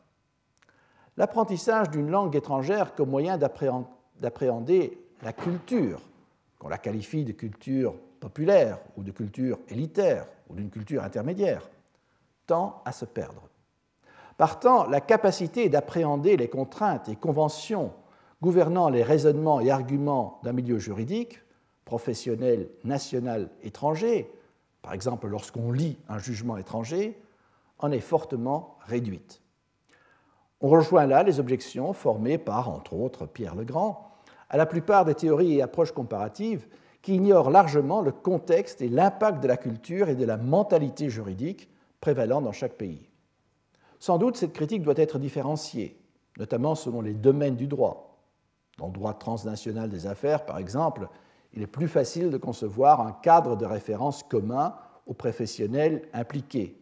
L'apprentissage 1.16 1.92
d'une 1.92 2.10
langue 2.10 2.36
étrangère 2.36 2.96
comme 2.96 3.10
moyen 3.10 3.38
d'appréhender 3.38 4.98
la 5.22 5.32
culture, 5.32 6.02
qu'on 6.58 6.70
la 6.70 6.78
qualifie 6.80 7.24
de 7.24 7.34
culture 7.34 7.94
populaire 8.20 8.80
ou 8.98 9.04
de 9.04 9.12
culture 9.12 9.60
élitaire 9.70 10.26
ou 10.50 10.56
d'une 10.56 10.72
culture 10.72 11.04
intermédiaire, 11.04 11.70
tend 12.48 12.82
à 12.84 12.92
se 12.92 13.06
perdre. 13.06 13.44
Partant, 14.38 14.88
la 14.88 15.02
capacité 15.02 15.70
d'appréhender 15.70 16.36
les 16.36 16.50
contraintes 16.50 17.10
et 17.10 17.16
conventions 17.16 17.94
gouvernant 18.42 18.90
les 18.90 19.04
raisonnements 19.04 19.60
et 19.60 19.70
arguments 19.70 20.40
d'un 20.44 20.54
milieu 20.54 20.80
juridique, 20.80 21.42
professionnel, 21.86 22.70
national, 22.84 23.50
étranger, 23.64 24.32
par 24.82 24.94
exemple 24.94 25.28
lorsqu'on 25.28 25.72
lit 25.72 25.98
un 26.08 26.20
jugement 26.20 26.58
étranger, 26.58 27.20
en 27.80 27.92
est 27.92 28.00
fortement 28.00 28.78
réduite. 28.82 29.42
On 30.62 30.70
rejoint 30.70 31.06
là 31.06 31.24
les 31.24 31.40
objections 31.40 31.94
formées 31.94 32.38
par, 32.38 32.70
entre 32.70 32.94
autres, 32.94 33.26
Pierre 33.26 33.56
Legrand, 33.56 34.12
à 34.50 34.58
la 34.58 34.66
plupart 34.66 35.06
des 35.06 35.16
théories 35.16 35.56
et 35.56 35.62
approches 35.62 35.94
comparatives 35.94 36.68
qui 37.02 37.16
ignorent 37.16 37.50
largement 37.50 38.02
le 38.02 38.12
contexte 38.12 38.82
et 38.82 38.90
l'impact 38.90 39.42
de 39.42 39.48
la 39.48 39.58
culture 39.58 40.10
et 40.10 40.16
de 40.16 40.26
la 40.26 40.38
mentalité 40.38 41.10
juridique 41.10 41.70
prévalant 42.02 42.42
dans 42.42 42.52
chaque 42.52 42.74
pays. 42.74 43.10
Sans 44.00 44.18
doute, 44.18 44.38
cette 44.38 44.54
critique 44.54 44.84
doit 44.84 44.98
être 44.98 45.20
différenciée, 45.20 45.98
notamment 46.38 46.76
selon 46.76 47.02
les 47.02 47.14
domaines 47.14 47.56
du 47.56 47.68
droit. 47.68 48.09
Dans 48.80 48.88
le 48.88 48.94
droit 48.94 49.14
transnational 49.14 49.90
des 49.90 50.08
affaires, 50.08 50.46
par 50.46 50.58
exemple, 50.58 51.10
il 51.54 51.62
est 51.62 51.68
plus 51.68 51.90
facile 51.90 52.30
de 52.30 52.38
concevoir 52.38 53.02
un 53.02 53.12
cadre 53.12 53.58
de 53.58 53.66
référence 53.66 54.24
commun 54.24 54.76
aux 55.06 55.14
professionnels 55.14 56.04
impliqués. 56.14 56.78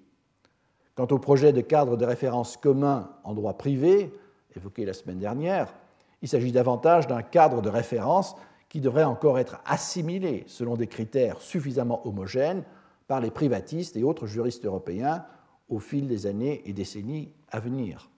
Quant 0.94 1.08
au 1.10 1.18
projet 1.18 1.54
de 1.54 1.62
cadre 1.62 1.98
de 1.98 2.06
référence 2.06 2.56
commun 2.56 3.10
en 3.24 3.34
droit 3.34 3.58
privé, 3.58 4.14
évoqué 4.56 4.86
la 4.86 4.94
semaine 4.94 5.18
dernière, 5.18 5.74
il 6.22 6.28
s'agit 6.28 6.52
davantage 6.52 7.08
d'un 7.08 7.24
cadre 7.24 7.62
de 7.62 7.70
référence 7.70 8.36
qui 8.70 8.80
devrait 8.80 9.04
encore 9.04 9.40
être 9.40 9.60
assimilé 9.66 10.44
selon 10.48 10.76
des 10.76 10.88
critères 10.88 11.42
suffisamment 11.42 12.06
homogènes 12.08 12.64
par 13.08 13.22
les 13.22 13.32
privatistes 13.32 13.96
et 13.96 14.04
autres 14.04 14.28
juristes 14.28 14.66
européens 14.66 15.26
au 15.70 15.80
fil 15.80 16.08
des 16.08 16.28
années 16.28 16.62
et 16.66 16.74
décennies 16.74 17.32
à 17.50 17.60
venir. 17.60 18.12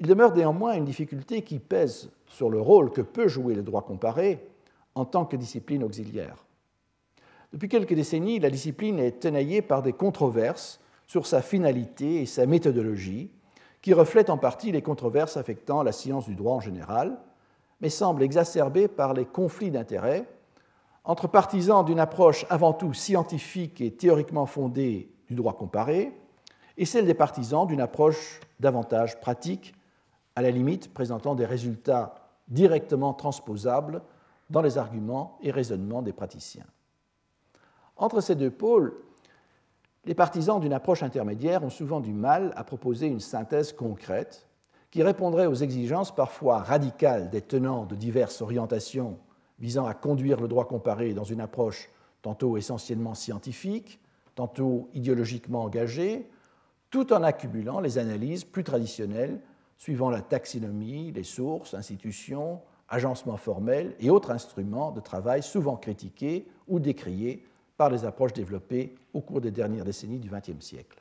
Il 0.00 0.06
demeure 0.06 0.34
néanmoins 0.34 0.74
une 0.74 0.84
difficulté 0.84 1.42
qui 1.42 1.58
pèse 1.58 2.10
sur 2.28 2.50
le 2.50 2.60
rôle 2.60 2.90
que 2.90 3.00
peut 3.00 3.28
jouer 3.28 3.54
le 3.54 3.62
droit 3.62 3.82
comparé 3.82 4.46
en 4.94 5.04
tant 5.04 5.24
que 5.24 5.36
discipline 5.36 5.84
auxiliaire. 5.84 6.44
Depuis 7.52 7.68
quelques 7.68 7.94
décennies, 7.94 8.40
la 8.40 8.50
discipline 8.50 8.98
est 8.98 9.20
tenaillée 9.20 9.62
par 9.62 9.82
des 9.82 9.92
controverses 9.92 10.80
sur 11.06 11.26
sa 11.26 11.40
finalité 11.40 12.20
et 12.22 12.26
sa 12.26 12.46
méthodologie, 12.46 13.30
qui 13.80 13.94
reflètent 13.94 14.30
en 14.30 14.38
partie 14.38 14.72
les 14.72 14.82
controverses 14.82 15.36
affectant 15.36 15.82
la 15.82 15.92
science 15.92 16.26
du 16.26 16.34
droit 16.34 16.54
en 16.54 16.60
général, 16.60 17.18
mais 17.80 17.88
semblent 17.88 18.22
exacerbées 18.22 18.88
par 18.88 19.14
les 19.14 19.24
conflits 19.24 19.70
d'intérêts 19.70 20.26
entre 21.04 21.26
partisans 21.26 21.84
d'une 21.84 22.00
approche 22.00 22.44
avant 22.50 22.74
tout 22.74 22.92
scientifique 22.92 23.80
et 23.80 23.92
théoriquement 23.92 24.44
fondée 24.44 25.10
du 25.28 25.34
droit 25.34 25.56
comparé 25.56 26.12
et 26.76 26.84
celle 26.84 27.06
des 27.06 27.14
partisans 27.14 27.66
d'une 27.66 27.80
approche 27.80 28.40
davantage 28.60 29.18
pratique, 29.20 29.74
à 30.38 30.40
la 30.40 30.52
limite 30.52 30.94
présentant 30.94 31.34
des 31.34 31.44
résultats 31.44 32.14
directement 32.46 33.12
transposables 33.12 34.02
dans 34.50 34.62
les 34.62 34.78
arguments 34.78 35.36
et 35.42 35.50
raisonnements 35.50 36.00
des 36.00 36.12
praticiens. 36.12 36.64
Entre 37.96 38.20
ces 38.20 38.36
deux 38.36 38.52
pôles, 38.52 38.94
les 40.04 40.14
partisans 40.14 40.60
d'une 40.60 40.72
approche 40.72 41.02
intermédiaire 41.02 41.64
ont 41.64 41.70
souvent 41.70 41.98
du 41.98 42.12
mal 42.12 42.52
à 42.54 42.62
proposer 42.62 43.08
une 43.08 43.18
synthèse 43.18 43.72
concrète 43.72 44.46
qui 44.92 45.02
répondrait 45.02 45.46
aux 45.46 45.54
exigences 45.54 46.14
parfois 46.14 46.58
radicales 46.58 47.30
des 47.30 47.42
tenants 47.42 47.84
de 47.84 47.96
diverses 47.96 48.40
orientations 48.40 49.18
visant 49.58 49.86
à 49.86 49.94
conduire 49.94 50.40
le 50.40 50.46
droit 50.46 50.68
comparé 50.68 51.14
dans 51.14 51.24
une 51.24 51.40
approche 51.40 51.90
tantôt 52.22 52.56
essentiellement 52.56 53.14
scientifique, 53.14 53.98
tantôt 54.36 54.88
idéologiquement 54.94 55.64
engagée, 55.64 56.30
tout 56.90 57.12
en 57.12 57.24
accumulant 57.24 57.80
les 57.80 57.98
analyses 57.98 58.44
plus 58.44 58.62
traditionnelles 58.62 59.40
suivant 59.78 60.10
la 60.10 60.20
taxinomie, 60.20 61.12
les 61.12 61.24
sources, 61.24 61.72
institutions, 61.72 62.60
agencements 62.88 63.36
formels 63.36 63.94
et 64.00 64.10
autres 64.10 64.32
instruments 64.32 64.90
de 64.90 65.00
travail 65.00 65.42
souvent 65.42 65.76
critiqués 65.76 66.46
ou 66.66 66.80
décriés 66.80 67.44
par 67.76 67.88
les 67.88 68.04
approches 68.04 68.32
développées 68.32 68.94
au 69.14 69.20
cours 69.20 69.40
des 69.40 69.52
dernières 69.52 69.84
décennies 69.84 70.18
du 70.18 70.28
XXe 70.28 70.64
siècle. 70.64 71.00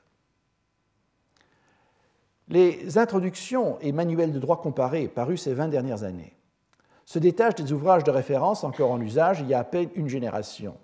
Les 2.50 2.98
introductions 2.98 3.78
et 3.82 3.92
manuels 3.92 4.32
de 4.32 4.40
droit 4.40 4.62
comparé 4.62 5.08
parus 5.08 5.42
ces 5.42 5.54
20 5.54 5.68
dernières 5.68 6.04
années 6.04 6.34
se 7.04 7.20
détachent 7.20 7.56
des 7.56 7.72
ouvrages 7.74 8.04
de 8.04 8.12
référence 8.12 8.64
encore 8.64 8.92
en 8.92 9.02
usage 9.02 9.40
il 9.40 9.48
y 9.48 9.54
a 9.54 9.60
à 9.60 9.64
peine 9.64 9.90
une 9.96 10.08
génération, 10.08 10.78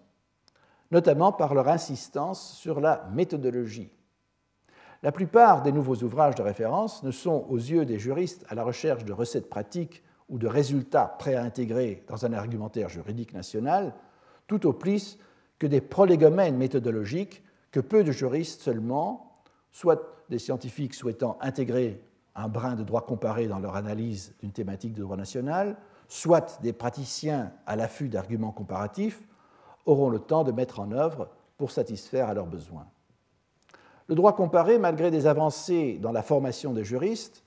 notamment 0.89 1.31
par 1.31 1.53
leur 1.53 1.67
insistance 1.67 2.53
sur 2.57 2.81
la 2.81 3.07
méthodologie. 3.13 3.91
La 5.03 5.11
plupart 5.11 5.63
des 5.63 5.73
nouveaux 5.73 5.97
ouvrages 5.97 6.35
de 6.35 6.41
référence 6.41 7.03
ne 7.03 7.11
sont, 7.11 7.45
aux 7.49 7.57
yeux 7.57 7.83
des 7.83 7.99
juristes 7.99 8.45
à 8.47 8.55
la 8.55 8.63
recherche 8.63 9.03
de 9.03 9.11
recettes 9.11 9.49
pratiques 9.49 10.01
ou 10.29 10.37
de 10.37 10.47
résultats 10.47 11.17
prêts 11.19 11.35
à 11.35 11.43
intégrer 11.43 12.05
dans 12.07 12.25
un 12.25 12.31
argumentaire 12.31 12.87
juridique 12.87 13.33
national, 13.33 13.93
tout 14.47 14.65
au 14.65 14.71
plus 14.71 15.19
que 15.59 15.67
des 15.67 15.81
prolégomènes 15.81 16.55
méthodologiques 16.55 17.43
que 17.71 17.81
peu 17.81 18.05
de 18.05 18.13
juristes 18.13 18.61
seulement, 18.61 19.33
soit 19.71 20.23
des 20.29 20.39
scientifiques 20.39 20.93
souhaitant 20.93 21.37
intégrer 21.41 22.01
un 22.33 22.47
brin 22.47 22.75
de 22.75 22.83
droit 22.83 23.05
comparé 23.05 23.47
dans 23.47 23.59
leur 23.59 23.75
analyse 23.75 24.33
d'une 24.39 24.53
thématique 24.53 24.93
de 24.93 25.01
droit 25.01 25.17
national, 25.17 25.75
soit 26.07 26.61
des 26.61 26.71
praticiens 26.71 27.51
à 27.65 27.75
l'affût 27.75 28.07
d'arguments 28.07 28.53
comparatifs, 28.53 29.27
auront 29.85 30.09
le 30.09 30.19
temps 30.19 30.45
de 30.45 30.53
mettre 30.53 30.79
en 30.79 30.93
œuvre 30.93 31.29
pour 31.57 31.71
satisfaire 31.71 32.29
à 32.29 32.33
leurs 32.33 32.47
besoins. 32.47 32.87
Le 34.13 34.15
droit 34.15 34.35
comparé, 34.35 34.77
malgré 34.77 35.09
des 35.09 35.25
avancées 35.25 35.97
dans 35.99 36.11
la 36.11 36.21
formation 36.21 36.71
des 36.71 36.83
juristes, 36.83 37.43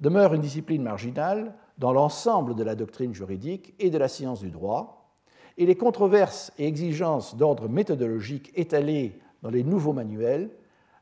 demeure 0.00 0.34
une 0.34 0.40
discipline 0.40 0.82
marginale 0.82 1.54
dans 1.78 1.92
l'ensemble 1.92 2.56
de 2.56 2.64
la 2.64 2.74
doctrine 2.74 3.14
juridique 3.14 3.72
et 3.78 3.88
de 3.88 3.98
la 3.98 4.08
science 4.08 4.40
du 4.40 4.50
droit, 4.50 5.12
et 5.58 5.64
les 5.64 5.76
controverses 5.76 6.50
et 6.58 6.66
exigences 6.66 7.36
d'ordre 7.36 7.68
méthodologique 7.68 8.50
étalées 8.56 9.20
dans 9.42 9.50
les 9.50 9.62
nouveaux 9.62 9.92
manuels 9.92 10.50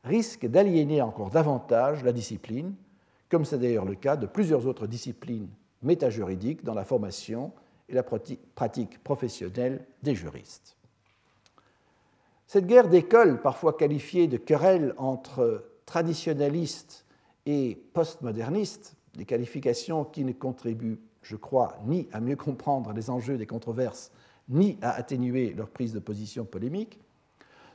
risquent 0.03 0.45
d'aliéner 0.45 1.01
encore 1.01 1.31
davantage 1.31 2.03
la 2.03 2.13
discipline, 2.13 2.75
comme 3.27 3.43
c'est 3.43 3.57
d'ailleurs 3.57 3.85
le 3.85 3.95
cas 3.95 4.17
de 4.17 4.27
plusieurs 4.27 4.67
autres 4.67 4.85
disciplines 4.85 5.49
métajuridique 5.81 6.63
dans 6.63 6.75
la 6.75 6.85
formation 6.85 7.53
et 7.89 7.95
la 7.95 8.03
pratique 8.03 9.03
professionnelle 9.03 9.83
des 10.03 10.13
juristes. 10.13 10.76
Cette 12.47 12.65
guerre 12.65 12.87
d'école, 12.87 13.41
parfois 13.41 13.73
qualifiée 13.73 14.27
de 14.27 14.37
querelle 14.37 14.93
entre 14.97 15.65
traditionnalistes 15.85 17.05
et 17.45 17.75
postmodernistes, 17.93 18.95
des 19.15 19.25
qualifications 19.25 20.05
qui 20.05 20.23
ne 20.23 20.31
contribuent, 20.31 21.01
je 21.21 21.35
crois, 21.35 21.77
ni 21.85 22.07
à 22.13 22.21
mieux 22.21 22.37
comprendre 22.37 22.93
les 22.93 23.09
enjeux 23.09 23.37
des 23.37 23.45
controverses, 23.45 24.13
ni 24.47 24.77
à 24.81 24.91
atténuer 24.91 25.53
leur 25.53 25.69
prise 25.69 25.91
de 25.91 25.99
position 25.99 26.45
polémique, 26.45 27.01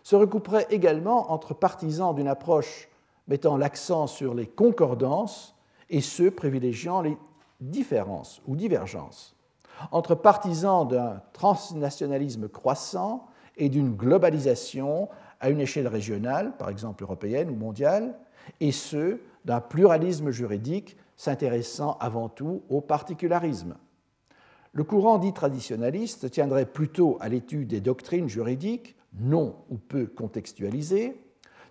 se 0.03 0.17
recouperait 0.17 0.67
également 0.71 1.31
entre 1.33 1.53
partisans 1.53 2.15
d'une 2.15 2.29
approche 2.29 2.89
mettant 3.29 3.59
l'accent 3.59 4.07
sur 4.07 4.33
les 4.33 4.47
concordances 4.47 5.55
et 5.91 6.01
ceux 6.01 6.31
privilégiant 6.31 7.03
les 7.03 7.19
différence 7.61 8.43
ou 8.47 8.57
divergence 8.57 9.37
entre 9.91 10.15
partisans 10.15 10.87
d'un 10.87 11.23
transnationalisme 11.33 12.49
croissant 12.49 13.27
et 13.57 13.69
d'une 13.69 13.95
globalisation 13.95 15.09
à 15.41 15.51
une 15.51 15.61
échelle 15.61 15.89
régionale, 15.89 16.57
par 16.57 16.71
exemple 16.71 17.03
européenne 17.03 17.51
ou 17.51 17.55
mondiale, 17.55 18.15
et 18.61 18.73
ceux 18.73 19.21
d'un 19.45 19.61
pluralisme 19.61 20.31
juridique 20.31 20.97
s'intéressant 21.17 21.97
avant 22.01 22.29
tout 22.29 22.63
au 22.69 22.81
particularisme. 22.81 23.77
Le 24.73 24.85
courant 24.85 25.19
dit 25.19 25.33
traditionnaliste 25.33 26.31
tiendrait 26.31 26.67
plutôt 26.67 27.19
à 27.21 27.29
l'étude 27.29 27.69
des 27.69 27.81
doctrines 27.81 28.29
juridiques 28.29 28.97
non 29.21 29.57
ou 29.69 29.77
peu 29.77 30.07
contextualisées, 30.07 31.15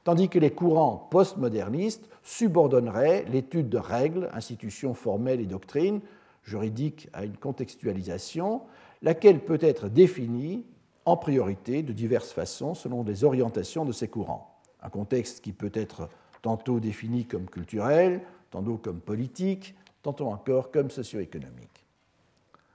tandis 0.04 0.30
que 0.30 0.40
les 0.40 0.52
courants 0.52 1.08
postmodernistes 1.10 2.08
subordonneraient 2.24 3.26
l'étude 3.32 3.70
de 3.70 3.78
règles, 3.78 4.30
institutions 4.34 4.94
formelles 4.94 5.40
et 5.40 5.48
doctrines 5.48 6.02
juridiques 6.44 7.10
à 7.14 7.26
une 7.26 7.38
contextualisation, 7.38 8.62
laquelle 9.02 9.40
peut 9.40 9.60
être 9.62 9.90
définie 9.90 10.66
en 11.06 11.18
priorité 11.18 11.84
de 11.84 11.94
diverses 11.94 12.32
façons 12.32 12.74
selon 12.74 13.04
les 13.04 13.24
orientations 13.24 13.86
de 13.86 13.92
ces 13.92 14.08
courants. 14.08 14.60
Un 14.82 14.90
contexte 14.90 15.42
qui 15.42 15.54
peut 15.54 15.72
être 15.74 16.10
tantôt 16.42 16.80
défini 16.80 17.26
comme 17.26 17.50
culturel, 17.50 18.22
tantôt 18.50 18.78
comme 18.78 19.00
politique, 19.00 19.76
tantôt 20.02 20.28
encore 20.28 20.72
comme 20.72 20.90
socio-économique. 20.90 21.86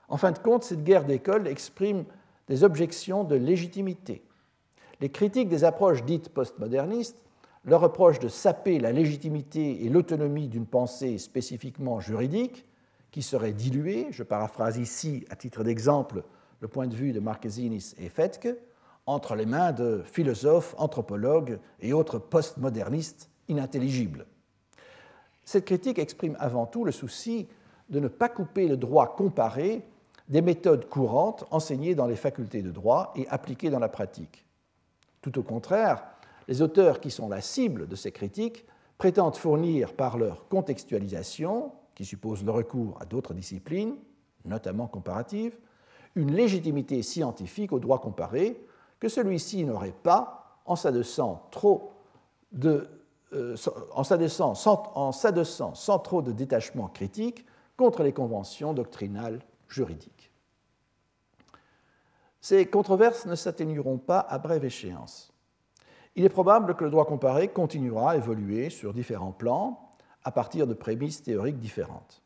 En 0.09 0.17
fin 0.17 0.31
de 0.31 0.39
compte, 0.39 0.63
cette 0.63 0.83
guerre 0.83 1.05
d'école 1.05 1.47
exprime 1.47 2.05
des 2.47 2.63
objections 2.63 3.23
de 3.23 3.35
légitimité 3.35 4.23
les 4.99 5.09
critiques 5.09 5.49
des 5.49 5.63
approches 5.63 6.03
dites 6.03 6.29
postmodernistes 6.29 7.21
leur 7.65 7.81
reprochent 7.81 8.19
de 8.19 8.29
saper 8.29 8.79
la 8.79 8.91
légitimité 8.91 9.83
et 9.83 9.89
l'autonomie 9.89 10.47
d'une 10.47 10.65
pensée 10.65 11.17
spécifiquement 11.17 11.99
juridique 11.99 12.65
qui 13.11 13.21
serait 13.21 13.53
diluée, 13.53 14.07
je 14.11 14.23
paraphrase 14.23 14.77
ici 14.77 15.25
à 15.29 15.35
titre 15.35 15.63
d'exemple 15.63 16.23
le 16.59 16.67
point 16.67 16.87
de 16.87 16.95
vue 16.95 17.13
de 17.13 17.19
Marquesinis 17.19 17.93
et 17.97 18.09
Fetke, 18.09 18.55
entre 19.05 19.35
les 19.35 19.45
mains 19.45 19.71
de 19.71 20.03
philosophes, 20.03 20.75
anthropologues 20.77 21.59
et 21.79 21.93
autres 21.93 22.19
postmodernistes 22.19 23.29
inintelligibles. 23.47 24.25
Cette 25.45 25.65
critique 25.65 25.97
exprime 25.97 26.35
avant 26.39 26.65
tout 26.65 26.83
le 26.83 26.91
souci 26.91 27.47
de 27.89 27.99
ne 27.99 28.09
pas 28.09 28.27
couper 28.27 28.67
le 28.67 28.75
droit 28.75 29.15
comparé 29.15 29.85
des 30.27 30.41
méthodes 30.41 30.89
courantes 30.89 31.45
enseignées 31.51 31.95
dans 31.95 32.05
les 32.05 32.17
facultés 32.17 32.61
de 32.61 32.71
droit 32.71 33.13
et 33.15 33.27
appliquées 33.29 33.69
dans 33.69 33.79
la 33.79 33.87
pratique. 33.87 34.45
Tout 35.21 35.39
au 35.39 35.43
contraire, 35.43 36.03
les 36.49 36.61
auteurs 36.61 36.99
qui 36.99 37.11
sont 37.11 37.29
la 37.29 37.39
cible 37.39 37.87
de 37.87 37.95
ces 37.95 38.11
critiques 38.11 38.65
prétendent 38.97 39.37
fournir 39.37 39.93
par 39.93 40.17
leur 40.17 40.47
contextualisation, 40.49 41.71
qui 41.95 42.03
suppose 42.03 42.43
le 42.43 42.51
recours 42.51 42.97
à 43.01 43.05
d'autres 43.05 43.33
disciplines, 43.33 43.95
notamment 44.43 44.87
comparatives, 44.87 45.57
une 46.15 46.31
légitimité 46.31 47.01
scientifique 47.01 47.71
au 47.71 47.79
droit 47.79 47.99
comparé 47.99 48.65
que 48.99 49.09
celui-ci 49.09 49.63
n'aurait 49.65 49.91
pas 49.91 50.59
en 50.65 50.75
s'adossant 50.75 51.47
trop 51.51 51.93
de 52.51 52.89
sans 55.75 55.99
trop 55.99 56.21
de 56.21 56.31
détachement 56.31 56.87
critique 56.87 57.45
contre 57.75 58.03
les 58.03 58.13
conventions 58.13 58.73
doctrinales 58.73 59.41
juridiques. 59.67 60.31
Ces 62.39 62.65
controverses 62.67 63.25
ne 63.25 63.35
s'atténueront 63.35 63.97
pas 63.97 64.19
à 64.19 64.39
brève 64.39 64.63
échéance. 64.63 65.33
Il 66.15 66.23
est 66.23 66.29
probable 66.29 66.75
que 66.75 66.85
le 66.85 66.89
droit 66.89 67.05
comparé 67.05 67.49
continuera 67.49 68.11
à 68.11 68.15
évoluer 68.15 68.69
sur 68.69 68.93
différents 68.93 69.33
plans 69.33 69.91
à 70.23 70.31
partir 70.31 70.65
de 70.65 70.73
prémices 70.73 71.21
théoriques 71.21 71.59
différentes. 71.59 72.23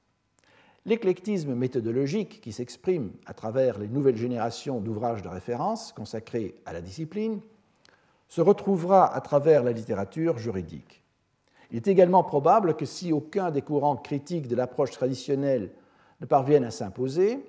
L'éclectisme 0.85 1.53
méthodologique 1.53 2.41
qui 2.41 2.51
s'exprime 2.51 3.11
à 3.27 3.33
travers 3.33 3.77
les 3.77 3.87
nouvelles 3.87 4.17
générations 4.17 4.79
d'ouvrages 4.79 5.21
de 5.21 5.27
référence 5.27 5.91
consacrés 5.91 6.55
à 6.65 6.73
la 6.73 6.81
discipline 6.81 7.39
se 8.27 8.41
retrouvera 8.41 9.13
à 9.13 9.21
travers 9.21 9.63
la 9.63 9.73
littérature 9.73 10.39
juridique. 10.39 11.03
Il 11.69 11.77
est 11.77 11.87
également 11.87 12.23
probable 12.23 12.75
que 12.75 12.85
si 12.85 13.13
aucun 13.13 13.51
des 13.51 13.61
courants 13.61 13.95
critiques 13.95 14.47
de 14.47 14.55
l'approche 14.55 14.91
traditionnelle 14.91 15.71
ne 16.19 16.25
parviennent 16.25 16.63
à 16.63 16.71
s'imposer, 16.71 17.45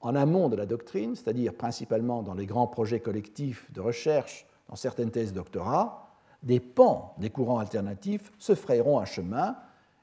en 0.00 0.14
amont 0.14 0.48
de 0.48 0.56
la 0.56 0.66
doctrine, 0.66 1.16
c'est-à-dire 1.16 1.54
principalement 1.54 2.22
dans 2.22 2.34
les 2.34 2.46
grands 2.46 2.66
projets 2.66 3.00
collectifs 3.00 3.72
de 3.72 3.80
recherche 3.80 4.46
dans 4.68 4.76
certaines 4.76 5.10
thèses 5.10 5.32
doctorat, 5.32 6.10
des 6.42 6.60
pans 6.60 7.14
des 7.18 7.30
courants 7.30 7.58
alternatifs 7.58 8.30
se 8.38 8.54
frayeront 8.54 9.00
un 9.00 9.06
chemin 9.06 9.56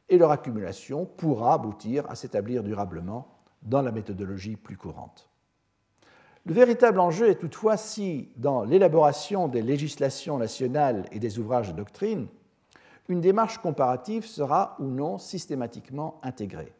et 0.09 0.17
leur 0.17 0.31
accumulation 0.31 1.05
pourra 1.05 1.53
aboutir 1.53 2.09
à 2.09 2.15
s'établir 2.15 2.63
durablement 2.63 3.27
dans 3.63 3.81
la 3.81 3.91
méthodologie 3.91 4.55
plus 4.55 4.77
courante. 4.77 5.29
Le 6.45 6.53
véritable 6.53 6.99
enjeu 6.99 7.29
est 7.29 7.39
toutefois 7.39 7.75
si, 7.75 8.29
dans 8.37 8.63
l'élaboration 8.63 9.47
des 9.47 9.63
législations 9.63 10.37
nationales 10.37 11.05
et 11.11 11.17
des 11.17 11.39
ouvrages 11.39 11.71
de 11.71 11.77
doctrine, 11.77 12.27
une 13.09 13.21
démarche 13.21 13.57
comparative 13.57 14.25
sera 14.25 14.75
ou 14.79 14.85
non 14.85 15.17
systématiquement 15.17 16.19
intégrée. 16.21 16.73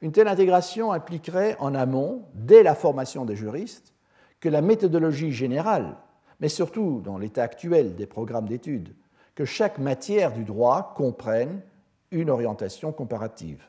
Une 0.00 0.12
telle 0.12 0.28
intégration 0.28 0.92
impliquerait 0.92 1.56
en 1.60 1.74
amont, 1.74 2.24
dès 2.34 2.62
la 2.62 2.74
formation 2.74 3.24
des 3.24 3.36
juristes, 3.36 3.94
que 4.40 4.48
la 4.48 4.62
méthodologie 4.62 5.32
générale, 5.32 5.96
mais 6.40 6.48
surtout 6.48 7.00
dans 7.04 7.18
l'état 7.18 7.44
actuel 7.44 7.94
des 7.94 8.06
programmes 8.06 8.48
d'études, 8.48 8.94
que 9.34 9.44
chaque 9.44 9.78
matière 9.78 10.32
du 10.32 10.44
droit 10.44 10.92
comprenne 10.96 11.62
une 12.12 12.30
orientation 12.30 12.92
comparative. 12.92 13.64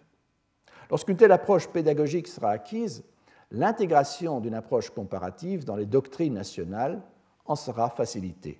Lorsqu'une 0.91 1.18
telle 1.18 1.32
approche 1.32 1.68
pédagogique 1.68 2.28
sera 2.28 2.52
acquise, 2.52 3.04
l'intégration 3.50 4.39
d'une 4.39 4.54
approche 4.54 4.89
comparative 4.91 5.66
dans 5.66 5.76
les 5.76 5.86
doctrines 5.86 6.34
nationales 6.34 7.02
en 7.46 7.56
sera 7.56 7.89
facilitée. 7.89 8.60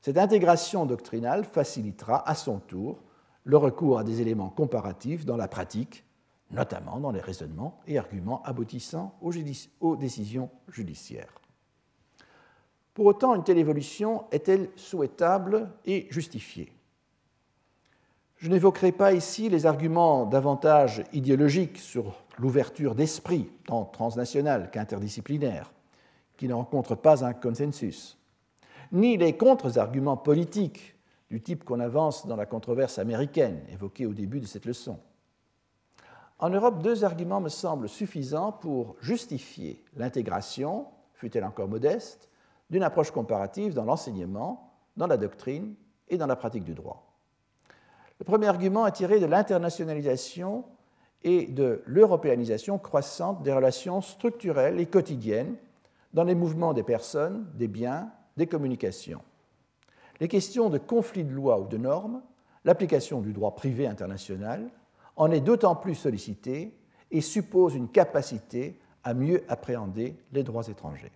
Cette 0.00 0.18
intégration 0.18 0.84
doctrinale 0.84 1.44
facilitera 1.44 2.28
à 2.28 2.34
son 2.34 2.58
tour 2.58 3.02
le 3.44 3.56
recours 3.56 3.98
à 3.98 4.04
des 4.04 4.20
éléments 4.20 4.50
comparatifs 4.50 5.24
dans 5.24 5.36
la 5.36 5.48
pratique, 5.48 6.04
notamment 6.50 7.00
dans 7.00 7.10
les 7.10 7.20
raisonnements 7.20 7.80
et 7.86 7.98
arguments 7.98 8.42
aboutissant 8.42 9.18
aux, 9.22 9.96
décisions 9.96 10.50
judiciaires. 10.68 11.40
Pour 12.92 13.06
autant, 13.06 13.34
une 13.34 13.44
telle 13.44 13.58
évolution 13.58 14.24
est-elle 14.30 14.68
souhaitable 14.76 15.70
et 15.84 16.06
justifiée? 16.10 16.73
Je 18.44 18.50
n'évoquerai 18.50 18.92
pas 18.92 19.14
ici 19.14 19.48
les 19.48 19.64
arguments 19.64 20.26
davantage 20.26 21.02
idéologiques 21.14 21.78
sur 21.78 22.12
l'ouverture 22.36 22.94
d'esprit, 22.94 23.50
tant 23.66 23.86
transnationale 23.86 24.70
qu'interdisciplinaire, 24.70 25.72
qui 26.36 26.46
ne 26.46 26.52
rencontrent 26.52 26.94
pas 26.94 27.24
un 27.24 27.32
consensus, 27.32 28.18
ni 28.92 29.16
les 29.16 29.34
contre-arguments 29.34 30.18
politiques 30.18 30.94
du 31.30 31.40
type 31.40 31.64
qu'on 31.64 31.80
avance 31.80 32.26
dans 32.26 32.36
la 32.36 32.44
controverse 32.44 32.98
américaine 32.98 33.62
évoquée 33.72 34.04
au 34.04 34.12
début 34.12 34.40
de 34.40 34.46
cette 34.46 34.66
leçon. 34.66 34.98
En 36.38 36.50
Europe, 36.50 36.82
deux 36.82 37.02
arguments 37.02 37.40
me 37.40 37.48
semblent 37.48 37.88
suffisants 37.88 38.52
pour 38.52 38.96
justifier 39.00 39.82
l'intégration, 39.96 40.84
fut-elle 41.14 41.44
encore 41.44 41.68
modeste, 41.68 42.28
d'une 42.68 42.82
approche 42.82 43.10
comparative 43.10 43.72
dans 43.72 43.86
l'enseignement, 43.86 44.70
dans 44.98 45.06
la 45.06 45.16
doctrine 45.16 45.74
et 46.10 46.18
dans 46.18 46.26
la 46.26 46.36
pratique 46.36 46.64
du 46.64 46.74
droit. 46.74 47.03
Le 48.18 48.24
premier 48.24 48.46
argument 48.46 48.86
est 48.86 48.92
tiré 48.92 49.20
de 49.20 49.26
l'internationalisation 49.26 50.64
et 51.22 51.46
de 51.46 51.82
l'européanisation 51.86 52.78
croissante 52.78 53.42
des 53.42 53.52
relations 53.52 54.00
structurelles 54.00 54.78
et 54.78 54.86
quotidiennes 54.86 55.56
dans 56.12 56.24
les 56.24 56.34
mouvements 56.34 56.74
des 56.74 56.82
personnes, 56.82 57.46
des 57.54 57.66
biens, 57.66 58.10
des 58.36 58.46
communications. 58.46 59.22
Les 60.20 60.28
questions 60.28 60.70
de 60.70 60.78
conflits 60.78 61.24
de 61.24 61.32
loi 61.32 61.58
ou 61.58 61.66
de 61.66 61.76
normes, 61.76 62.22
l'application 62.64 63.20
du 63.20 63.32
droit 63.32 63.54
privé 63.54 63.86
international, 63.86 64.70
en 65.16 65.30
est 65.30 65.40
d'autant 65.40 65.74
plus 65.74 65.94
sollicitée 65.94 66.72
et 67.10 67.20
suppose 67.20 67.74
une 67.74 67.88
capacité 67.88 68.78
à 69.02 69.14
mieux 69.14 69.42
appréhender 69.48 70.16
les 70.32 70.42
droits 70.42 70.66
étrangers. 70.68 71.12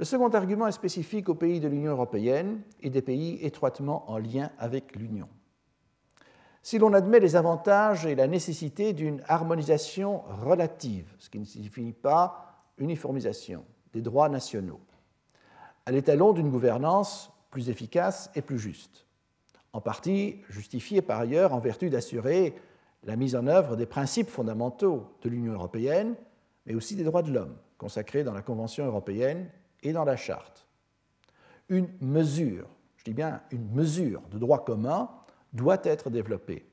Le 0.00 0.06
second 0.06 0.30
argument 0.30 0.66
est 0.66 0.72
spécifique 0.72 1.28
aux 1.28 1.34
pays 1.34 1.60
de 1.60 1.68
l'Union 1.68 1.90
européenne 1.90 2.62
et 2.80 2.88
des 2.88 3.02
pays 3.02 3.38
étroitement 3.42 4.10
en 4.10 4.16
lien 4.16 4.50
avec 4.56 4.96
l'Union. 4.96 5.28
Si 6.62 6.78
l'on 6.78 6.94
admet 6.94 7.20
les 7.20 7.36
avantages 7.36 8.06
et 8.06 8.14
la 8.14 8.26
nécessité 8.26 8.94
d'une 8.94 9.22
harmonisation 9.28 10.22
relative, 10.42 11.14
ce 11.18 11.28
qui 11.28 11.38
ne 11.38 11.44
signifie 11.44 11.92
pas 11.92 12.64
uniformisation 12.78 13.62
des 13.92 14.00
droits 14.00 14.30
nationaux, 14.30 14.80
à 15.84 15.92
l'étalon 15.92 16.32
d'une 16.32 16.50
gouvernance 16.50 17.30
plus 17.50 17.68
efficace 17.68 18.30
et 18.34 18.40
plus 18.40 18.58
juste, 18.58 19.06
en 19.74 19.82
partie 19.82 20.40
justifiée 20.48 21.02
par 21.02 21.20
ailleurs 21.20 21.52
en 21.52 21.60
vertu 21.60 21.90
d'assurer 21.90 22.54
la 23.04 23.16
mise 23.16 23.36
en 23.36 23.46
œuvre 23.46 23.76
des 23.76 23.84
principes 23.84 24.30
fondamentaux 24.30 25.12
de 25.20 25.28
l'Union 25.28 25.52
européenne, 25.52 26.14
mais 26.64 26.74
aussi 26.74 26.96
des 26.96 27.04
droits 27.04 27.22
de 27.22 27.32
l'homme, 27.32 27.58
consacrés 27.76 28.24
dans 28.24 28.32
la 28.32 28.40
Convention 28.40 28.86
européenne 28.86 29.50
et 29.82 29.92
dans 29.92 30.04
la 30.04 30.16
Charte. 30.16 30.66
Une 31.68 31.88
mesure, 32.00 32.66
je 32.96 33.04
dis 33.04 33.14
bien 33.14 33.40
une 33.50 33.70
mesure 33.72 34.22
de 34.30 34.38
droit 34.38 34.64
commun, 34.64 35.10
doit 35.52 35.80
être 35.84 36.10
développé, 36.10 36.66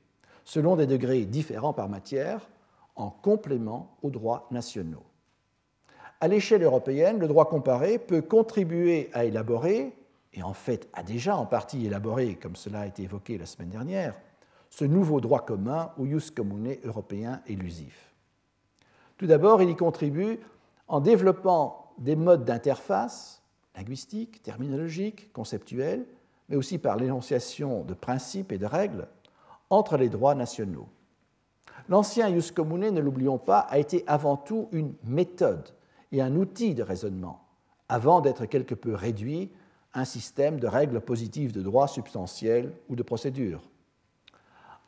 selon 0.44 0.76
des 0.76 0.86
degrés 0.86 1.24
différents 1.24 1.72
par 1.72 1.88
matière, 1.88 2.48
en 2.96 3.10
complément 3.10 3.96
aux 4.02 4.10
droits 4.10 4.46
nationaux. 4.50 5.04
À 6.20 6.26
l'échelle 6.26 6.64
européenne, 6.64 7.18
le 7.18 7.28
droit 7.28 7.48
comparé 7.48 7.98
peut 7.98 8.22
contribuer 8.22 9.08
à 9.12 9.24
élaborer, 9.24 9.96
et 10.32 10.42
en 10.42 10.52
fait 10.52 10.88
a 10.92 11.02
déjà 11.02 11.36
en 11.36 11.46
partie 11.46 11.86
élaboré, 11.86 12.34
comme 12.34 12.56
cela 12.56 12.80
a 12.80 12.86
été 12.86 13.04
évoqué 13.04 13.38
la 13.38 13.46
semaine 13.46 13.70
dernière, 13.70 14.20
ce 14.68 14.84
nouveau 14.84 15.20
droit 15.20 15.44
commun 15.44 15.92
ou 15.96 16.06
jus 16.06 16.30
commune 16.30 16.76
européen 16.84 17.40
élusif. 17.46 18.14
Tout 19.16 19.26
d'abord, 19.26 19.62
il 19.62 19.70
y 19.70 19.76
contribue 19.76 20.40
en 20.88 21.00
développant 21.00 21.87
des 21.98 22.16
modes 22.16 22.44
d'interface 22.44 23.42
linguistiques, 23.76 24.42
terminologiques, 24.42 25.32
conceptuels, 25.32 26.06
mais 26.48 26.56
aussi 26.56 26.78
par 26.78 26.96
l'énonciation 26.96 27.84
de 27.84 27.94
principes 27.94 28.52
et 28.52 28.58
de 28.58 28.66
règles 28.66 29.06
entre 29.70 29.96
les 29.96 30.08
droits 30.08 30.34
nationaux. 30.34 30.88
L'ancien 31.88 32.28
jus 32.34 32.52
commune, 32.52 32.90
ne 32.90 33.00
l'oublions 33.00 33.38
pas, 33.38 33.60
a 33.60 33.78
été 33.78 34.04
avant 34.06 34.36
tout 34.36 34.68
une 34.72 34.94
méthode 35.04 35.68
et 36.10 36.20
un 36.20 36.34
outil 36.36 36.74
de 36.74 36.82
raisonnement, 36.82 37.44
avant 37.88 38.20
d'être 38.20 38.46
quelque 38.46 38.74
peu 38.74 38.94
réduit 38.94 39.50
un 39.94 40.04
système 40.04 40.60
de 40.60 40.66
règles 40.66 41.00
positives 41.00 41.52
de 41.52 41.62
droit 41.62 41.88
substantiel 41.88 42.72
ou 42.88 42.96
de 42.96 43.02
procédure. 43.02 43.62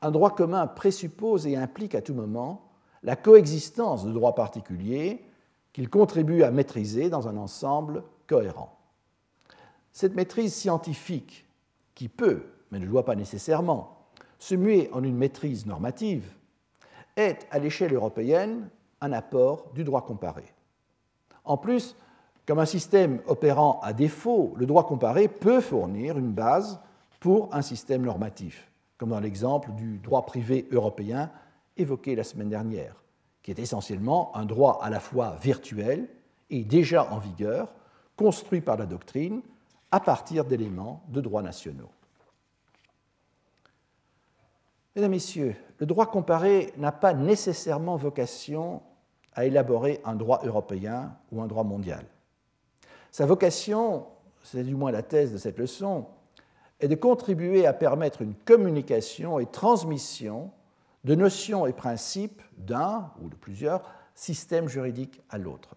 Un 0.03 0.11
droit 0.11 0.35
commun 0.35 0.67
présuppose 0.67 1.47
et 1.47 1.57
implique 1.57 1.95
à 1.95 2.03
tout 2.03 2.15
moment 2.15 2.71
la 3.03 3.17
coexistence 3.17 4.05
de 4.05 4.13
droits 4.13 4.35
particuliers 4.35 5.25
qu'il 5.73 5.89
contribue 5.89 6.43
à 6.43 6.51
maîtriser 6.51 7.11
dans 7.11 7.29
un 7.29 7.37
ensemble 7.37 8.03
cohérent. 8.27 8.77
Cette 9.93 10.15
maîtrise 10.15 10.55
scientifique 10.55 11.47
qui 11.95 12.09
peut, 12.09 12.45
mais 12.71 12.79
ne 12.79 12.87
doit 12.87 13.05
pas 13.05 13.17
nécessairement, 13.17 13.99
se 14.39 14.55
muer 14.55 14.89
en 14.93 15.05
une 15.05 15.17
maîtrise 15.17 15.67
normative, 15.67 16.33
est, 17.17 17.47
à 17.51 17.59
l'échelle 17.59 17.95
européenne, 17.95 18.69
un 19.01 19.13
apport 19.13 19.71
du 19.75 19.85
droit 19.85 20.05
comparé. 20.05 20.45
En 21.45 21.57
plus, 21.57 21.97
comme 22.47 22.59
un 22.59 22.67
système 22.67 23.21
opérant 23.27 23.81
à 23.83 23.93
défaut, 23.93 24.55
le 24.57 24.67
droit 24.67 24.87
comparé 24.87 25.29
peut 25.29 25.61
fournir 25.61 26.19
une 26.19 26.33
base 26.33 26.81
pour 27.21 27.55
un 27.55 27.63
système 27.63 28.03
normatif, 28.03 28.71
comme 28.99 29.11
dans 29.11 29.21
l'exemple 29.21 29.71
du 29.73 29.99
droit 29.99 30.27
privé 30.27 30.67
européen 30.73 31.31
évoqué 31.77 32.15
la 32.15 32.25
semaine 32.25 32.49
dernière, 32.49 33.03
qui 33.43 33.51
est 33.51 33.59
essentiellement 33.59 34.37
un 34.37 34.45
droit 34.45 34.81
à 34.83 34.91
la 34.91 35.01
fois 35.01 35.37
virtuel 35.41 36.09
et 36.51 36.65
déjà 36.65 37.11
en 37.13 37.19
vigueur, 37.19 37.73
construit 38.17 38.61
par 38.61 38.77
la 38.77 38.87
doctrine, 38.87 39.41
à 39.91 40.01
partir 40.01 40.45
d'éléments 40.45 41.03
de 41.09 41.21
droits 41.21 41.43
nationaux. 41.43 41.91
Mesdames, 44.95 45.13
Messieurs, 45.13 45.57
le 45.79 45.87
droit 45.87 46.07
comparé 46.07 46.73
n'a 46.77 46.93
pas 46.93 47.15
nécessairement 47.15 47.97
vocation 47.97 48.83
à 49.35 49.45
élaborer 49.47 50.01
un 50.05 50.17
droit 50.17 50.41
européen 50.45 51.17
ou 51.33 51.41
un 51.41 51.47
droit 51.47 51.65
mondial. 51.65 52.05
Sa 53.11 53.27
vocation, 53.27 54.07
c'est 54.43 54.65
du 54.65 54.75
moins 54.75 54.91
la 54.91 55.03
thèse 55.03 55.33
de 55.33 55.39
cette 55.39 55.59
leçon, 55.59 56.07
est 56.81 56.89
de 56.89 56.95
contribuer 56.95 57.67
à 57.67 57.73
permettre 57.73 58.23
une 58.23 58.35
communication 58.35 59.39
et 59.39 59.47
transmission 59.47 60.51
de 61.05 61.15
notions 61.15 61.67
et 61.67 61.73
principes 61.73 62.43
d'un 62.57 63.11
ou 63.23 63.29
de 63.29 63.35
plusieurs 63.35 63.83
systèmes 64.15 64.69
juridiques 64.69 65.23
à 65.31 65.39
l'autre. 65.39 65.77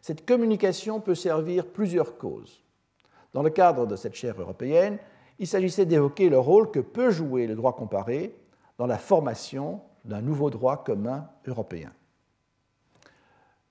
Cette 0.00 0.26
communication 0.26 1.00
peut 1.00 1.14
servir 1.14 1.66
plusieurs 1.66 2.18
causes. 2.18 2.62
Dans 3.32 3.42
le 3.42 3.50
cadre 3.50 3.86
de 3.86 3.96
cette 3.96 4.14
chaire 4.14 4.40
européenne, 4.40 4.98
il 5.38 5.46
s'agissait 5.46 5.86
d'évoquer 5.86 6.28
le 6.28 6.38
rôle 6.38 6.70
que 6.70 6.80
peut 6.80 7.10
jouer 7.10 7.46
le 7.46 7.54
droit 7.54 7.74
comparé 7.74 8.36
dans 8.78 8.86
la 8.86 8.98
formation 8.98 9.80
d'un 10.04 10.20
nouveau 10.20 10.50
droit 10.50 10.84
commun 10.84 11.28
européen. 11.46 11.92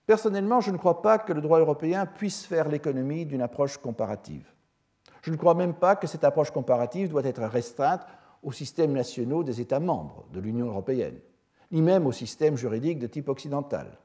Personnellement, 0.05 0.59
je 0.59 0.71
ne 0.71 0.77
crois 0.77 1.01
pas 1.01 1.17
que 1.17 1.31
le 1.31 1.41
droit 1.41 1.59
européen 1.59 2.05
puisse 2.05 2.45
faire 2.45 2.67
l'économie 2.67 3.25
d'une 3.25 3.41
approche 3.41 3.77
comparative. 3.77 4.45
Je 5.21 5.31
ne 5.31 5.37
crois 5.37 5.53
même 5.53 5.73
pas 5.73 5.95
que 5.95 6.07
cette 6.07 6.25
approche 6.25 6.51
comparative 6.51 7.09
doit 7.09 7.23
être 7.23 7.43
restreinte 7.43 8.01
aux 8.43 8.51
systèmes 8.51 8.93
nationaux 8.93 9.43
des 9.43 9.61
États 9.61 9.79
membres 9.79 10.25
de 10.31 10.39
l'Union 10.39 10.67
européenne, 10.67 11.19
ni 11.71 11.81
même 11.81 12.05
aux 12.05 12.11
systèmes 12.11 12.57
juridiques 12.57 12.99
de 12.99 13.07
type 13.07 13.29
occidental. 13.29 13.97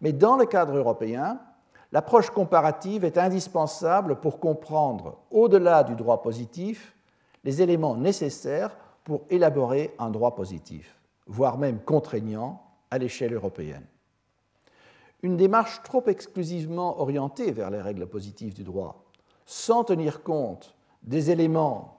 Mais 0.00 0.12
dans 0.12 0.36
le 0.36 0.46
cadre 0.46 0.76
européen, 0.76 1.40
l'approche 1.92 2.30
comparative 2.30 3.04
est 3.04 3.18
indispensable 3.18 4.20
pour 4.20 4.40
comprendre, 4.40 5.18
au-delà 5.30 5.82
du 5.84 5.94
droit 5.94 6.22
positif, 6.22 6.94
les 7.44 7.62
éléments 7.62 7.96
nécessaires 7.96 8.76
pour 9.04 9.22
élaborer 9.30 9.94
un 9.98 10.10
droit 10.10 10.34
positif, 10.34 11.00
voire 11.26 11.56
même 11.56 11.80
contraignant 11.80 12.62
à 12.90 12.98
l'échelle 12.98 13.32
européenne. 13.32 13.86
Une 15.22 15.36
démarche 15.36 15.82
trop 15.82 16.04
exclusivement 16.06 17.00
orientée 17.00 17.50
vers 17.50 17.70
les 17.70 17.80
règles 17.80 18.06
positives 18.06 18.54
du 18.54 18.64
droit, 18.64 19.04
sans 19.46 19.82
tenir 19.82 20.22
compte 20.22 20.76
des 21.02 21.30
éléments, 21.30 21.97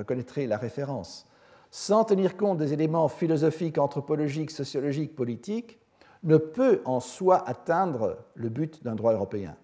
reconnaîtrez 0.00 0.46
la 0.46 0.58
référence, 0.58 1.26
sans 1.70 2.04
tenir 2.04 2.36
compte 2.36 2.58
des 2.58 2.72
éléments 2.72 3.08
philosophiques, 3.08 3.78
anthropologiques, 3.78 4.50
sociologiques, 4.50 5.14
politiques, 5.14 5.78
ne 6.22 6.36
peut 6.36 6.82
en 6.84 7.00
soi 7.00 7.48
atteindre 7.48 8.18
le 8.34 8.48
but 8.48 8.82
d'un 8.82 8.94
droit 8.94 9.12
européen. 9.12 9.56